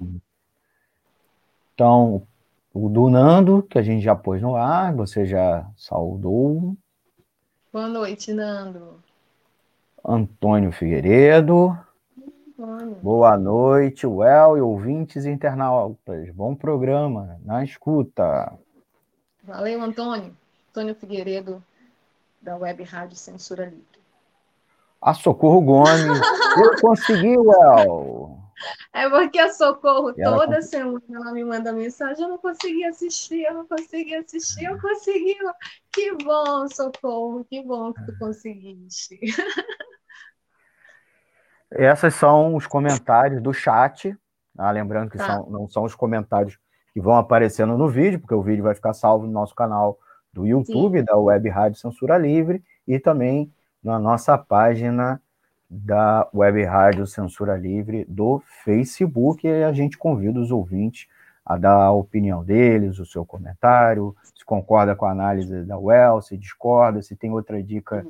Então, 1.75 2.27
o 2.73 2.89
do 2.89 3.11
Nando, 3.11 3.63
que 3.63 3.79
a 3.79 3.83
gente 3.83 4.03
já 4.03 4.17
pôs 4.17 4.41
no 4.41 4.57
ar, 4.57 4.95
você 4.95 5.27
já 5.27 5.69
saudou. 5.77 6.75
Boa 7.71 7.87
noite, 7.87 8.33
Nando. 8.33 9.03
Antônio 10.03 10.73
Figueiredo. 10.73 11.79
Boa 13.03 13.37
noite, 13.37 14.07
Well 14.07 14.57
e 14.57 14.61
ouvintes 14.63 15.27
internautas. 15.27 16.31
Bom 16.31 16.55
programa, 16.55 17.39
na 17.45 17.63
escuta. 17.63 18.59
Valeu, 19.45 19.83
Antônio. 19.83 20.35
Antônio 20.71 20.95
Figueiredo, 20.95 21.63
da 22.41 22.57
Web 22.57 22.83
Rádio 22.83 23.17
Censura 23.17 23.67
Livre. 23.67 23.85
A 25.03 25.13
Socorro 25.13 25.61
Gomes. 25.61 26.19
Eu 26.57 26.81
consegui, 26.81 27.37
Well. 27.37 28.38
É 28.93 29.09
porque 29.09 29.39
a 29.39 29.53
Socorro, 29.53 30.13
toda 30.15 30.61
semana, 30.63 31.03
ela 31.13 31.33
me 31.33 31.45
manda 31.45 31.73
mensagem: 31.73 32.25
eu 32.25 32.31
não 32.31 32.39
consegui 32.39 32.85
assistir, 32.85 33.43
eu 33.43 33.55
não 33.55 33.67
consegui 33.67 34.15
assistir, 34.15 34.65
eu 34.65 34.81
consegui. 34.81 35.37
Que 35.93 36.13
bom, 36.15 36.69
Socorro, 36.69 37.45
que 37.45 37.63
bom 37.63 37.93
que 37.93 38.05
tu 38.07 38.19
conseguiste. 38.19 39.19
Essas 41.71 42.15
são 42.15 42.55
os 42.57 42.67
comentários 42.67 43.43
do 43.43 43.53
chat. 43.53 44.17
Ah, 44.57 44.71
lembrando 44.71 45.11
que 45.11 45.19
tá. 45.19 45.27
são, 45.27 45.51
não 45.51 45.69
são 45.69 45.85
os 45.85 45.95
comentários 45.95 46.59
que 46.93 47.01
vão 47.01 47.17
aparecendo 47.17 47.77
no 47.77 47.89
vídeo, 47.89 48.19
porque 48.19 48.35
o 48.35 48.43
vídeo 48.43 48.65
vai 48.65 48.75
ficar 48.75 48.95
salvo 48.95 49.27
no 49.27 49.33
nosso 49.33 49.55
canal 49.55 49.99
do 50.33 50.47
YouTube, 50.47 50.99
Sim. 50.99 51.05
da 51.05 51.17
Web 51.17 51.49
Rádio 51.49 51.79
Censura 51.79 52.17
Livre, 52.19 52.63
e 52.87 52.99
também 52.99 53.53
na 53.83 53.99
nossa 53.99 54.37
página 54.37 55.23
da 55.69 56.29
Web 56.35 56.65
Rádio 56.65 57.07
Censura 57.07 57.57
Livre 57.57 58.05
do 58.09 58.43
Facebook. 58.65 59.47
E 59.47 59.65
a 59.65 59.73
gente 59.73 59.99
convida 59.99 60.41
os 60.41 60.51
ouvintes 60.51 61.07
a 61.45 61.57
dar 61.57 61.75
a 61.75 61.93
opinião 61.93 62.45
deles, 62.45 62.99
o 62.99 63.07
seu 63.07 63.25
comentário, 63.25 64.15
se 64.35 64.45
concorda 64.45 64.95
com 64.95 65.07
a 65.07 65.11
análise 65.11 65.65
da 65.65 65.79
Well, 65.79 66.21
se 66.21 66.37
discorda, 66.37 67.01
se 67.01 67.17
tem 67.17 67.31
outra 67.31 67.63
dica 67.63 68.07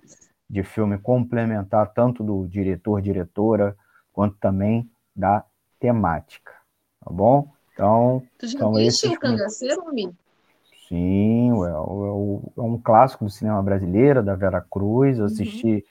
de 0.51 0.63
filme 0.65 0.99
complementar 0.99 1.93
tanto 1.93 2.25
do 2.25 2.47
diretor, 2.49 3.01
diretora, 3.01 3.77
quanto 4.13 4.37
também 4.39 4.91
da 5.15 5.45
temática, 5.79 6.53
tá 7.05 7.13
bom? 7.13 7.49
Então, 7.73 8.23
tu 8.37 8.49
já 8.49 8.59
então 8.59 8.73
viste 8.73 9.07
o 9.07 9.21
Cangaceiro, 9.21 9.89
amigo? 9.89 10.15
Sim, 10.89 11.53
é, 11.53 11.69
é, 11.69 11.71
é, 11.71 12.63
um 12.63 12.81
clássico 12.83 13.25
do 13.25 13.31
cinema 13.31 13.63
brasileiro, 13.63 14.23
da 14.23 14.35
Vera 14.35 14.61
Cruz, 14.61 15.19
eu 15.19 15.27
uhum. 15.27 15.31
assisti 15.31 15.75
uhum. 15.75 15.83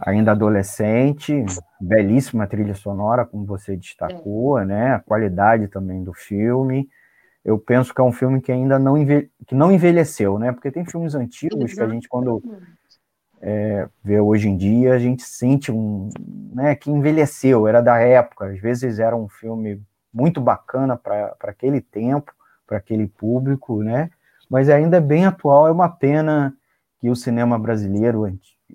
Ainda 0.00 0.32
adolescente, 0.32 1.44
belíssima 1.80 2.46
trilha 2.46 2.74
sonora, 2.74 3.24
como 3.24 3.44
você 3.44 3.76
destacou, 3.76 4.58
é. 4.58 4.64
né? 4.64 4.94
A 4.94 5.00
qualidade 5.00 5.68
também 5.68 6.02
do 6.02 6.12
filme. 6.12 6.88
Eu 7.44 7.58
penso 7.58 7.94
que 7.94 8.00
é 8.00 8.04
um 8.04 8.12
filme 8.12 8.40
que 8.40 8.50
ainda 8.50 8.78
não, 8.78 8.96
envelhe... 8.96 9.30
que 9.46 9.54
não 9.54 9.70
envelheceu, 9.70 10.38
né? 10.38 10.52
Porque 10.52 10.70
tem 10.70 10.84
filmes 10.84 11.14
antigos 11.14 11.58
Exatamente. 11.58 11.74
que 11.74 11.82
a 11.82 11.88
gente, 11.88 12.08
quando 12.08 12.42
é, 13.40 13.86
vê 14.02 14.18
hoje 14.18 14.48
em 14.48 14.56
dia, 14.56 14.94
a 14.94 14.98
gente 14.98 15.22
sente 15.22 15.70
um, 15.70 16.08
né, 16.54 16.74
que 16.74 16.90
envelheceu, 16.90 17.68
era 17.68 17.82
da 17.82 17.98
época, 17.98 18.46
às 18.46 18.58
vezes 18.58 18.98
era 18.98 19.14
um 19.14 19.28
filme 19.28 19.82
muito 20.12 20.40
bacana 20.40 20.96
para 20.96 21.36
aquele 21.42 21.82
tempo, 21.82 22.32
para 22.66 22.78
aquele 22.78 23.06
público, 23.06 23.82
né? 23.82 24.10
Mas 24.48 24.70
ainda 24.70 24.96
é 24.96 25.00
bem 25.00 25.26
atual, 25.26 25.68
é 25.68 25.70
uma 25.70 25.90
pena 25.90 26.56
que 26.98 27.10
o 27.10 27.16
cinema 27.16 27.58
brasileiro 27.58 28.24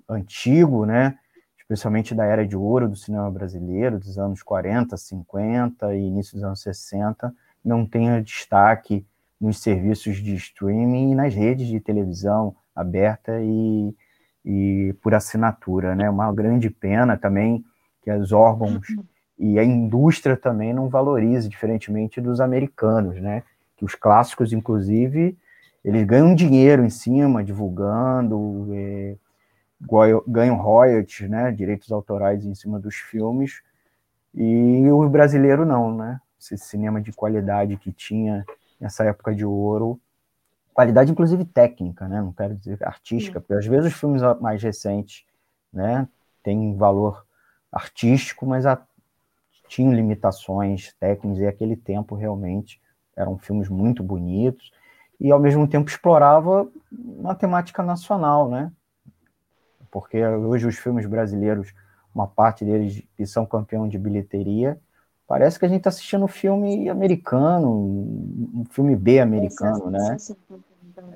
antigo, 0.08 0.84
né, 0.86 1.18
especialmente 1.58 2.14
da 2.14 2.24
era 2.24 2.46
de 2.46 2.56
ouro 2.56 2.88
do 2.88 2.96
cinema 2.96 3.30
brasileiro, 3.30 3.98
dos 3.98 4.18
anos 4.18 4.42
40, 4.42 4.96
50 4.96 5.94
e 5.94 6.00
início 6.00 6.34
dos 6.34 6.44
anos 6.44 6.60
60, 6.62 7.32
não 7.64 7.86
tenha 7.86 8.22
destaque 8.22 9.06
nos 9.40 9.58
serviços 9.58 10.16
de 10.16 10.34
streaming 10.34 11.12
e 11.12 11.14
nas 11.14 11.34
redes 11.34 11.66
de 11.66 11.80
televisão 11.80 12.54
aberta 12.74 13.40
e 13.40 13.94
e 14.44 14.94
por 15.02 15.14
assinatura, 15.14 15.94
né? 15.94 16.08
Uma 16.08 16.32
grande 16.32 16.70
pena 16.70 17.16
também 17.16 17.64
que 18.02 18.10
os 18.10 18.32
órgãos 18.32 18.88
uhum. 18.88 19.04
e 19.38 19.58
a 19.58 19.64
indústria 19.64 20.36
também 20.36 20.72
não 20.72 20.88
valorize, 20.88 21.48
diferentemente 21.48 22.20
dos 22.20 22.40
americanos, 22.40 23.20
né? 23.20 23.42
Que 23.76 23.84
os 23.84 23.94
clássicos, 23.94 24.52
inclusive, 24.52 25.36
eles 25.84 26.06
ganham 26.06 26.34
dinheiro 26.34 26.84
em 26.84 26.90
cima, 26.90 27.44
divulgando, 27.44 28.68
é, 28.72 29.16
ganham 30.26 30.56
royalties, 30.56 31.28
né? 31.28 31.50
Direitos 31.50 31.90
autorais 31.90 32.44
em 32.44 32.54
cima 32.54 32.78
dos 32.78 32.96
filmes, 32.96 33.62
e 34.34 34.88
o 34.90 35.08
brasileiro 35.08 35.64
não, 35.64 35.94
né? 35.94 36.20
Esse 36.38 36.56
cinema 36.58 37.00
de 37.00 37.12
qualidade 37.12 37.76
que 37.76 37.92
tinha 37.92 38.44
nessa 38.80 39.04
época 39.04 39.34
de 39.34 39.44
ouro 39.44 40.00
qualidade 40.72 41.12
inclusive 41.12 41.44
técnica, 41.44 42.08
né? 42.08 42.22
Não 42.22 42.32
quero 42.32 42.54
dizer 42.54 42.78
artística, 42.82 43.38
porque 43.38 43.52
às 43.52 43.66
vezes 43.66 43.92
os 43.92 43.98
filmes 43.98 44.22
mais 44.40 44.62
recentes, 44.62 45.24
né, 45.72 46.08
têm 46.42 46.74
valor 46.74 47.26
artístico, 47.70 48.46
mas 48.46 48.64
a, 48.64 48.80
tinham 49.68 49.92
limitações 49.92 50.94
técnicas 50.98 51.38
e 51.38 51.46
aquele 51.46 51.76
tempo 51.76 52.14
realmente 52.14 52.80
eram 53.14 53.38
filmes 53.38 53.68
muito 53.68 54.02
bonitos 54.02 54.72
e 55.20 55.30
ao 55.30 55.38
mesmo 55.38 55.68
tempo 55.68 55.88
explorava 55.88 56.66
uma 56.90 57.34
temática 57.34 57.82
nacional, 57.82 58.48
né? 58.48 58.72
Porque 59.90 60.24
hoje 60.24 60.66
os 60.66 60.76
filmes 60.76 61.06
brasileiros, 61.06 61.72
uma 62.14 62.26
parte 62.26 62.64
deles 62.64 63.02
que 63.16 63.26
são 63.26 63.44
campeão 63.44 63.88
de 63.88 63.98
bilheteria, 63.98 64.80
parece 65.26 65.58
que 65.58 65.64
a 65.64 65.68
gente 65.68 65.78
está 65.78 65.90
assistindo 65.90 66.24
um 66.24 66.28
filme 66.28 66.88
americano, 66.88 67.70
um 68.54 68.64
filme 68.70 68.96
B 68.96 69.20
americano, 69.20 69.90
né? 69.90 70.16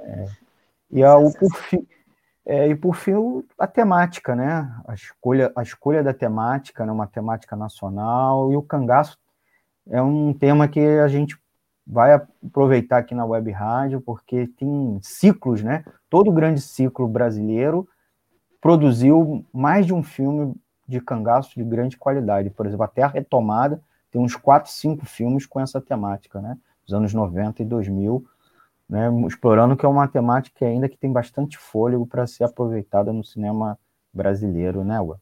É. 0.04 0.26
E, 0.90 1.02
a, 1.02 1.16
o, 1.16 1.32
por 1.32 1.52
fim, 1.56 1.86
é, 2.46 2.68
e 2.68 2.74
por 2.74 2.94
fim, 2.94 3.12
a 3.58 3.66
temática, 3.66 4.36
né? 4.36 4.72
A 4.86 4.94
escolha, 4.94 5.52
a 5.56 5.62
escolha 5.62 6.02
da 6.02 6.14
temática, 6.14 6.86
né? 6.86 6.92
uma 6.92 7.06
temática 7.06 7.56
nacional, 7.56 8.52
e 8.52 8.56
o 8.56 8.62
cangaço 8.62 9.18
é 9.88 10.00
um 10.00 10.32
tema 10.32 10.68
que 10.68 10.80
a 10.80 11.08
gente 11.08 11.36
vai 11.86 12.14
aproveitar 12.14 12.98
aqui 12.98 13.14
na 13.14 13.24
Web 13.24 13.50
Rádio, 13.50 14.00
porque 14.00 14.46
tem 14.46 14.98
ciclos, 15.02 15.62
né? 15.62 15.84
Todo 16.08 16.32
grande 16.32 16.60
ciclo 16.60 17.06
brasileiro 17.06 17.88
produziu 18.64 19.44
mais 19.52 19.84
de 19.84 19.92
um 19.92 20.02
filme 20.02 20.54
de 20.88 20.98
cangaço 20.98 21.54
de 21.54 21.62
grande 21.62 21.98
qualidade. 21.98 22.48
Por 22.48 22.64
exemplo, 22.64 22.86
até 22.86 23.02
a 23.02 23.08
retomada 23.08 23.78
tem 24.10 24.18
uns 24.18 24.34
4, 24.34 24.72
5 24.72 25.04
filmes 25.04 25.44
com 25.44 25.60
essa 25.60 25.82
temática, 25.82 26.40
né? 26.40 26.56
Dos 26.82 26.94
anos 26.94 27.12
90 27.12 27.60
e 27.60 27.66
2000, 27.66 28.24
né, 28.88 29.10
explorando 29.26 29.76
que 29.76 29.84
é 29.84 29.88
uma 29.88 30.08
temática 30.08 30.64
ainda 30.64 30.88
que 30.88 30.96
tem 30.96 31.12
bastante 31.12 31.58
fôlego 31.58 32.06
para 32.06 32.26
ser 32.26 32.44
aproveitada 32.44 33.12
no 33.12 33.22
cinema 33.22 33.78
brasileiro, 34.10 34.82
né, 34.82 34.98
Ua? 34.98 35.20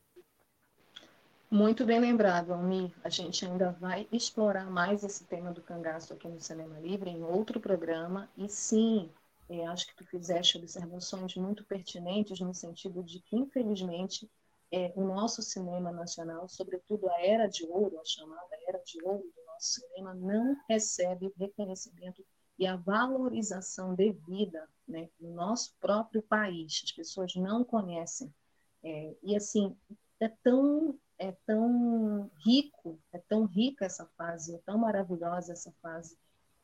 Muito 1.51 1.85
bem 1.85 1.99
lembrado, 1.99 2.53
Almir. 2.53 2.93
A 3.03 3.09
gente 3.09 3.45
ainda 3.45 3.77
vai 3.81 4.07
explorar 4.13 4.71
mais 4.71 5.03
esse 5.03 5.25
tema 5.25 5.51
do 5.51 5.61
cangaço 5.61 6.13
aqui 6.13 6.29
no 6.29 6.41
Cinema 6.41 6.79
Livre 6.79 7.11
em 7.11 7.25
outro 7.25 7.59
programa. 7.59 8.29
E 8.37 8.49
sim, 8.49 9.11
acho 9.61 9.87
que 9.87 9.97
tu 9.97 10.07
fizeste 10.07 10.57
observações 10.57 11.35
muito 11.37 11.65
pertinentes 11.65 12.41
no 12.41 12.55
sentido 12.55 13.03
de 13.03 13.21
que, 13.21 13.37
infelizmente, 13.37 14.31
é, 14.71 14.91
o 14.97 15.05
nosso 15.05 15.43
cinema 15.43 15.93
nacional, 15.93 16.49
sobretudo 16.49 17.09
a 17.11 17.21
era 17.21 17.47
de 17.47 17.67
ouro, 17.67 18.01
a 18.01 18.05
chamada 18.05 18.57
era 18.67 18.79
de 18.79 19.03
ouro 19.05 19.23
do 19.23 19.45
nosso 19.47 19.81
cinema, 19.81 20.15
não 20.15 20.57
recebe 20.69 21.33
reconhecimento 21.37 22.25
e 22.59 22.67
a 22.67 22.77
valorização 22.77 23.95
devida 23.95 24.69
né, 24.89 25.11
no 25.21 25.35
nosso 25.35 25.75
próprio 25.81 26.23
país. 26.23 26.81
As 26.85 26.93
pessoas 26.93 27.35
não 27.35 27.65
conhecem. 27.65 28.33
É, 28.83 29.15
e 29.23 29.37
assim, 29.37 29.77
é 30.21 30.29
tão, 30.43 30.99
é 31.19 31.33
tão 31.45 32.31
rico, 32.45 32.99
é 33.13 33.19
tão 33.19 33.45
rica 33.45 33.85
essa 33.85 34.07
fase, 34.17 34.55
é 34.55 34.59
tão 34.59 34.79
maravilhosa 34.79 35.53
essa 35.53 35.73
fase, 35.83 36.17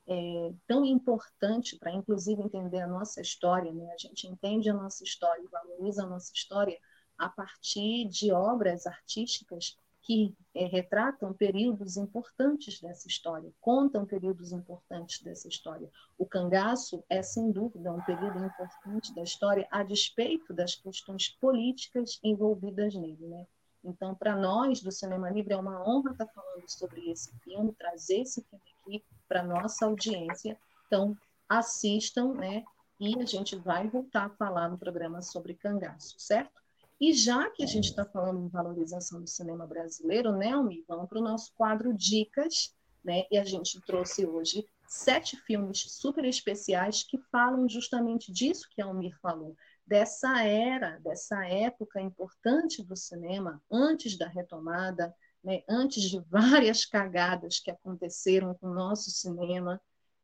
é 0.09 0.53
tão 0.67 0.85
importante 0.85 1.77
para, 1.77 1.93
inclusive, 1.93 2.43
entender 2.43 2.81
a 2.81 2.87
nossa 2.87 3.21
história. 3.21 3.73
Né? 3.73 3.91
A 3.93 3.99
gente 3.99 4.27
entende 4.27 4.71
a 4.71 4.75
nossa 4.75 5.05
história, 5.05 5.47
valoriza 5.51 6.05
a 6.05 6.07
nossa 6.07 6.33
história 6.33 6.79
a 7.19 7.29
partir 7.29 8.07
de 8.09 8.33
obras 8.33 8.87
artísticas 8.87 9.77
que 10.01 10.35
é, 10.55 10.65
retratam 10.65 11.35
períodos 11.35 11.99
importantes 11.99 12.81
dessa 12.81 13.07
história, 13.07 13.53
contam 13.61 14.07
períodos 14.07 14.53
importantes 14.53 15.21
dessa 15.21 15.49
história. 15.49 15.91
O 16.17 16.25
cangaço 16.25 17.05
é, 17.11 17.21
sem 17.21 17.53
dúvida, 17.53 17.93
um 17.93 18.01
período 18.01 18.43
importante 18.43 19.15
da 19.15 19.23
história, 19.23 19.69
a 19.71 19.83
despeito 19.83 20.55
das 20.55 20.75
questões 20.75 21.29
políticas 21.29 22.19
envolvidas 22.25 22.95
nele. 22.95 23.27
Né? 23.27 23.47
Então, 23.85 24.15
para 24.15 24.35
nós 24.35 24.81
do 24.81 24.91
Cinema 24.91 25.29
Livre, 25.29 25.53
é 25.53 25.57
uma 25.59 25.87
honra 25.87 26.13
estar 26.13 26.27
falando 26.29 26.67
sobre 26.67 27.11
esse 27.11 27.31
filme, 27.41 27.75
trazer 27.75 28.21
esse 28.21 28.43
filme 28.45 28.65
aqui 28.89 29.05
para 29.29 29.43
nossa 29.43 29.85
audiência. 29.85 30.59
Então, 30.87 31.17
assistam, 31.49 32.33
né? 32.33 32.65
E 32.99 33.21
a 33.21 33.25
gente 33.25 33.55
vai 33.55 33.89
voltar 33.89 34.27
a 34.27 34.31
falar 34.31 34.69
no 34.69 34.79
programa 34.79 35.23
sobre 35.23 35.55
cangaço, 35.55 36.19
certo? 36.19 36.61
E 37.01 37.13
já 37.13 37.49
que 37.51 37.63
a 37.63 37.67
gente 37.67 37.91
está 37.91 38.05
falando 38.05 38.41
em 38.41 38.49
valorização 38.49 39.21
do 39.21 39.29
cinema 39.29 39.67
brasileiro, 39.67 40.33
né, 40.33 40.51
Almi, 40.51 40.85
vamos 40.89 41.09
para 41.09 41.21
o 41.21 41.23
nosso 41.23 41.53
quadro 41.55 41.95
Dicas, 41.95 42.75
né? 43.05 43.25
E 43.31 43.39
a 43.39 43.45
gente 43.45 43.81
trouxe 43.83 44.27
hoje 44.27 44.67
sete 44.89 45.37
filmes 45.37 45.79
super 45.93 46.25
especiais 46.25 47.05
que 47.05 47.19
falam 47.31 47.69
justamente 47.69 48.33
disso 48.33 48.69
que 48.71 48.83
Almir 48.83 49.17
falou, 49.21 49.55
dessa 49.87 50.43
era, 50.43 50.99
dessa 50.99 51.47
época 51.47 52.01
importante 52.01 52.83
do 52.83 52.97
cinema, 52.97 53.63
antes 53.71 54.19
da 54.19 54.27
retomada, 54.27 55.15
né, 55.43 55.63
antes 55.69 56.03
de 56.03 56.21
várias 56.31 56.85
cagadas 56.85 57.59
que 57.59 57.71
aconteceram 57.71 58.55
com 58.55 58.69
o 58.69 58.75
nosso 58.75 59.11
cinema, 59.11 59.81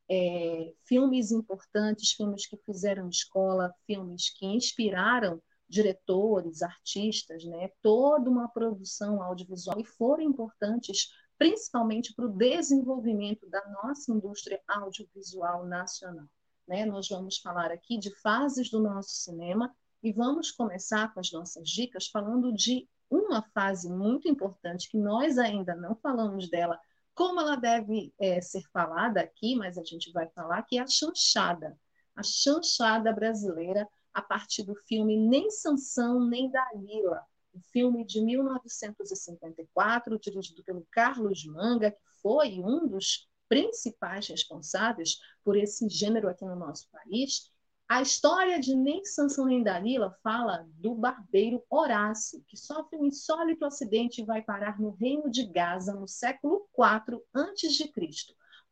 é, 0.08 0.74
filmes 0.84 1.30
importantes, 1.30 2.12
filmes 2.12 2.46
que 2.46 2.58
fizeram 2.58 3.08
escola, 3.08 3.74
filmes 3.86 4.30
que 4.30 4.46
inspiraram 4.46 5.42
diretores, 5.68 6.62
artistas, 6.62 7.44
né, 7.44 7.70
toda 7.82 8.28
uma 8.28 8.48
produção 8.48 9.22
audiovisual 9.22 9.80
e 9.80 9.84
foram 9.84 10.22
importantes 10.22 11.08
principalmente 11.38 12.14
para 12.14 12.26
o 12.26 12.36
desenvolvimento 12.36 13.48
da 13.48 13.62
nossa 13.68 14.12
indústria 14.12 14.60
audiovisual 14.68 15.66
nacional. 15.66 16.26
Né? 16.66 16.84
Nós 16.84 17.08
vamos 17.08 17.38
falar 17.38 17.70
aqui 17.70 17.98
de 17.98 18.14
fases 18.20 18.70
do 18.70 18.80
nosso 18.80 19.10
cinema 19.10 19.74
e 20.02 20.12
vamos 20.12 20.50
começar 20.50 21.12
com 21.12 21.20
as 21.20 21.32
nossas 21.32 21.68
dicas 21.68 22.06
falando 22.06 22.52
de 22.52 22.88
uma 23.10 23.42
fase 23.54 23.90
muito 23.90 24.28
importante 24.28 24.88
que 24.88 24.98
nós 24.98 25.38
ainda 25.38 25.74
não 25.74 25.94
falamos 25.96 26.48
dela, 26.48 26.78
como 27.14 27.40
ela 27.40 27.56
deve 27.56 28.12
é, 28.18 28.40
ser 28.40 28.62
falada 28.72 29.20
aqui, 29.20 29.54
mas 29.54 29.78
a 29.78 29.84
gente 29.84 30.10
vai 30.12 30.28
falar 30.28 30.62
que 30.62 30.78
é 30.78 30.82
a 30.82 30.86
chanchada, 30.86 31.78
a 32.16 32.22
chanchada 32.22 33.12
brasileira 33.12 33.88
a 34.12 34.22
partir 34.22 34.62
do 34.64 34.74
filme 34.74 35.16
Nem 35.16 35.50
Sansão 35.50 36.24
nem 36.24 36.50
Dalila, 36.50 37.24
um 37.54 37.60
filme 37.60 38.04
de 38.04 38.20
1954, 38.20 40.18
dirigido 40.18 40.62
pelo 40.64 40.86
Carlos 40.90 41.44
Manga, 41.44 41.90
que 41.90 42.02
foi 42.20 42.58
um 42.60 42.86
dos 42.88 43.28
principais 43.48 44.26
responsáveis 44.26 45.18
por 45.44 45.56
esse 45.56 45.88
gênero 45.88 46.28
aqui 46.28 46.44
no 46.44 46.56
nosso 46.56 46.88
país. 46.90 47.50
A 47.86 48.00
história 48.00 48.58
de 48.58 48.74
Nem 48.74 49.04
Sansão 49.04 49.44
nem 49.44 49.62
Dalila 49.62 50.10
fala 50.22 50.66
do 50.78 50.94
barbeiro 50.94 51.62
Horácio, 51.68 52.42
que 52.48 52.56
sofre 52.56 52.98
um 52.98 53.04
insólito 53.04 53.64
acidente 53.66 54.22
e 54.22 54.24
vai 54.24 54.40
parar 54.40 54.80
no 54.80 54.90
reino 54.90 55.30
de 55.30 55.44
Gaza 55.44 55.92
no 55.92 56.08
século 56.08 56.66
IV 56.76 57.22
a.C. 57.34 57.92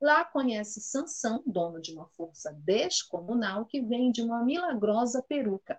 Lá 0.01 0.25
conhece 0.25 0.81
Sansão, 0.81 1.43
dono 1.47 1.81
de 1.81 1.93
uma 1.95 2.09
força 2.09 2.53
descomunal 2.65 3.67
que 3.67 3.83
vem 3.83 4.11
de 4.11 4.23
uma 4.23 4.43
milagrosa 4.43 5.23
peruca. 5.23 5.79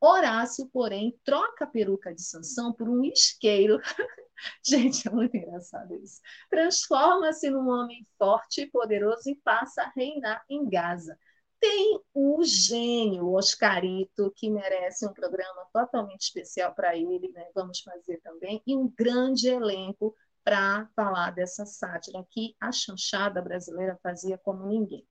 Horácio, 0.00 0.68
porém, 0.68 1.18
troca 1.24 1.64
a 1.64 1.68
peruca 1.68 2.14
de 2.14 2.22
Sansão 2.22 2.72
por 2.72 2.88
um 2.88 3.04
isqueiro. 3.04 3.80
Gente, 4.64 5.08
é 5.08 5.10
muito 5.10 5.36
engraçado 5.36 5.96
isso. 5.96 6.20
Transforma-se 6.48 7.50
num 7.50 7.68
homem 7.68 8.06
forte 8.16 8.62
e 8.62 8.70
poderoso 8.70 9.28
e 9.28 9.34
passa 9.34 9.82
a 9.82 9.92
reinar 9.94 10.44
em 10.48 10.68
Gaza. 10.70 11.18
Tem 11.60 12.00
o 12.14 12.42
gênio 12.44 13.32
Oscarito, 13.32 14.32
que 14.36 14.48
merece 14.48 15.06
um 15.06 15.12
programa 15.12 15.66
totalmente 15.72 16.22
especial 16.22 16.74
para 16.74 16.96
ele, 16.96 17.28
né? 17.32 17.48
vamos 17.54 17.80
fazer 17.80 18.18
também, 18.18 18.62
e 18.66 18.76
um 18.76 18.88
grande 18.88 19.48
elenco 19.48 20.14
para 20.44 20.88
falar 20.94 21.30
dessa 21.30 21.66
sátira 21.66 22.24
que 22.30 22.56
a 22.60 22.72
chanchada 22.72 23.42
brasileira 23.42 23.98
fazia 24.02 24.38
como 24.38 24.66
ninguém. 24.66 25.06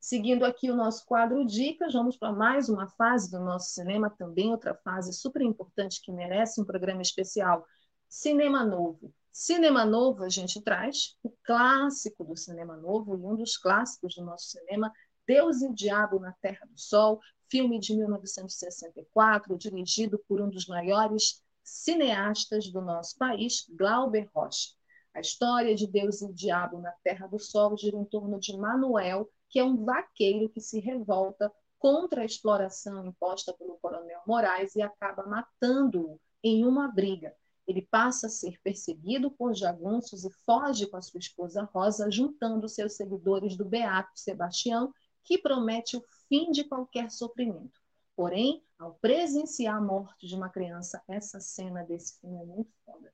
Seguindo 0.00 0.44
aqui 0.44 0.70
o 0.70 0.76
nosso 0.76 1.06
quadro 1.06 1.46
Dicas, 1.46 1.94
vamos 1.94 2.16
para 2.16 2.32
mais 2.32 2.68
uma 2.68 2.86
fase 2.88 3.30
do 3.30 3.40
nosso 3.40 3.70
cinema, 3.70 4.10
também 4.10 4.50
outra 4.50 4.74
fase 4.74 5.12
super 5.12 5.40
importante 5.40 6.02
que 6.02 6.12
merece 6.12 6.60
um 6.60 6.64
programa 6.64 7.00
especial: 7.00 7.64
Cinema 8.08 8.64
Novo. 8.64 9.14
Cinema 9.32 9.84
Novo, 9.84 10.22
a 10.22 10.28
gente 10.28 10.60
traz 10.60 11.16
o 11.22 11.30
clássico 11.42 12.22
do 12.22 12.36
cinema 12.36 12.76
novo 12.76 13.16
e 13.16 13.24
um 13.24 13.34
dos 13.34 13.56
clássicos 13.56 14.14
do 14.14 14.24
nosso 14.24 14.48
cinema, 14.48 14.92
Deus 15.26 15.62
e 15.62 15.68
o 15.68 15.74
Diabo 15.74 16.18
na 16.18 16.32
Terra 16.32 16.66
do 16.66 16.78
Sol, 16.78 17.20
filme 17.48 17.78
de 17.78 17.96
1964, 17.96 19.56
dirigido 19.56 20.18
por 20.28 20.40
um 20.40 20.50
dos 20.50 20.66
maiores 20.66 21.42
cineastas 21.62 22.68
do 22.70 22.80
nosso 22.80 23.16
país, 23.16 23.66
Glauber 23.70 24.28
Rocha. 24.34 24.70
A 25.14 25.20
história 25.20 25.74
de 25.74 25.86
Deus 25.86 26.20
e 26.20 26.26
o 26.26 26.32
Diabo 26.32 26.78
na 26.80 26.92
Terra 27.02 27.26
do 27.26 27.38
Sol 27.38 27.76
gira 27.76 27.96
em 27.96 28.04
torno 28.04 28.38
de 28.38 28.56
Manuel, 28.56 29.30
que 29.48 29.58
é 29.58 29.64
um 29.64 29.84
vaqueiro 29.84 30.48
que 30.48 30.60
se 30.60 30.80
revolta 30.80 31.52
contra 31.78 32.22
a 32.22 32.24
exploração 32.24 33.06
imposta 33.06 33.52
pelo 33.52 33.78
coronel 33.78 34.20
Moraes 34.26 34.74
e 34.74 34.82
acaba 34.82 35.26
matando-o 35.26 36.20
em 36.42 36.66
uma 36.66 36.88
briga. 36.88 37.34
Ele 37.66 37.82
passa 37.82 38.26
a 38.26 38.30
ser 38.30 38.60
perseguido 38.62 39.30
por 39.30 39.54
jagunços 39.54 40.24
e 40.24 40.30
foge 40.44 40.86
com 40.86 40.96
a 40.96 41.02
sua 41.02 41.18
esposa 41.18 41.62
Rosa, 41.72 42.10
juntando 42.10 42.68
seus 42.68 42.94
seguidores 42.94 43.56
do 43.56 43.64
Beato 43.64 44.10
Sebastião, 44.14 44.92
que 45.24 45.38
promete 45.38 45.96
o 45.96 46.04
fim 46.28 46.50
de 46.50 46.64
qualquer 46.64 47.10
sofrimento. 47.10 47.80
Porém, 48.16 48.62
ao 48.78 48.94
presenciar 48.94 49.76
a 49.76 49.80
morte 49.80 50.26
de 50.26 50.34
uma 50.36 50.48
criança, 50.48 51.02
essa 51.08 51.40
cena 51.40 51.82
desse 51.82 52.20
filme 52.20 52.40
é 52.40 52.44
muito 52.44 52.72
foda. 52.84 53.12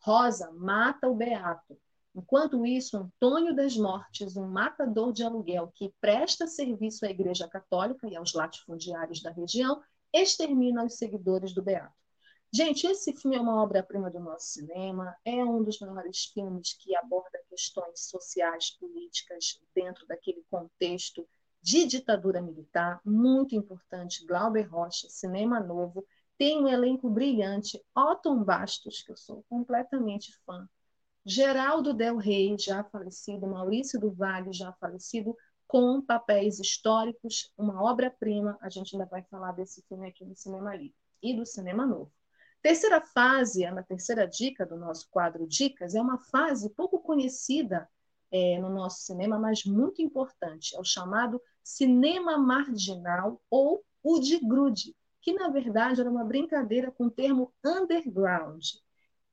Rosa 0.00 0.50
mata 0.52 1.08
o 1.08 1.14
Beato. 1.14 1.78
Enquanto 2.14 2.66
isso, 2.66 2.96
Antônio 2.96 3.54
das 3.54 3.76
Mortes, 3.76 4.36
um 4.36 4.48
matador 4.48 5.12
de 5.12 5.22
aluguel 5.22 5.70
que 5.74 5.94
presta 6.00 6.46
serviço 6.46 7.06
à 7.06 7.10
Igreja 7.10 7.46
Católica 7.46 8.08
e 8.08 8.16
aos 8.16 8.34
latifundiários 8.34 9.22
da 9.22 9.30
região, 9.30 9.80
extermina 10.12 10.84
os 10.84 10.94
seguidores 10.96 11.52
do 11.52 11.62
Beato. 11.62 11.94
Gente, 12.52 12.84
esse 12.84 13.12
filme 13.14 13.36
é 13.36 13.40
uma 13.40 13.62
obra-prima 13.62 14.10
do 14.10 14.18
nosso 14.18 14.48
cinema, 14.48 15.16
é 15.24 15.44
um 15.44 15.62
dos 15.62 15.78
maiores 15.78 16.24
filmes 16.34 16.72
que 16.72 16.96
aborda 16.96 17.38
questões 17.48 18.08
sociais, 18.08 18.72
políticas 18.72 19.60
dentro 19.72 20.04
daquele 20.08 20.42
contexto 20.50 21.28
de 21.62 21.86
ditadura 21.86 22.40
militar, 22.40 23.00
muito 23.04 23.54
importante, 23.54 24.24
Glauber 24.26 24.62
Rocha, 24.62 25.08
Cinema 25.08 25.60
Novo, 25.60 26.06
tem 26.38 26.62
um 26.62 26.68
elenco 26.68 27.10
brilhante, 27.10 27.82
Otton 27.94 28.42
Bastos, 28.42 29.02
que 29.02 29.12
eu 29.12 29.16
sou 29.16 29.44
completamente 29.48 30.34
fã, 30.46 30.68
Geraldo 31.24 31.92
Del 31.92 32.16
Rey, 32.16 32.56
já 32.58 32.82
falecido, 32.84 33.46
Maurício 33.46 34.00
do 34.00 34.10
Vale, 34.10 34.52
já 34.52 34.72
falecido, 34.72 35.36
com 35.66 36.00
papéis 36.00 36.58
históricos, 36.58 37.52
uma 37.56 37.82
obra-prima, 37.82 38.58
a 38.60 38.70
gente 38.70 38.96
ainda 38.96 39.06
vai 39.06 39.22
falar 39.24 39.52
desse 39.52 39.82
filme 39.82 40.08
aqui 40.08 40.24
no 40.24 40.34
Cinema 40.34 40.74
Livre, 40.74 40.96
e 41.22 41.34
do 41.34 41.44
Cinema 41.44 41.86
Novo. 41.86 42.10
Terceira 42.62 43.00
fase, 43.00 43.64
a 43.64 43.82
terceira 43.82 44.26
dica 44.26 44.66
do 44.66 44.76
nosso 44.76 45.08
quadro 45.10 45.46
Dicas, 45.46 45.94
é 45.94 46.00
uma 46.00 46.18
fase 46.18 46.70
pouco 46.70 46.98
conhecida 46.98 47.88
é, 48.30 48.58
no 48.58 48.68
nosso 48.68 49.02
cinema, 49.02 49.38
mas 49.38 49.64
muito 49.64 50.02
importante. 50.02 50.74
É 50.76 50.80
o 50.80 50.84
chamado 50.84 51.40
cinema 51.62 52.38
marginal 52.38 53.40
ou 53.50 53.84
o 54.02 54.18
de 54.18 54.38
grude, 54.38 54.94
que 55.20 55.32
na 55.32 55.48
verdade 55.48 56.00
era 56.00 56.10
uma 56.10 56.24
brincadeira 56.24 56.90
com 56.90 57.04
o 57.04 57.10
termo 57.10 57.52
underground. 57.64 58.64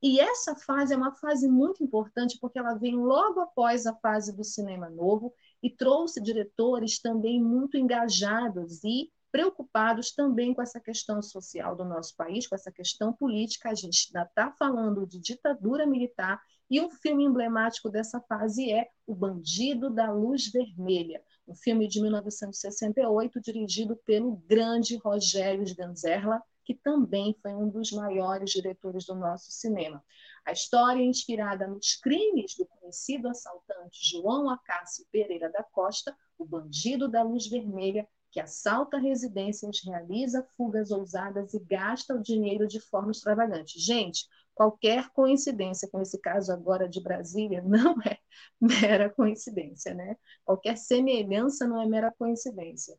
E 0.00 0.20
essa 0.20 0.54
fase 0.54 0.94
é 0.94 0.96
uma 0.96 1.12
fase 1.12 1.48
muito 1.48 1.82
importante 1.82 2.38
porque 2.40 2.58
ela 2.58 2.74
vem 2.74 2.94
logo 2.96 3.40
após 3.40 3.84
a 3.86 3.94
fase 3.96 4.32
do 4.32 4.44
cinema 4.44 4.88
novo 4.88 5.34
e 5.62 5.68
trouxe 5.68 6.22
diretores 6.22 7.00
também 7.00 7.42
muito 7.42 7.76
engajados 7.76 8.84
e 8.84 9.10
preocupados 9.30 10.12
também 10.12 10.54
com 10.54 10.62
essa 10.62 10.80
questão 10.80 11.20
social 11.20 11.74
do 11.74 11.84
nosso 11.84 12.16
país, 12.16 12.46
com 12.46 12.54
essa 12.54 12.70
questão 12.70 13.12
política. 13.12 13.70
A 13.70 13.74
gente 13.74 14.08
ainda 14.08 14.28
está 14.28 14.52
falando 14.52 15.06
de 15.06 15.18
ditadura 15.18 15.84
militar 15.84 16.40
e 16.70 16.80
o 16.80 16.90
filme 16.90 17.24
emblemático 17.24 17.90
dessa 17.90 18.20
fase 18.20 18.70
é 18.70 18.88
O 19.06 19.14
Bandido 19.14 19.90
da 19.90 20.12
Luz 20.12 20.48
Vermelha, 20.48 21.22
um 21.48 21.54
filme 21.54 21.88
de 21.88 22.00
1968 22.00 23.40
dirigido 23.40 23.96
pelo 24.04 24.36
grande 24.46 24.96
Rogério 24.96 25.64
Ganzerla, 25.74 26.42
que 26.64 26.74
também 26.74 27.34
foi 27.40 27.54
um 27.54 27.70
dos 27.70 27.90
maiores 27.90 28.50
diretores 28.50 29.06
do 29.06 29.14
nosso 29.14 29.50
cinema. 29.50 30.04
A 30.44 30.52
história 30.52 31.00
é 31.00 31.06
inspirada 31.06 31.66
nos 31.66 31.96
crimes 31.96 32.54
do 32.54 32.66
conhecido 32.66 33.28
assaltante 33.28 34.10
João 34.10 34.50
Acácio 34.50 35.06
Pereira 35.10 35.50
da 35.50 35.62
Costa, 35.62 36.14
o 36.36 36.44
bandido 36.44 37.08
da 37.08 37.22
luz 37.22 37.46
vermelha, 37.46 38.06
que 38.30 38.38
assalta 38.38 38.98
residências, 38.98 39.80
realiza 39.82 40.46
fugas 40.54 40.90
ousadas 40.90 41.54
e 41.54 41.60
gasta 41.60 42.14
o 42.14 42.22
dinheiro 42.22 42.68
de 42.68 42.78
forma 42.78 43.10
extravagante. 43.10 43.80
Gente, 43.80 44.26
qualquer 44.58 45.08
coincidência 45.10 45.88
com 45.88 46.00
esse 46.00 46.18
caso 46.20 46.52
agora 46.52 46.88
de 46.88 47.00
Brasília 47.00 47.62
não 47.62 47.94
é 48.02 48.18
mera 48.60 49.08
coincidência, 49.08 49.94
né? 49.94 50.16
Qualquer 50.44 50.76
semelhança 50.76 51.64
não 51.64 51.80
é 51.80 51.86
mera 51.86 52.12
coincidência. 52.18 52.98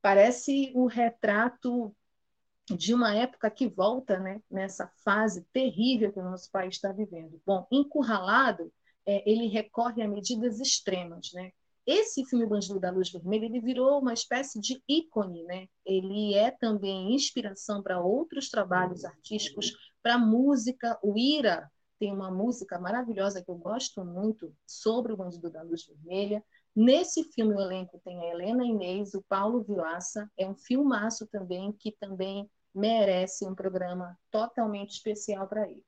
Parece 0.00 0.70
o 0.76 0.86
retrato 0.86 1.92
de 2.70 2.94
uma 2.94 3.16
época 3.16 3.50
que 3.50 3.66
volta, 3.66 4.20
né, 4.20 4.40
nessa 4.48 4.86
fase 5.04 5.42
terrível 5.52 6.12
que 6.12 6.20
o 6.20 6.24
nosso 6.24 6.48
país 6.52 6.76
está 6.76 6.92
vivendo. 6.92 7.42
Bom, 7.44 7.66
encurralado, 7.70 8.72
é, 9.04 9.28
ele 9.28 9.48
recorre 9.48 10.02
a 10.02 10.08
medidas 10.08 10.60
extremas, 10.60 11.32
né? 11.34 11.50
esse 11.86 12.24
filme 12.24 12.46
Bandido 12.46 12.80
da 12.80 12.90
Luz 12.90 13.10
Vermelha 13.10 13.44
ele 13.44 13.60
virou 13.60 14.00
uma 14.00 14.14
espécie 14.14 14.58
de 14.58 14.82
ícone, 14.88 15.42
né? 15.44 15.68
Ele 15.84 16.32
é 16.34 16.50
também 16.50 17.14
inspiração 17.14 17.82
para 17.82 18.00
outros 18.00 18.48
trabalhos 18.48 19.04
artísticos, 19.04 19.76
para 20.04 20.18
música. 20.18 20.98
O 21.02 21.18
Ira 21.18 21.72
tem 21.98 22.12
uma 22.12 22.30
música 22.30 22.78
maravilhosa 22.78 23.42
que 23.42 23.50
eu 23.50 23.56
gosto 23.56 24.04
muito 24.04 24.54
sobre 24.66 25.14
o 25.14 25.16
Bandido 25.16 25.50
da 25.50 25.62
Luz 25.62 25.86
Vermelha. 25.86 26.44
Nesse 26.76 27.24
filme 27.32 27.54
o 27.54 27.60
elenco 27.60 27.98
tem 28.04 28.20
a 28.20 28.30
Helena 28.30 28.66
Inês, 28.66 29.14
o 29.14 29.22
Paulo 29.22 29.62
Vilaça. 29.62 30.30
É 30.36 30.46
um 30.46 30.54
filmaço 30.54 31.26
também 31.28 31.72
que 31.72 31.90
também 31.90 32.50
merece 32.74 33.46
um 33.46 33.54
programa 33.54 34.18
totalmente 34.30 34.90
especial 34.90 35.48
para 35.48 35.70
ele. 35.70 35.82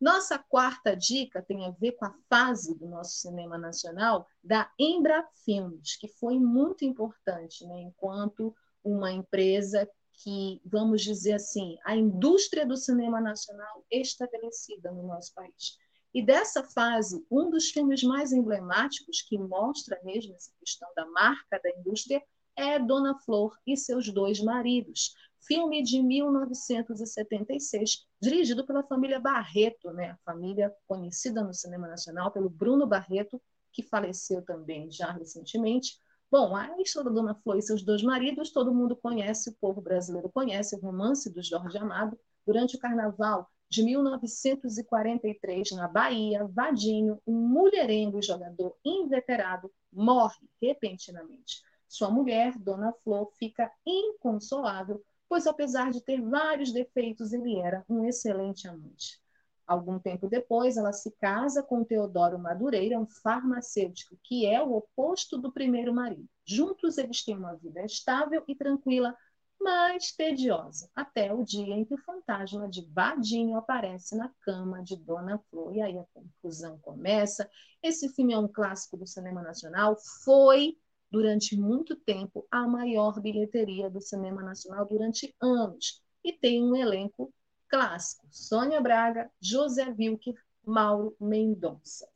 Nossa 0.00 0.38
quarta 0.38 0.96
dica 0.96 1.42
tem 1.42 1.66
a 1.66 1.70
ver 1.70 1.92
com 1.92 2.06
a 2.06 2.14
fase 2.30 2.74
do 2.78 2.86
nosso 2.86 3.16
cinema 3.16 3.58
nacional 3.58 4.26
da 4.42 4.70
Embra 4.78 5.28
Filmes, 5.44 5.96
que 5.96 6.08
foi 6.08 6.38
muito 6.38 6.84
importante, 6.86 7.66
né, 7.66 7.80
enquanto 7.80 8.54
uma 8.82 9.10
empresa 9.10 9.90
que, 10.18 10.60
vamos 10.64 11.02
dizer 11.02 11.34
assim, 11.34 11.76
a 11.84 11.96
indústria 11.96 12.66
do 12.66 12.76
cinema 12.76 13.20
nacional 13.20 13.84
estabelecida 13.90 14.90
no 14.90 15.06
nosso 15.06 15.32
país. 15.34 15.78
E 16.12 16.22
dessa 16.22 16.64
fase, 16.64 17.24
um 17.30 17.50
dos 17.50 17.70
filmes 17.70 18.02
mais 18.02 18.32
emblemáticos 18.32 19.22
que 19.22 19.38
mostra 19.38 20.00
mesmo 20.02 20.34
essa 20.34 20.50
questão 20.58 20.88
da 20.96 21.06
marca 21.06 21.60
da 21.62 21.70
indústria 21.78 22.22
é 22.56 22.78
Dona 22.78 23.16
Flor 23.20 23.56
e 23.66 23.76
seus 23.76 24.12
dois 24.12 24.40
maridos, 24.40 25.14
filme 25.46 25.82
de 25.82 26.02
1976, 26.02 28.06
dirigido 28.20 28.66
pela 28.66 28.82
família 28.82 29.20
Barreto, 29.20 29.92
né? 29.92 30.10
a 30.10 30.18
família 30.24 30.74
conhecida 30.86 31.44
no 31.44 31.54
cinema 31.54 31.86
nacional 31.86 32.32
pelo 32.32 32.50
Bruno 32.50 32.86
Barreto, 32.86 33.40
que 33.72 33.82
faleceu 33.82 34.42
também 34.42 34.90
já 34.90 35.12
recentemente. 35.12 35.98
Bom, 36.30 36.54
a 36.54 36.74
história 36.80 37.10
da 37.10 37.14
Dona 37.14 37.34
Flor 37.34 37.56
e 37.58 37.62
seus 37.62 37.82
dois 37.82 38.02
maridos, 38.02 38.50
todo 38.50 38.74
mundo 38.74 38.94
conhece, 38.94 39.50
o 39.50 39.54
povo 39.54 39.80
brasileiro 39.80 40.28
conhece, 40.28 40.76
o 40.76 40.80
romance 40.80 41.32
do 41.32 41.42
Jorge 41.42 41.78
Amado. 41.78 42.18
Durante 42.46 42.76
o 42.76 42.78
carnaval 42.78 43.50
de 43.68 43.82
1943, 43.82 45.72
na 45.72 45.88
Bahia, 45.88 46.46
Vadinho, 46.46 47.20
um 47.26 47.34
mulherengo 47.34 48.22
jogador 48.22 48.76
inveterado, 48.84 49.72
morre 49.92 50.48
repentinamente. 50.60 51.62
Sua 51.88 52.10
mulher, 52.10 52.58
Dona 52.58 52.92
Flor, 53.02 53.30
fica 53.38 53.70
inconsolável 53.86 55.02
pois 55.28 55.46
apesar 55.46 55.90
de 55.90 56.00
ter 56.00 56.20
vários 56.22 56.72
defeitos, 56.72 57.32
ele 57.32 57.58
era 57.58 57.84
um 57.88 58.04
excelente 58.04 58.66
amante. 58.66 59.20
Algum 59.68 59.98
tempo 59.98 60.26
depois, 60.26 60.78
ela 60.78 60.94
se 60.94 61.10
casa 61.20 61.62
com 61.62 61.84
Teodoro 61.84 62.38
Madureira, 62.38 62.98
um 62.98 63.06
farmacêutico 63.06 64.18
que 64.24 64.46
é 64.46 64.62
o 64.62 64.72
oposto 64.72 65.36
do 65.36 65.52
primeiro 65.52 65.92
marido. 65.92 66.26
Juntos, 66.42 66.96
eles 66.96 67.22
têm 67.22 67.36
uma 67.36 67.54
vida 67.54 67.84
estável 67.84 68.42
e 68.48 68.54
tranquila, 68.54 69.14
mas 69.60 70.10
tediosa, 70.12 70.88
até 70.94 71.34
o 71.34 71.44
dia 71.44 71.74
em 71.74 71.84
que 71.84 71.92
o 71.92 71.98
fantasma 71.98 72.66
de 72.66 72.82
Vadinho 72.90 73.56
aparece 73.56 74.16
na 74.16 74.32
cama 74.40 74.82
de 74.82 74.96
Dona 74.96 75.38
Flor. 75.50 75.76
E 75.76 75.82
aí 75.82 75.98
a 75.98 76.04
confusão 76.14 76.78
começa. 76.78 77.46
Esse 77.82 78.08
filme 78.08 78.32
é 78.32 78.38
um 78.38 78.48
clássico 78.48 78.96
do 78.96 79.06
cinema 79.06 79.42
nacional, 79.42 79.96
foi 80.24 80.78
durante 81.10 81.56
muito 81.56 81.94
tempo, 81.94 82.46
a 82.50 82.66
maior 82.66 83.20
bilheteria 83.20 83.90
do 83.90 84.00
cinema 84.00 84.42
nacional 84.42 84.86
durante 84.86 85.34
anos. 85.42 86.02
E 86.24 86.32
tem 86.32 86.62
um 86.62 86.74
elenco 86.74 87.32
clássico: 87.68 88.26
Sônia 88.30 88.80
Braga, 88.80 89.30
José 89.40 89.94
Wilker, 89.98 90.34
Mauro 90.64 91.16
Mendonça. 91.20 92.08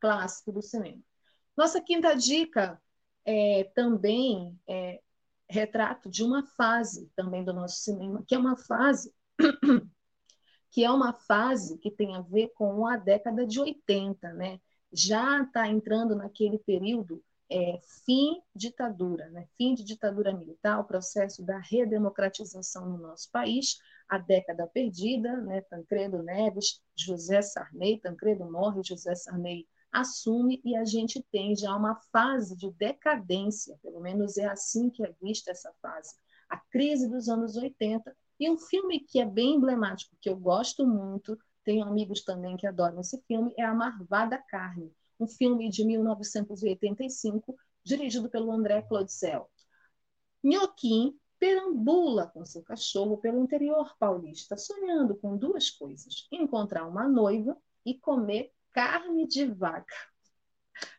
Clássico 0.00 0.52
do 0.52 0.62
cinema. 0.62 1.02
Nossa 1.56 1.80
quinta 1.80 2.14
dica 2.14 2.80
é 3.24 3.64
também 3.74 4.58
é 4.68 5.00
retrato 5.48 6.10
de 6.10 6.22
uma 6.22 6.44
fase 6.44 7.10
também 7.14 7.44
do 7.44 7.52
nosso 7.52 7.76
cinema, 7.76 8.24
que 8.26 8.34
é 8.34 8.38
uma 8.38 8.56
fase 8.56 9.12
que 10.70 10.84
é 10.84 10.90
uma 10.90 11.12
fase 11.12 11.78
que 11.78 11.90
tem 11.90 12.14
a 12.14 12.20
ver 12.20 12.48
com 12.54 12.86
a 12.86 12.96
década 12.96 13.46
de 13.46 13.58
80, 13.58 14.32
né? 14.34 14.60
Já 14.92 15.42
está 15.42 15.68
entrando 15.68 16.14
naquele 16.14 16.58
período 16.58 17.22
é, 17.50 17.78
fim 18.04 18.40
ditadura, 18.54 19.28
né? 19.30 19.46
fim 19.56 19.74
de 19.74 19.84
ditadura 19.84 20.32
militar, 20.32 20.80
o 20.80 20.84
processo 20.84 21.42
da 21.44 21.58
redemocratização 21.58 22.88
no 22.88 22.98
nosso 22.98 23.30
país, 23.30 23.78
a 24.08 24.18
década 24.18 24.66
perdida, 24.66 25.36
né? 25.38 25.60
Tancredo 25.62 26.22
Neves, 26.22 26.80
José 26.96 27.42
Sarney, 27.42 28.00
Tancredo 28.00 28.50
morre, 28.50 28.82
José 28.84 29.14
Sarney 29.14 29.66
assume 29.92 30.60
e 30.64 30.76
a 30.76 30.84
gente 30.84 31.22
tem 31.32 31.56
já 31.56 31.74
uma 31.74 31.96
fase 32.12 32.56
de 32.56 32.70
decadência, 32.72 33.78
pelo 33.82 34.00
menos 34.00 34.36
é 34.36 34.46
assim 34.46 34.90
que 34.90 35.04
é 35.04 35.14
vista 35.22 35.50
essa 35.50 35.72
fase, 35.80 36.14
a 36.48 36.58
crise 36.58 37.08
dos 37.08 37.28
anos 37.28 37.56
80 37.56 38.14
e 38.38 38.50
um 38.50 38.58
filme 38.58 39.00
que 39.00 39.18
é 39.18 39.24
bem 39.24 39.54
emblemático, 39.54 40.16
que 40.20 40.28
eu 40.28 40.36
gosto 40.36 40.86
muito, 40.86 41.38
tenho 41.64 41.84
amigos 41.84 42.22
também 42.22 42.56
que 42.56 42.66
adoram 42.66 43.00
esse 43.00 43.20
filme, 43.26 43.54
é 43.56 43.64
A 43.64 43.74
Marvada 43.74 44.38
Carne, 44.38 44.92
um 45.18 45.26
filme 45.26 45.70
de 45.70 45.84
1985, 45.84 47.56
dirigido 47.82 48.28
pelo 48.28 48.52
André 48.52 48.82
Claudicel. 48.82 49.50
Nhoquim 50.44 51.18
perambula 51.38 52.26
com 52.28 52.44
seu 52.44 52.62
cachorro 52.62 53.18
pelo 53.18 53.42
interior 53.42 53.96
paulista, 53.98 54.56
sonhando 54.56 55.16
com 55.16 55.36
duas 55.36 55.70
coisas: 55.70 56.26
encontrar 56.30 56.86
uma 56.86 57.08
noiva 57.08 57.56
e 57.84 57.94
comer 57.94 58.52
carne 58.72 59.26
de 59.26 59.46
vaca. 59.46 59.94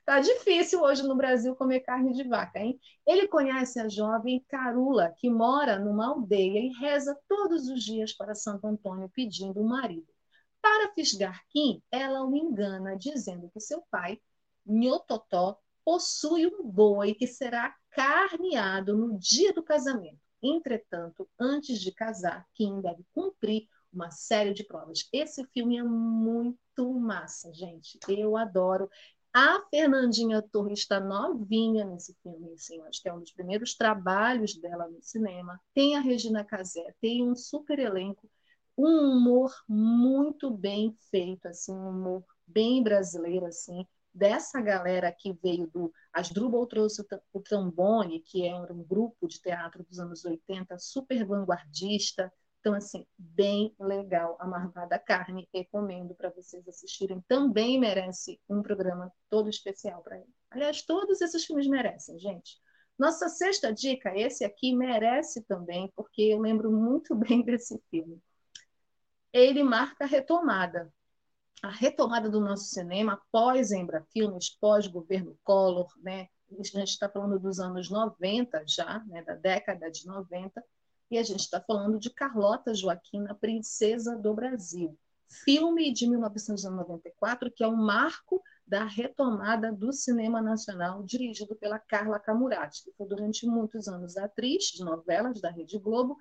Tá 0.05 0.19
difícil 0.19 0.81
hoje 0.81 1.03
no 1.03 1.15
Brasil 1.15 1.55
comer 1.55 1.81
carne 1.81 2.13
de 2.13 2.23
vaca, 2.23 2.59
hein? 2.59 2.79
Ele 3.05 3.27
conhece 3.27 3.79
a 3.79 3.87
jovem 3.87 4.43
Carula, 4.47 5.13
que 5.17 5.29
mora 5.29 5.77
numa 5.77 6.07
aldeia 6.07 6.59
e 6.59 6.71
reza 6.79 7.15
todos 7.27 7.67
os 7.67 7.83
dias 7.83 8.13
para 8.13 8.33
Santo 8.33 8.65
Antônio 8.65 9.09
pedindo 9.09 9.61
um 9.61 9.67
marido. 9.67 10.07
Para 10.61 10.91
fisgar 10.93 11.45
Kim, 11.49 11.81
ela 11.91 12.25
o 12.25 12.35
engana, 12.35 12.97
dizendo 12.97 13.49
que 13.49 13.59
seu 13.59 13.83
pai, 13.91 14.19
Nhototó, 14.65 15.59
possui 15.85 16.47
um 16.47 16.63
boi 16.63 17.13
que 17.13 17.27
será 17.27 17.75
carneado 17.91 18.97
no 18.97 19.17
dia 19.17 19.53
do 19.53 19.63
casamento. 19.63 20.26
Entretanto, 20.41 21.27
antes 21.39 21.79
de 21.79 21.91
casar, 21.91 22.45
Kim 22.53 22.81
deve 22.81 23.03
cumprir 23.13 23.67
uma 23.91 24.11
série 24.11 24.53
de 24.53 24.63
provas. 24.63 25.07
Esse 25.11 25.43
filme 25.45 25.77
é 25.77 25.83
muito 25.83 26.93
massa, 26.93 27.51
gente. 27.53 27.97
Eu 28.07 28.37
adoro. 28.37 28.89
A 29.33 29.61
Fernandinha 29.69 30.41
Torres 30.41 30.79
está 30.79 30.99
novinha 30.99 31.85
nesse 31.85 32.15
filme, 32.23 32.53
assim, 32.53 32.81
acho 32.83 33.01
que 33.01 33.09
é 33.09 33.13
um 33.13 33.19
dos 33.19 33.31
primeiros 33.31 33.75
trabalhos 33.75 34.55
dela 34.59 34.87
no 34.87 35.01
cinema. 35.01 35.59
Tem 35.73 35.95
a 35.95 35.99
Regina 35.99 36.43
Casé, 36.43 36.93
tem 36.99 37.27
um 37.27 37.35
super 37.35 37.77
elenco 37.77 38.29
um 38.77 39.11
humor 39.11 39.51
muito 39.67 40.51
bem 40.51 40.95
feito, 41.09 41.47
assim, 41.47 41.73
um 41.73 41.89
humor 41.89 42.23
bem 42.45 42.83
brasileiro, 42.83 43.45
assim, 43.47 43.85
dessa 44.17 44.59
galera 44.59 45.11
que 45.11 45.31
veio 45.43 45.67
do 45.67 45.93
Asdrubal 46.11 46.65
trouxe 46.65 47.05
o 47.31 47.39
trombone, 47.39 48.19
que 48.21 48.47
é 48.47 48.55
um 48.55 48.83
grupo 48.83 49.27
de 49.27 49.39
teatro 49.39 49.83
dos 49.83 49.99
anos 49.99 50.25
80, 50.25 50.77
super 50.79 51.23
vanguardista. 51.25 52.33
Então, 52.59 52.73
assim, 52.73 53.05
bem 53.17 53.73
legal. 53.79 54.35
A 54.39 54.47
Marvada 54.47 54.97
Carne, 54.97 55.47
recomendo 55.53 56.15
para 56.15 56.31
vocês 56.31 56.67
assistirem. 56.67 57.23
Também 57.27 57.79
merece 57.79 58.39
um 58.49 58.63
programa 58.63 59.11
todo 59.29 59.49
especial 59.49 60.01
para 60.01 60.17
ele. 60.17 60.33
Aliás, 60.49 60.81
todos 60.81 61.21
esses 61.21 61.45
filmes 61.45 61.67
merecem, 61.67 62.17
gente. 62.17 62.57
Nossa 62.97 63.29
sexta 63.29 63.71
dica, 63.71 64.11
esse 64.17 64.43
aqui 64.43 64.75
merece 64.75 65.43
também, 65.43 65.91
porque 65.95 66.23
eu 66.23 66.39
lembro 66.39 66.71
muito 66.71 67.13
bem 67.15 67.43
desse 67.43 67.79
filme. 67.91 68.19
Ele 69.31 69.61
marca 69.61 70.05
a 70.05 70.07
retomada. 70.07 70.91
A 71.63 71.69
retomada 71.69 72.29
do 72.29 72.39
nosso 72.39 72.65
cinema 72.65 73.21
pós-Embra 73.31 74.05
Filmes, 74.11 74.49
pós-governo 74.49 75.37
Collor, 75.43 75.91
né? 76.01 76.27
A 76.51 76.63
gente 76.63 76.83
está 76.83 77.09
falando 77.09 77.39
dos 77.39 77.59
anos 77.59 77.89
90 77.89 78.63
já, 78.67 79.03
né? 79.07 79.21
da 79.23 79.35
década 79.35 79.91
de 79.91 80.05
90, 80.05 80.63
e 81.09 81.17
a 81.17 81.23
gente 81.23 81.41
está 81.41 81.59
falando 81.59 81.99
de 81.99 82.09
Carlota 82.09 82.73
Joaquina, 82.73 83.33
Princesa 83.35 84.15
do 84.15 84.33
Brasil. 84.33 84.97
Filme 85.29 85.91
de 85.91 86.07
1994, 86.07 87.51
que 87.51 87.63
é 87.63 87.67
um 87.67 87.75
marco 87.75 88.41
da 88.65 88.85
retomada 88.85 89.71
do 89.71 89.91
cinema 89.91 90.41
nacional, 90.41 91.03
dirigido 91.03 91.55
pela 91.55 91.79
Carla 91.79 92.19
Camurati, 92.19 92.83
que 92.83 92.93
foi 92.93 93.07
durante 93.07 93.45
muitos 93.45 93.87
anos 93.87 94.15
atriz 94.15 94.65
de 94.65 94.83
novelas 94.83 95.41
da 95.41 95.49
Rede 95.49 95.77
Globo 95.79 96.17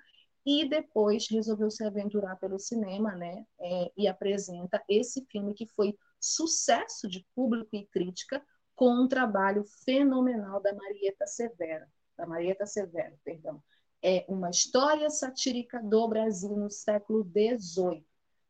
e 0.47 0.69
depois 0.69 1.27
resolveu 1.29 1.69
se 1.73 1.85
aventurar 1.85 2.37
pelo 2.37 2.57
cinema, 2.57 3.17
né? 3.17 3.45
É, 3.59 3.93
e 3.97 4.07
apresenta 4.07 4.81
esse 4.89 5.27
filme 5.27 5.53
que 5.53 5.67
foi 5.67 5.99
sucesso 6.21 7.09
de 7.09 7.27
público 7.35 7.75
e 7.75 7.85
crítica 7.87 8.41
com 8.77 8.91
um 8.91 9.09
trabalho 9.09 9.65
fenomenal 9.85 10.63
da 10.63 10.73
Marieta 10.73 11.27
Severa, 11.27 11.89
da 12.17 12.27
Marieta 12.27 12.65
Severo, 12.65 13.19
perdão. 13.25 13.61
É 14.01 14.25
uma 14.29 14.51
história 14.51 15.11
satírica 15.11 15.83
do 15.83 16.07
Brasil 16.07 16.57
no 16.57 16.71
século 16.71 17.25
XVIII, 17.25 18.07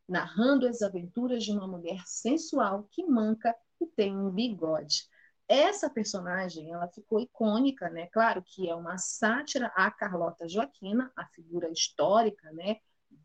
narrando 0.07 0.69
as 0.69 0.83
aventuras 0.83 1.45
de 1.45 1.53
uma 1.53 1.67
mulher 1.67 2.03
sensual 2.05 2.87
que 2.91 3.07
manca 3.07 3.57
e 3.81 3.87
tem 3.87 4.15
um 4.15 4.31
bigode. 4.31 5.09
Essa 5.49 5.89
personagem, 5.89 6.73
ela 6.73 6.89
ficou 6.89 7.21
icônica, 7.21 7.89
né? 7.89 8.09
Claro 8.09 8.43
que 8.43 8.69
é 8.69 8.75
uma 8.75 8.99
sátira 8.99 9.73
a 9.77 9.91
Carlota 9.91 10.49
Joaquina, 10.49 11.13
a 11.17 11.25
figura 11.27 11.71
histórica, 11.71 12.51
né? 12.53 12.79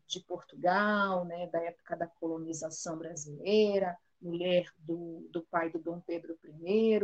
De 0.06 0.20
Portugal, 0.20 1.24
né? 1.24 1.48
Da 1.48 1.60
época 1.60 1.96
da 1.96 2.06
colonização 2.06 2.96
brasileira, 2.96 3.96
mulher 4.20 4.72
do, 4.78 5.28
do 5.30 5.42
pai 5.42 5.70
do 5.70 5.80
Dom 5.80 6.00
Pedro 6.00 6.38
I. 6.44 7.00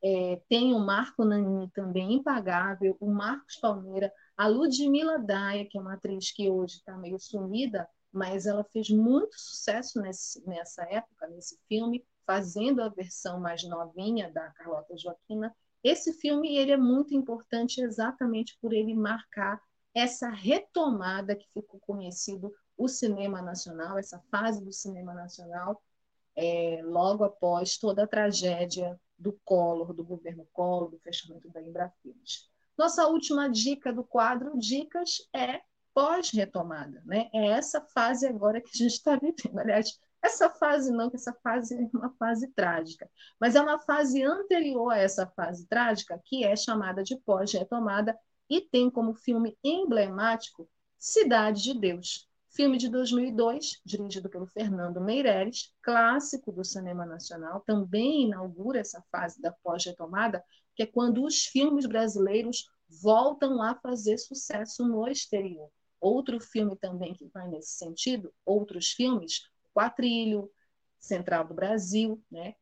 É, 0.00 0.40
tem 0.48 0.72
o 0.74 0.78
Marco 0.78 1.24
Nanini 1.24 1.70
também 1.70 2.14
impagável, 2.14 2.96
o 3.00 3.10
Marcos 3.10 3.56
Palmeira, 3.56 4.12
a 4.36 4.46
Ludmila 4.46 5.18
Daia, 5.18 5.66
que 5.66 5.76
é 5.76 5.80
uma 5.80 5.94
atriz 5.94 6.30
que 6.30 6.48
hoje 6.48 6.76
está 6.76 6.96
meio 6.96 7.18
sumida, 7.18 7.88
mas 8.12 8.46
ela 8.46 8.62
fez 8.64 8.90
muito 8.90 9.34
sucesso 9.36 10.00
nesse, 10.00 10.46
nessa 10.46 10.82
época, 10.84 11.26
nesse 11.26 11.58
filme, 11.68 12.04
fazendo 12.28 12.82
a 12.82 12.90
versão 12.90 13.40
mais 13.40 13.64
novinha 13.64 14.30
da 14.30 14.50
Carlota 14.50 14.94
Joaquina. 14.98 15.56
Esse 15.82 16.12
filme 16.12 16.58
ele 16.58 16.72
é 16.72 16.76
muito 16.76 17.14
importante 17.14 17.80
exatamente 17.80 18.58
por 18.60 18.74
ele 18.74 18.94
marcar 18.94 19.58
essa 19.94 20.28
retomada 20.28 21.34
que 21.34 21.48
ficou 21.54 21.80
conhecido 21.80 22.52
o 22.76 22.86
cinema 22.86 23.40
nacional, 23.40 23.98
essa 23.98 24.22
fase 24.30 24.62
do 24.62 24.70
cinema 24.70 25.14
nacional, 25.14 25.82
é, 26.36 26.82
logo 26.84 27.24
após 27.24 27.78
toda 27.78 28.04
a 28.04 28.06
tragédia 28.06 29.00
do 29.18 29.32
Collor, 29.42 29.94
do 29.94 30.04
governo 30.04 30.46
Collor, 30.52 30.90
do 30.90 30.98
fechamento 30.98 31.48
da 31.48 31.62
Embrafilmes. 31.62 32.46
Nossa 32.76 33.08
última 33.08 33.48
dica 33.48 33.90
do 33.90 34.04
quadro 34.04 34.56
Dicas 34.58 35.26
é 35.34 35.62
pós-retomada, 35.94 37.02
né? 37.06 37.30
É 37.32 37.46
essa 37.46 37.80
fase 37.80 38.26
agora 38.26 38.60
que 38.60 38.68
a 38.68 38.78
gente 38.78 38.92
está 38.92 39.16
vivendo. 39.16 39.58
Aliás, 39.58 39.98
essa 40.22 40.50
fase 40.50 40.90
não, 40.90 41.08
que 41.08 41.16
essa 41.16 41.32
fase 41.42 41.74
é 41.74 41.96
uma 41.96 42.10
fase 42.18 42.48
trágica, 42.48 43.08
mas 43.40 43.54
é 43.54 43.60
uma 43.60 43.78
fase 43.78 44.22
anterior 44.22 44.90
a 44.90 44.98
essa 44.98 45.26
fase 45.26 45.66
trágica, 45.66 46.20
que 46.24 46.44
é 46.44 46.56
chamada 46.56 47.02
de 47.02 47.16
pós-retomada 47.16 48.18
e 48.50 48.60
tem 48.60 48.90
como 48.90 49.14
filme 49.14 49.56
emblemático 49.62 50.68
Cidade 50.98 51.62
de 51.62 51.74
Deus, 51.74 52.28
filme 52.50 52.76
de 52.76 52.88
2002, 52.88 53.80
dirigido 53.84 54.28
pelo 54.28 54.46
Fernando 54.46 55.00
Meireles, 55.00 55.72
clássico 55.80 56.50
do 56.50 56.64
cinema 56.64 57.06
nacional, 57.06 57.60
também 57.60 58.24
inaugura 58.24 58.80
essa 58.80 59.00
fase 59.12 59.40
da 59.40 59.52
pós-retomada, 59.62 60.42
que 60.74 60.82
é 60.82 60.86
quando 60.86 61.24
os 61.24 61.44
filmes 61.44 61.86
brasileiros 61.86 62.68
voltam 63.00 63.62
a 63.62 63.76
fazer 63.76 64.18
sucesso 64.18 64.86
no 64.86 65.06
exterior. 65.06 65.70
Outro 66.00 66.40
filme 66.40 66.76
também 66.76 67.14
que 67.14 67.26
vai 67.26 67.46
nesse 67.48 67.76
sentido, 67.76 68.32
outros 68.44 68.88
filmes, 68.88 69.42
Quatrilho, 69.72 70.50
Central 70.98 71.46
do 71.46 71.54
Brasil, 71.54 72.22
né? 72.30 72.54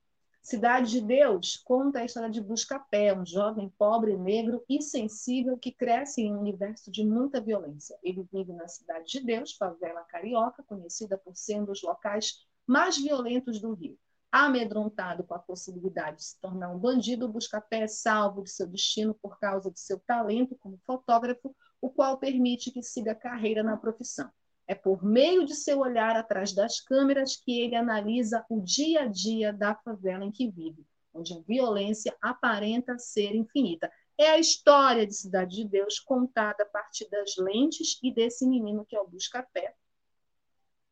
Cidade 0.42 0.92
de 0.92 1.00
Deus 1.00 1.56
conta 1.56 1.98
a 1.98 2.04
história 2.04 2.30
de 2.30 2.40
Buscapé, 2.40 3.12
um 3.12 3.26
jovem 3.26 3.68
pobre, 3.76 4.16
negro 4.16 4.64
e 4.68 4.80
sensível 4.80 5.58
que 5.58 5.72
cresce 5.72 6.22
em 6.22 6.32
um 6.32 6.38
universo 6.38 6.88
de 6.88 7.04
muita 7.04 7.40
violência. 7.40 7.98
Ele 8.00 8.24
vive 8.32 8.52
na 8.52 8.68
Cidade 8.68 9.10
de 9.10 9.20
Deus, 9.26 9.56
favela 9.56 10.04
carioca, 10.04 10.62
conhecida 10.62 11.18
por 11.18 11.36
ser 11.36 11.60
um 11.60 11.64
dos 11.64 11.82
locais 11.82 12.46
mais 12.64 12.96
violentos 12.96 13.60
do 13.60 13.74
Rio. 13.74 13.98
Amedrontado 14.30 15.24
com 15.24 15.34
a 15.34 15.38
possibilidade 15.40 16.18
de 16.18 16.24
se 16.26 16.40
tornar 16.40 16.70
um 16.70 16.78
bandido, 16.78 17.28
Buscapé 17.28 17.80
é 17.80 17.88
salvo 17.88 18.44
de 18.44 18.50
seu 18.50 18.68
destino 18.68 19.14
por 19.14 19.40
causa 19.40 19.68
de 19.68 19.80
seu 19.80 19.98
talento 19.98 20.54
como 20.60 20.78
fotógrafo, 20.86 21.56
o 21.80 21.90
qual 21.90 22.18
permite 22.18 22.70
que 22.70 22.84
siga 22.84 23.16
carreira 23.16 23.64
na 23.64 23.76
profissão. 23.76 24.30
É 24.66 24.74
por 24.74 25.04
meio 25.04 25.44
de 25.44 25.54
seu 25.54 25.78
olhar 25.78 26.16
atrás 26.16 26.52
das 26.52 26.80
câmeras 26.80 27.36
que 27.36 27.60
ele 27.60 27.76
analisa 27.76 28.44
o 28.50 28.60
dia 28.60 29.02
a 29.02 29.06
dia 29.06 29.52
da 29.52 29.74
favela 29.74 30.24
em 30.24 30.32
que 30.32 30.50
vive, 30.50 30.84
onde 31.14 31.34
a 31.34 31.40
violência 31.46 32.16
aparenta 32.20 32.98
ser 32.98 33.34
infinita. 33.34 33.90
É 34.18 34.30
a 34.30 34.38
história 34.38 35.06
de 35.06 35.14
Cidade 35.14 35.56
de 35.56 35.64
Deus 35.68 36.00
contada 36.00 36.64
a 36.64 36.66
partir 36.66 37.08
das 37.10 37.36
lentes 37.36 37.98
e 38.02 38.12
desse 38.12 38.46
menino 38.46 38.84
que 38.84 38.96
é 38.96 39.00
o 39.00 39.06
Buscapé, 39.06 39.74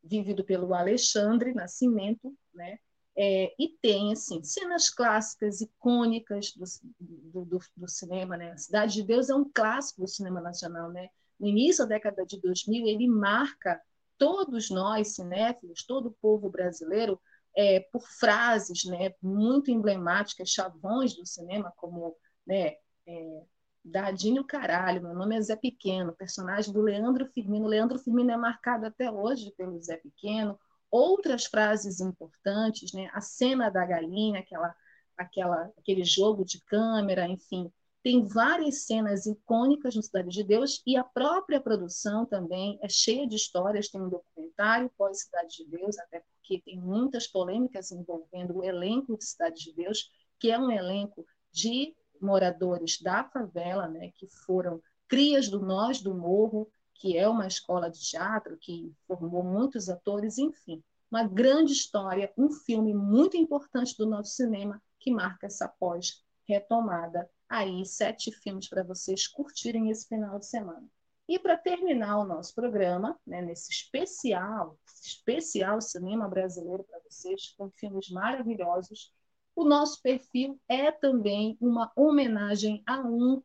vivido 0.03 0.43
pelo 0.43 0.73
Alexandre 0.73 1.53
Nascimento, 1.53 2.33
né? 2.53 2.77
É, 3.17 3.53
e 3.57 3.69
tem 3.81 4.11
assim 4.11 4.43
cenas 4.43 4.89
clássicas 4.89 5.61
icônicas 5.61 6.51
do, 6.51 7.45
do, 7.45 7.59
do, 7.77 7.87
cinema, 7.87 8.35
né? 8.35 8.55
Cidade 8.57 8.95
de 8.95 9.03
Deus 9.03 9.29
é 9.29 9.35
um 9.35 9.49
clássico 9.49 10.01
do 10.01 10.07
cinema 10.07 10.41
nacional, 10.41 10.91
né? 10.91 11.09
No 11.39 11.47
início 11.47 11.85
da 11.85 11.95
década 11.95 12.25
de 12.25 12.39
2000, 12.39 12.87
ele 12.87 13.07
marca 13.07 13.81
todos 14.17 14.69
nós, 14.69 15.15
cinéfilos, 15.15 15.85
todo 15.85 16.07
o 16.07 16.17
povo 16.21 16.49
brasileiro, 16.49 17.19
é, 17.55 17.79
por 17.79 18.07
frases 18.07 18.83
né, 18.85 19.13
muito 19.21 19.71
emblemáticas, 19.71 20.49
chavões 20.49 21.15
do 21.15 21.25
cinema, 21.25 21.71
como 21.77 22.15
né, 22.45 22.75
é, 23.07 23.43
Dadinho 23.83 24.43
Caralho, 24.43 25.01
meu 25.01 25.13
nome 25.13 25.35
é 25.37 25.41
Zé 25.41 25.55
Pequeno, 25.55 26.13
personagem 26.13 26.73
do 26.73 26.81
Leandro 26.81 27.27
Firmino. 27.27 27.67
Leandro 27.67 27.99
Firmino 27.99 28.31
é 28.31 28.37
marcado 28.37 28.85
até 28.85 29.11
hoje 29.11 29.53
pelo 29.55 29.79
Zé 29.79 29.97
Pequeno. 29.97 30.59
Outras 30.89 31.45
frases 31.45 31.99
importantes, 31.99 32.93
né, 32.93 33.09
a 33.13 33.21
cena 33.21 33.69
da 33.69 33.85
galinha, 33.85 34.39
aquela, 34.39 34.75
aquela, 35.15 35.71
aquele 35.77 36.03
jogo 36.03 36.43
de 36.43 36.59
câmera, 36.65 37.27
enfim, 37.27 37.71
tem 38.05 38.23
várias 38.23 38.83
cenas 38.83 39.25
icônicas 39.25 39.95
no 39.95 40.03
Cidade 40.03 40.29
de 40.29 40.43
Deus 40.43 40.79
e 40.85 40.95
a 40.95 41.03
própria 41.03 41.59
produção 41.59 42.23
também 42.23 42.77
é 42.83 42.87
cheia 42.87 43.27
de 43.27 43.35
histórias. 43.35 43.89
Tem 43.89 43.99
um 43.99 44.09
documentário 44.09 44.91
pós-Cidade 44.95 45.57
de 45.57 45.65
Deus, 45.65 45.97
até 45.97 46.19
porque 46.19 46.61
tem 46.63 46.79
muitas 46.79 47.25
polêmicas 47.25 47.91
envolvendo 47.91 48.57
o 48.57 48.63
elenco 48.63 49.17
de 49.17 49.25
Cidade 49.25 49.55
de 49.55 49.73
Deus, 49.73 50.11
que 50.39 50.51
é 50.51 50.59
um 50.59 50.69
elenco 50.69 51.25
de 51.51 51.95
moradores 52.21 53.01
da 53.01 53.23
favela, 53.23 53.87
né, 53.87 54.11
que 54.13 54.27
foram 54.45 54.79
crias 55.07 55.49
do 55.49 55.59
Nós 55.65 55.99
do 55.99 56.13
Morro, 56.13 56.69
que 56.93 57.17
é 57.17 57.27
uma 57.27 57.47
escola 57.47 57.89
de 57.89 57.99
teatro 57.99 58.55
que 58.61 58.93
formou 59.07 59.43
muitos 59.43 59.89
atores, 59.89 60.37
enfim, 60.37 60.83
uma 61.09 61.23
grande 61.23 61.73
história, 61.73 62.31
um 62.37 62.51
filme 62.51 62.93
muito 62.93 63.35
importante 63.35 63.97
do 63.97 64.05
nosso 64.05 64.35
cinema 64.35 64.79
que 64.99 65.09
marca 65.09 65.47
essa 65.47 65.67
pós-retomada 65.67 67.27
aí 67.49 67.85
sete 67.85 68.31
filmes 68.31 68.67
para 68.67 68.83
vocês 68.83 69.27
curtirem 69.27 69.89
esse 69.89 70.07
final 70.07 70.39
de 70.39 70.45
semana. 70.47 70.87
E 71.27 71.39
para 71.39 71.57
terminar 71.57 72.19
o 72.19 72.25
nosso 72.25 72.53
programa, 72.53 73.19
né, 73.25 73.41
nesse 73.41 73.71
especial, 73.71 74.77
especial 75.03 75.81
cinema 75.81 76.27
brasileiro 76.27 76.83
para 76.83 76.99
vocês, 76.99 77.53
com 77.57 77.69
filmes 77.71 78.09
maravilhosos, 78.09 79.11
o 79.55 79.63
nosso 79.63 80.01
perfil 80.01 80.59
é 80.67 80.91
também 80.91 81.57
uma 81.59 81.91
homenagem 81.95 82.83
a 82.85 82.99
um 82.99 83.41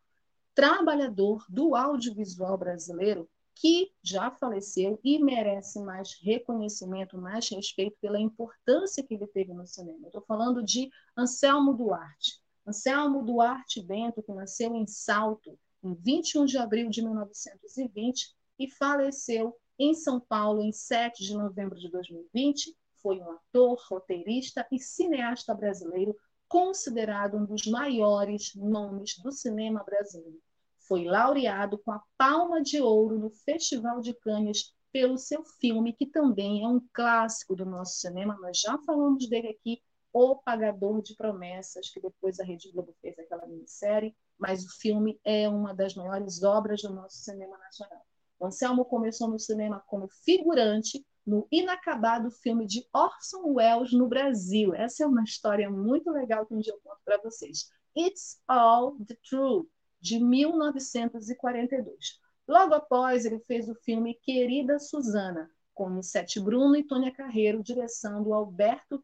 trabalhador 0.55 1.45
do 1.49 1.75
audiovisual 1.75 2.59
brasileiro 2.59 3.31
que 3.55 3.93
já 4.03 4.31
faleceu 4.31 4.99
e 5.05 5.23
merece 5.23 5.81
mais 5.81 6.19
reconhecimento, 6.23 7.17
mais 7.17 7.49
respeito 7.49 7.97
pela 8.01 8.19
importância 8.19 9.03
que 9.03 9.15
ele 9.15 9.27
teve 9.27 9.53
no 9.53 9.67
cinema. 9.67 10.07
Estou 10.07 10.23
falando 10.23 10.63
de 10.63 10.91
Anselmo 11.17 11.75
Duarte. 11.75 12.41
Anselmo 12.67 13.25
Duarte 13.25 13.83
Bento, 13.83 14.23
que 14.23 14.33
nasceu 14.33 14.75
em 14.75 14.87
Salto 14.87 15.59
em 15.83 15.95
21 15.95 16.45
de 16.45 16.59
abril 16.59 16.91
de 16.91 17.03
1920 17.03 18.35
e 18.59 18.71
faleceu 18.71 19.57
em 19.79 19.95
São 19.95 20.21
Paulo 20.21 20.63
em 20.63 20.73
7 20.73 21.25
de 21.25 21.35
novembro 21.35 21.79
de 21.79 21.91
2020, 21.91 22.77
foi 23.03 23.19
um 23.19 23.31
ator, 23.31 23.81
roteirista 23.89 24.67
e 24.71 24.79
cineasta 24.79 25.55
brasileiro 25.55 26.15
considerado 26.47 27.37
um 27.37 27.47
dos 27.47 27.67
maiores 27.67 28.55
nomes 28.55 29.17
do 29.23 29.33
cinema 29.33 29.83
brasileiro. 29.83 30.41
Foi 30.81 31.05
laureado 31.05 31.79
com 31.79 31.93
a 31.93 32.03
Palma 32.19 32.61
de 32.61 32.81
Ouro 32.81 33.19
no 33.19 33.31
Festival 33.31 34.01
de 34.01 34.13
Cannes 34.13 34.75
pelo 34.93 35.17
seu 35.17 35.45
filme, 35.45 35.93
que 35.93 36.07
também 36.07 36.65
é 36.65 36.69
um 36.69 36.81
clássico 36.93 37.55
do 37.55 37.65
nosso 37.65 38.01
cinema, 38.01 38.37
nós 38.41 38.59
já 38.59 38.77
falamos 38.79 39.29
dele 39.29 39.49
aqui, 39.49 39.81
O 40.13 40.37
Pagador 40.37 41.03
de 41.03 41.15
Promessas, 41.15 41.91
que 41.91 42.01
depois 42.01 42.41
a 42.41 42.45
Rede 42.45 42.71
Globo 42.73 42.95
fez 43.01 43.19
aquela 43.19 43.47
minissérie, 43.47 44.17
mas 44.39 44.65
o 44.65 44.81
filme 44.81 45.21
é 45.25 45.49
uma 45.49 45.75
das 45.75 45.95
maiores 45.95 46.43
obras 46.43 46.83
do 46.83 46.93
nosso 46.93 47.19
cinema 47.19 47.57
nacional. 47.59 48.05
O 48.39 48.47
Anselmo 48.47 48.85
começou 48.85 49.29
no 49.29 49.39
cinema 49.39 49.83
como 49.87 50.09
figurante 50.09 51.05
no 51.27 51.47
inacabado 51.53 52.31
filme 52.31 52.67
de 52.67 52.85
Orson 52.93 53.53
Welles 53.53 53.93
no 53.93 54.09
Brasil. 54.09 54.75
Essa 54.75 55.05
é 55.05 55.07
uma 55.07 55.23
história 55.23 55.71
muito 55.71 56.11
legal 56.11 56.47
que 56.47 56.55
um 56.55 56.59
dia 56.59 56.73
eu 56.73 56.81
conto 56.83 57.01
para 57.05 57.19
vocês. 57.19 57.71
It's 57.97 58.41
All 58.49 58.97
the 59.07 59.17
Truth, 59.29 59.69
de 60.01 60.19
1942. 60.19 62.19
Logo 62.49 62.75
após, 62.75 63.25
ele 63.25 63.39
fez 63.41 63.69
o 63.69 63.75
filme 63.77 64.15
Querida 64.15 64.79
Susana, 64.79 65.51
com 65.75 65.91
Nissete 65.91 66.41
Bruno 66.41 66.77
e 66.77 66.83
Tônia 66.83 67.13
Carreiro, 67.13 67.63
direção 67.63 68.23
do 68.23 68.35
Alberto 68.35 68.99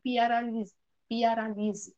Piaralise. 1.09 1.97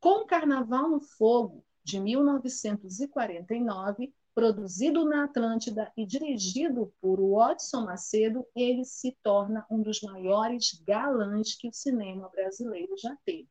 Com 0.00 0.26
Carnaval 0.26 0.88
no 0.88 1.00
Fogo, 1.00 1.64
de 1.82 1.98
1949, 1.98 4.14
produzido 4.34 5.04
na 5.04 5.24
Atlântida 5.24 5.90
e 5.96 6.06
dirigido 6.06 6.94
por 7.00 7.18
Watson 7.18 7.86
Macedo, 7.86 8.46
ele 8.54 8.84
se 8.84 9.16
torna 9.22 9.66
um 9.68 9.82
dos 9.82 10.00
maiores 10.02 10.80
galãs 10.86 11.56
que 11.56 11.68
o 11.68 11.72
cinema 11.72 12.28
brasileiro 12.28 12.96
já 12.96 13.16
teve. 13.24 13.48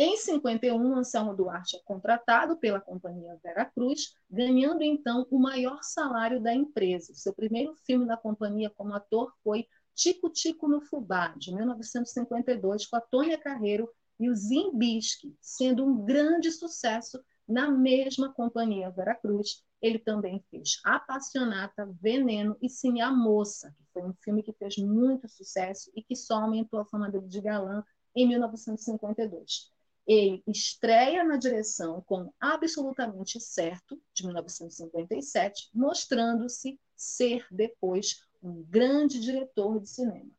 Em 0.00 0.16
51, 0.16 0.94
Anselmo 0.94 1.34
Duarte 1.34 1.76
é 1.76 1.80
contratado 1.80 2.56
pela 2.56 2.80
companhia 2.80 3.36
Vera 3.42 3.64
Cruz, 3.64 4.14
ganhando 4.30 4.84
então 4.84 5.26
o 5.28 5.40
maior 5.40 5.82
salário 5.82 6.40
da 6.40 6.54
empresa. 6.54 7.12
Seu 7.14 7.34
primeiro 7.34 7.74
filme 7.84 8.04
na 8.04 8.16
companhia 8.16 8.70
como 8.70 8.94
ator 8.94 9.34
foi 9.42 9.66
Tico 9.98 10.30
Tico 10.30 10.68
no 10.68 10.80
Fubá, 10.80 11.34
de 11.36 11.52
1952, 11.52 12.86
com 12.86 12.94
a 12.94 13.00
Tônia 13.00 13.36
Carreiro 13.36 13.90
e 14.20 14.30
o 14.30 14.36
Zimbisque, 14.36 15.36
sendo 15.40 15.84
um 15.84 16.04
grande 16.04 16.52
sucesso 16.52 17.20
na 17.48 17.68
mesma 17.68 18.32
companhia 18.32 18.92
Vera 18.92 19.16
Cruz. 19.16 19.64
Ele 19.82 19.98
também 19.98 20.40
fez 20.52 20.78
Apassionata, 20.84 21.90
Veneno 22.00 22.56
e 22.62 22.68
Sim 22.68 23.00
a 23.00 23.10
Moça, 23.10 23.74
que 23.76 23.84
foi 23.92 24.04
um 24.04 24.14
filme 24.22 24.40
que 24.40 24.52
fez 24.52 24.76
muito 24.78 25.28
sucesso 25.28 25.90
e 25.96 26.00
que 26.00 26.14
só 26.14 26.42
aumentou 26.42 26.78
a 26.78 26.86
fama 26.86 27.10
dele 27.10 27.26
de 27.26 27.40
galã 27.40 27.82
em 28.14 28.24
1952. 28.28 29.72
Ele 30.06 30.44
estreia 30.46 31.24
na 31.24 31.36
direção 31.36 32.00
com 32.02 32.32
Absolutamente 32.38 33.40
Certo, 33.40 34.00
de 34.14 34.24
1957, 34.24 35.70
mostrando-se 35.74 36.78
ser 36.96 37.44
depois 37.50 38.27
um 38.42 38.62
grande 38.62 39.20
diretor 39.20 39.80
de 39.80 39.88
cinema. 39.88 40.30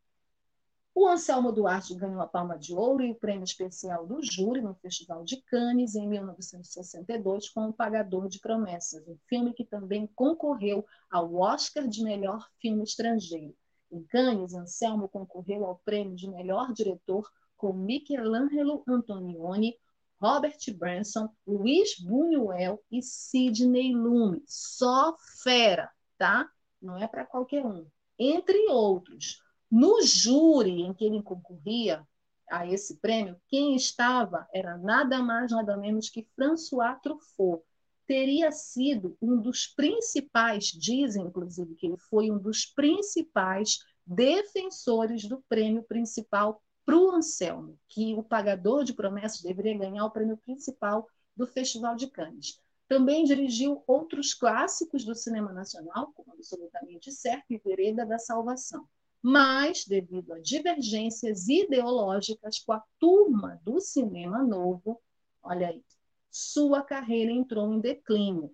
O 0.94 1.08
Anselmo 1.08 1.52
Duarte 1.52 1.96
ganhou 1.96 2.20
a 2.20 2.28
Palma 2.28 2.58
de 2.58 2.74
Ouro 2.74 3.04
e 3.04 3.12
o 3.12 3.16
prêmio 3.16 3.44
especial 3.44 4.06
do 4.06 4.22
júri 4.22 4.62
no 4.62 4.76
Festival 4.76 5.24
de 5.24 5.42
Cannes 5.44 5.96
em 5.96 6.08
1962 6.08 7.50
com 7.50 7.70
O 7.70 7.74
Pagador 7.74 8.28
de 8.28 8.40
Promessas, 8.40 9.08
um 9.08 9.18
filme 9.28 9.54
que 9.54 9.64
também 9.64 10.08
concorreu 10.14 10.86
ao 11.10 11.34
Oscar 11.36 11.88
de 11.88 12.04
melhor 12.04 12.46
filme 12.60 12.84
estrangeiro. 12.84 13.56
Em 13.92 14.04
Cannes, 14.04 14.54
Anselmo 14.54 15.08
concorreu 15.08 15.66
ao 15.66 15.78
prêmio 15.86 16.16
de 16.16 16.30
melhor 16.30 16.74
diretor 16.74 17.30
com 17.56 17.72
Michelangelo 17.72 18.84
Antonioni, 18.88 19.76
Robert 20.22 20.60
Branson, 20.76 21.30
Luiz 21.48 22.00
Buñuel 22.00 22.84
e 22.92 23.02
Sidney 23.02 23.94
Lumet. 23.94 24.44
Só 24.48 25.16
fera, 25.42 25.90
tá? 26.18 26.50
Não 26.82 26.98
é 26.98 27.08
para 27.08 27.26
qualquer 27.26 27.66
um. 27.66 27.86
Entre 28.18 28.68
outros. 28.70 29.42
No 29.70 30.02
júri 30.02 30.82
em 30.82 30.94
que 30.94 31.06
ele 31.06 31.22
concorria 31.22 32.06
a 32.50 32.66
esse 32.66 32.98
prêmio, 32.98 33.40
quem 33.48 33.76
estava 33.76 34.48
era 34.54 34.78
nada 34.78 35.22
mais, 35.22 35.52
nada 35.52 35.78
menos 35.78 36.10
que 36.10 36.28
François 36.36 37.00
Truffaut. 37.02 37.64
Teria 38.08 38.52
sido 38.52 39.16
um 39.22 39.40
dos 39.40 39.68
principais, 39.68 40.66
dizem 40.66 41.26
inclusive 41.26 41.76
que 41.76 41.86
ele 41.86 41.98
foi 42.10 42.32
um 42.32 42.40
dos 42.40 42.66
principais 42.66 43.78
defensores 44.04 45.28
do 45.28 45.44
prêmio 45.48 45.84
principal 45.84 46.60
para 46.84 46.98
o 46.98 47.12
Anselmo, 47.12 47.78
que 47.88 48.16
o 48.16 48.24
pagador 48.24 48.84
de 48.84 48.96
promessas 48.96 49.44
deveria 49.44 49.78
ganhar 49.78 50.06
o 50.06 50.10
prêmio 50.10 50.38
principal 50.38 51.08
do 51.38 51.46
Festival 51.46 51.96
de 51.96 52.08
Cannes. 52.08 52.60
Também 52.90 53.24
dirigiu 53.24 53.84
outros 53.86 54.34
clássicos 54.34 55.06
do 55.06 55.14
cinema 55.14 55.54
nacional, 55.54 56.12
como 56.16 56.34
Absolutamente 56.34 57.12
Certo 57.12 57.46
e 57.52 57.58
Vereda 57.60 58.04
da 58.04 58.18
Salvação. 58.18 58.90
Mas, 59.22 59.86
devido 59.86 60.34
a 60.34 60.40
divergências 60.40 61.48
ideológicas 61.48 62.58
com 62.58 62.74
a 62.74 62.84
turma 62.98 63.62
do 63.64 63.80
cinema 63.80 64.42
novo, 64.42 65.00
olha 65.44 65.68
aí, 65.68 65.84
sua 66.32 66.82
carreira 66.82 67.32
entrou 67.32 67.72
em 67.72 67.80
declínio. 67.80 68.52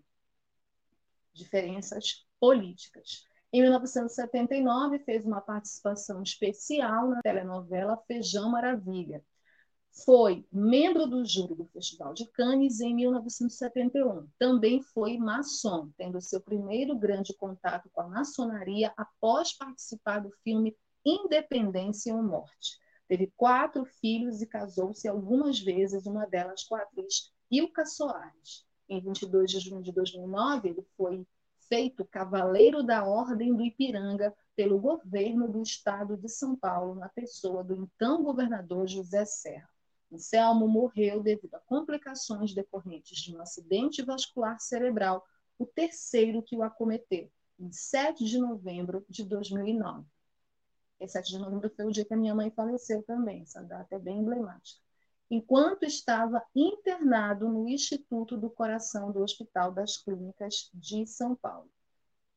Diferenças 1.33 2.25
políticas. 2.37 3.23
Em 3.53 3.61
1979, 3.61 4.99
fez 4.99 5.23
uma 5.23 5.39
participação 5.39 6.21
especial 6.21 7.07
na 7.07 7.21
telenovela 7.21 7.95
Feijão 8.05 8.49
Maravilha. 8.51 9.23
Foi 10.03 10.45
membro 10.51 11.07
do 11.07 11.23
júri 11.23 11.55
do 11.55 11.65
Festival 11.67 12.13
de 12.13 12.25
Cannes 12.31 12.81
em 12.81 12.93
1971. 12.93 14.27
Também 14.37 14.81
foi 14.81 15.17
maçom, 15.17 15.89
tendo 15.97 16.19
seu 16.19 16.41
primeiro 16.41 16.97
grande 16.97 17.33
contato 17.33 17.89
com 17.93 18.01
a 18.01 18.07
maçonaria 18.07 18.93
após 18.97 19.53
participar 19.53 20.19
do 20.19 20.29
filme 20.43 20.75
Independência 21.05 22.13
ou 22.13 22.21
Morte. 22.21 22.77
Teve 23.07 23.31
quatro 23.37 23.85
filhos 23.85 24.41
e 24.41 24.47
casou-se 24.47 25.07
algumas 25.07 25.59
vezes, 25.59 26.05
uma 26.05 26.25
delas 26.25 26.63
com 26.65 26.75
a 26.75 26.81
atriz 26.81 27.31
Ilka 27.49 27.85
Soares. 27.85 28.65
Em 28.89 28.99
22 28.99 29.49
de 29.49 29.59
junho 29.61 29.81
de 29.81 29.93
2009, 29.93 30.69
ele 30.69 30.85
foi 30.97 31.25
feito 31.69 32.05
cavaleiro 32.05 32.83
da 32.83 33.05
Ordem 33.05 33.55
do 33.55 33.63
Ipiranga 33.63 34.35
pelo 34.55 34.77
governo 34.77 35.47
do 35.47 35.61
estado 35.61 36.17
de 36.17 36.27
São 36.27 36.55
Paulo, 36.55 36.95
na 36.95 37.09
pessoa 37.09 37.63
do 37.63 37.75
então 37.75 38.21
governador 38.23 38.87
José 38.87 39.23
Serra. 39.25 39.69
Anselmo 40.11 40.67
morreu 40.67 41.21
devido 41.21 41.55
a 41.55 41.59
complicações 41.59 42.53
decorrentes 42.53 43.19
de 43.19 43.35
um 43.35 43.41
acidente 43.41 44.01
vascular 44.01 44.59
cerebral, 44.59 45.25
o 45.57 45.65
terceiro 45.65 46.41
que 46.41 46.55
o 46.55 46.63
acometeu, 46.63 47.31
em 47.59 47.71
7 47.71 48.23
de 48.23 48.37
novembro 48.37 49.05
de 49.09 49.23
2009. 49.23 50.05
Esse 50.99 51.13
7 51.13 51.31
de 51.31 51.39
novembro 51.39 51.69
foi 51.69 51.85
o 51.85 51.91
dia 51.91 52.05
que 52.05 52.13
a 52.13 52.17
minha 52.17 52.35
mãe 52.35 52.51
faleceu 52.51 53.03
também, 53.03 53.41
essa 53.41 53.61
data 53.61 53.95
é 53.95 53.99
bem 53.99 54.19
emblemática 54.19 54.85
enquanto 55.29 55.83
estava 55.83 56.43
internado 56.55 57.49
no 57.49 57.67
Instituto 57.67 58.37
do 58.37 58.49
Coração 58.49 59.11
do 59.11 59.21
Hospital 59.21 59.71
das 59.71 59.97
Clínicas 59.97 60.69
de 60.73 61.05
São 61.07 61.35
Paulo. 61.35 61.69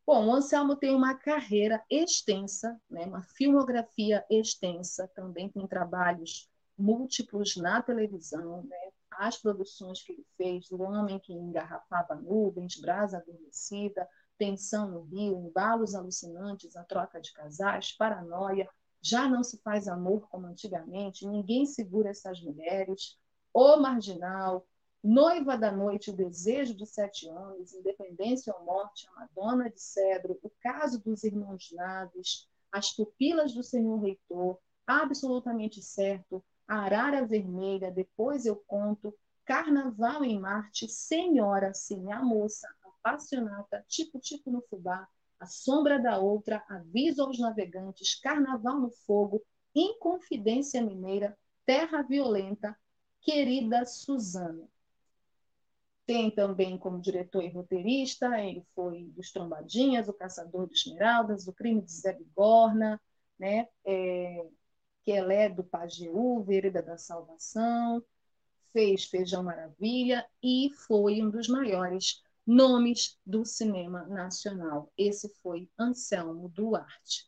Bom, 0.06 0.26
o 0.26 0.34
Anselmo 0.34 0.74
tem 0.74 0.94
uma 0.94 1.14
carreira 1.14 1.84
extensa, 1.90 2.80
né, 2.88 3.04
uma 3.04 3.22
filmografia 3.22 4.24
extensa, 4.30 5.06
também 5.14 5.50
tem 5.50 5.66
trabalhos 5.66 6.48
múltiplos 6.78 7.56
na 7.56 7.82
televisão, 7.82 8.62
né, 8.62 8.90
as 9.10 9.36
produções 9.36 10.02
que 10.02 10.12
ele 10.12 10.26
fez, 10.36 10.70
O 10.70 10.80
Homem 10.82 11.18
que 11.18 11.32
Engarrafava 11.32 12.14
Nuvens, 12.14 12.80
Brasa 12.80 13.18
Adormecida, 13.18 14.08
Tensão 14.38 14.88
no 14.88 15.02
Rio, 15.02 15.40
Embalos 15.40 15.94
Alucinantes, 15.94 16.76
A 16.76 16.84
Troca 16.84 17.20
de 17.20 17.32
Casais, 17.32 17.92
Paranoia, 17.92 18.68
já 19.02 19.28
não 19.28 19.42
se 19.42 19.58
faz 19.58 19.88
amor 19.88 20.28
como 20.28 20.46
antigamente, 20.46 21.26
ninguém 21.26 21.66
segura 21.66 22.10
essas 22.10 22.40
mulheres. 22.40 23.18
O 23.52 23.76
Marginal, 23.76 24.66
Noiva 25.02 25.56
da 25.56 25.72
Noite, 25.72 26.10
O 26.10 26.16
Desejo 26.16 26.74
de 26.74 26.86
Sete 26.86 27.28
Anos, 27.28 27.72
Independência 27.72 28.54
ou 28.54 28.64
Morte, 28.64 29.08
A 29.08 29.20
Madonna 29.20 29.70
de 29.70 29.80
Cedro, 29.80 30.38
O 30.42 30.50
Caso 30.60 31.02
dos 31.02 31.24
Irmãos 31.24 31.70
Naves, 31.72 32.48
As 32.70 32.92
Pupilas 32.92 33.52
do 33.52 33.62
Senhor 33.62 33.98
Reitor, 34.00 34.58
Absolutamente 34.86 35.82
Certo, 35.82 36.44
Arara 36.68 37.26
Vermelha, 37.26 37.90
Depois 37.90 38.46
Eu 38.46 38.56
Conto, 38.56 39.12
Carnaval 39.44 40.22
em 40.24 40.38
Marte, 40.38 40.86
Senhora, 40.86 41.72
Sim, 41.74 42.12
a 42.12 42.22
Moça, 42.22 42.68
Apaixonata, 42.84 43.84
Tipo 43.88 44.20
Tipo 44.20 44.50
no 44.50 44.60
Fubá, 44.68 45.08
a 45.40 45.46
sombra 45.46 45.98
da 45.98 46.18
outra, 46.18 46.64
aviso 46.68 47.22
aos 47.22 47.38
navegantes, 47.38 48.20
carnaval 48.20 48.80
no 48.80 48.90
fogo, 48.90 49.42
inconfidência 49.74 50.82
mineira, 50.82 51.36
terra 51.64 52.02
violenta, 52.02 52.76
querida 53.20 53.84
Suzana. 53.86 54.68
Tem 56.06 56.30
também 56.30 56.78
como 56.78 57.00
diretor 57.00 57.44
e 57.44 57.50
roteirista, 57.50 58.40
ele 58.40 58.64
foi 58.74 59.04
dos 59.14 59.30
Trombadinhas, 59.30 60.08
o 60.08 60.12
Caçador 60.14 60.66
de 60.66 60.74
Esmeraldas, 60.74 61.46
o 61.46 61.52
Crime 61.52 61.82
de 61.82 61.92
Zé 61.92 62.14
Bigorna, 62.14 63.00
né? 63.38 63.68
É, 63.84 64.46
Quelé 65.08 65.48
do 65.48 65.64
Pajeú, 65.64 66.42
Vereda 66.42 66.82
da 66.82 66.98
Salvação. 66.98 68.04
fez 68.74 69.04
Feijão 69.04 69.42
Maravilha 69.42 70.28
e 70.42 70.68
foi 70.86 71.22
um 71.22 71.30
dos 71.30 71.48
maiores 71.48 72.22
nomes 72.46 73.18
do 73.24 73.42
cinema 73.42 74.06
nacional. 74.06 74.92
Esse 74.98 75.30
foi 75.40 75.66
Anselmo 75.78 76.50
Duarte, 76.50 77.26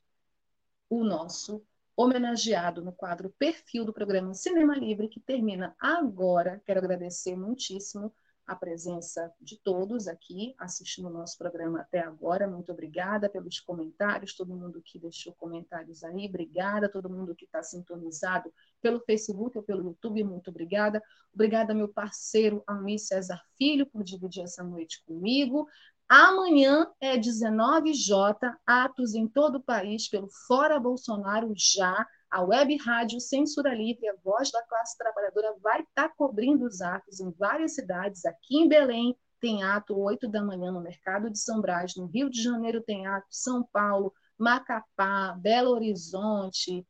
o 0.90 1.02
nosso 1.02 1.64
homenageado 1.96 2.84
no 2.84 2.92
quadro 2.92 3.34
Perfil 3.38 3.86
do 3.86 3.94
programa 3.94 4.34
Cinema 4.34 4.76
Livre, 4.76 5.08
que 5.08 5.18
termina 5.18 5.74
agora. 5.80 6.60
Quero 6.66 6.80
agradecer 6.80 7.34
muitíssimo 7.34 8.12
a 8.50 8.56
presença 8.56 9.32
de 9.40 9.56
todos 9.62 10.08
aqui 10.08 10.56
assistindo 10.58 11.06
o 11.06 11.12
nosso 11.12 11.38
programa 11.38 11.82
até 11.82 12.00
agora. 12.00 12.48
Muito 12.48 12.72
obrigada 12.72 13.28
pelos 13.28 13.60
comentários, 13.60 14.34
todo 14.34 14.56
mundo 14.56 14.82
que 14.84 14.98
deixou 14.98 15.32
comentários 15.34 16.02
aí, 16.02 16.26
obrigada, 16.26 16.88
todo 16.88 17.08
mundo 17.08 17.32
que 17.32 17.44
está 17.44 17.62
sintonizado 17.62 18.52
pelo 18.82 18.98
Facebook 19.06 19.56
ou 19.56 19.62
pelo 19.62 19.84
YouTube, 19.84 20.24
muito 20.24 20.50
obrigada. 20.50 21.00
Obrigada, 21.32 21.72
meu 21.72 21.86
parceiro 21.86 22.60
Almir 22.66 22.98
César 22.98 23.40
Filho, 23.56 23.86
por 23.86 24.02
dividir 24.02 24.42
essa 24.42 24.64
noite 24.64 25.00
comigo. 25.04 25.68
Amanhã 26.08 26.90
é 27.00 27.16
19J, 27.16 28.52
atos 28.66 29.14
em 29.14 29.28
todo 29.28 29.58
o 29.58 29.62
país 29.62 30.08
pelo 30.08 30.28
Fora 30.48 30.80
Bolsonaro 30.80 31.52
já 31.56 32.04
a 32.30 32.42
Web 32.42 32.76
Rádio 32.76 33.20
Censura 33.20 33.74
Livre, 33.74 34.08
a 34.08 34.14
voz 34.22 34.50
da 34.50 34.62
classe 34.62 34.96
trabalhadora, 34.96 35.54
vai 35.62 35.80
estar 35.80 36.08
tá 36.08 36.14
cobrindo 36.16 36.64
os 36.64 36.80
atos 36.80 37.20
em 37.20 37.30
várias 37.32 37.74
cidades. 37.74 38.24
Aqui 38.24 38.58
em 38.58 38.68
Belém 38.68 39.16
tem 39.40 39.62
ato 39.62 39.98
8 39.98 40.28
da 40.28 40.42
manhã 40.42 40.70
no 40.70 40.80
Mercado 40.80 41.30
de 41.30 41.38
São 41.38 41.60
Brás, 41.60 41.96
no 41.96 42.06
Rio 42.06 42.30
de 42.30 42.42
Janeiro 42.42 42.82
tem 42.82 43.06
ato, 43.06 43.26
São 43.30 43.62
Paulo, 43.72 44.12
Macapá, 44.38 45.32
Belo 45.40 45.70
Horizonte, 45.70 46.86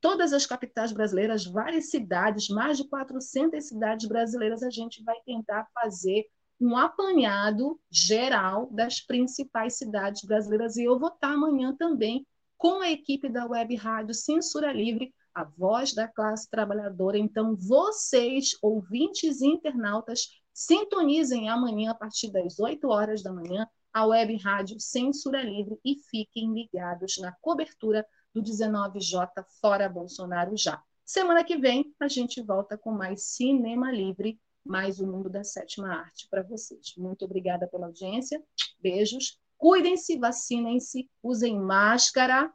todas 0.00 0.32
as 0.32 0.44
capitais 0.46 0.92
brasileiras, 0.92 1.44
várias 1.44 1.90
cidades, 1.90 2.48
mais 2.48 2.76
de 2.76 2.88
400 2.88 3.66
cidades 3.66 4.06
brasileiras, 4.06 4.62
a 4.62 4.70
gente 4.70 5.02
vai 5.02 5.16
tentar 5.24 5.66
fazer 5.72 6.26
um 6.60 6.76
apanhado 6.76 7.78
geral 7.90 8.68
das 8.70 9.00
principais 9.00 9.76
cidades 9.76 10.22
brasileiras. 10.22 10.76
E 10.76 10.84
eu 10.84 10.98
vou 10.98 11.08
estar 11.08 11.32
amanhã 11.32 11.74
também 11.76 12.26
com 12.56 12.80
a 12.80 12.90
equipe 12.90 13.28
da 13.28 13.46
Web 13.46 13.74
Rádio 13.76 14.14
Censura 14.14 14.72
Livre, 14.72 15.14
a 15.34 15.44
voz 15.44 15.94
da 15.94 16.08
classe 16.08 16.48
trabalhadora. 16.48 17.18
Então, 17.18 17.54
vocês, 17.56 18.56
ouvintes 18.62 19.40
e 19.40 19.46
internautas, 19.46 20.28
sintonizem 20.52 21.48
amanhã, 21.48 21.90
a 21.90 21.94
partir 21.94 22.30
das 22.30 22.58
8 22.58 22.88
horas 22.88 23.22
da 23.22 23.32
manhã, 23.32 23.68
a 23.92 24.06
Web 24.06 24.36
Rádio 24.36 24.80
Censura 24.80 25.42
Livre 25.42 25.78
e 25.84 25.96
fiquem 26.10 26.52
ligados 26.52 27.16
na 27.18 27.32
cobertura 27.40 28.06
do 28.34 28.42
19J 28.42 29.28
Fora 29.60 29.88
Bolsonaro 29.88 30.56
já. 30.56 30.82
Semana 31.04 31.44
que 31.44 31.56
vem, 31.56 31.94
a 32.00 32.08
gente 32.08 32.42
volta 32.42 32.76
com 32.76 32.90
mais 32.90 33.28
Cinema 33.34 33.90
Livre, 33.92 34.40
mais 34.64 35.00
o 35.00 35.06
mundo 35.06 35.30
da 35.30 35.44
sétima 35.44 35.88
arte 35.94 36.26
para 36.28 36.42
vocês. 36.42 36.94
Muito 36.96 37.24
obrigada 37.24 37.66
pela 37.68 37.86
audiência. 37.86 38.42
Beijos 38.80 39.38
Cuidem-se, 39.56 40.18
vacinem-se, 40.18 41.08
usem 41.22 41.58
máscara. 41.58 42.50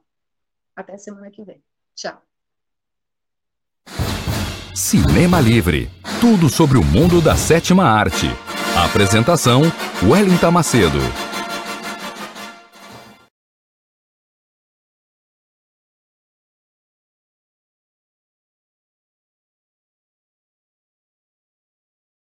Até 0.75 0.97
semana 0.97 1.29
que 1.31 1.43
vem. 1.43 1.61
Tchau. 1.95 2.21
Cinema 4.73 5.39
Livre 5.41 5.89
tudo 6.21 6.49
sobre 6.49 6.77
o 6.77 6.83
mundo 6.83 7.19
da 7.19 7.35
sétima 7.35 7.83
arte. 7.83 8.27
Apresentação: 8.85 9.63
Wellington 10.03 10.51
Macedo. 10.51 10.99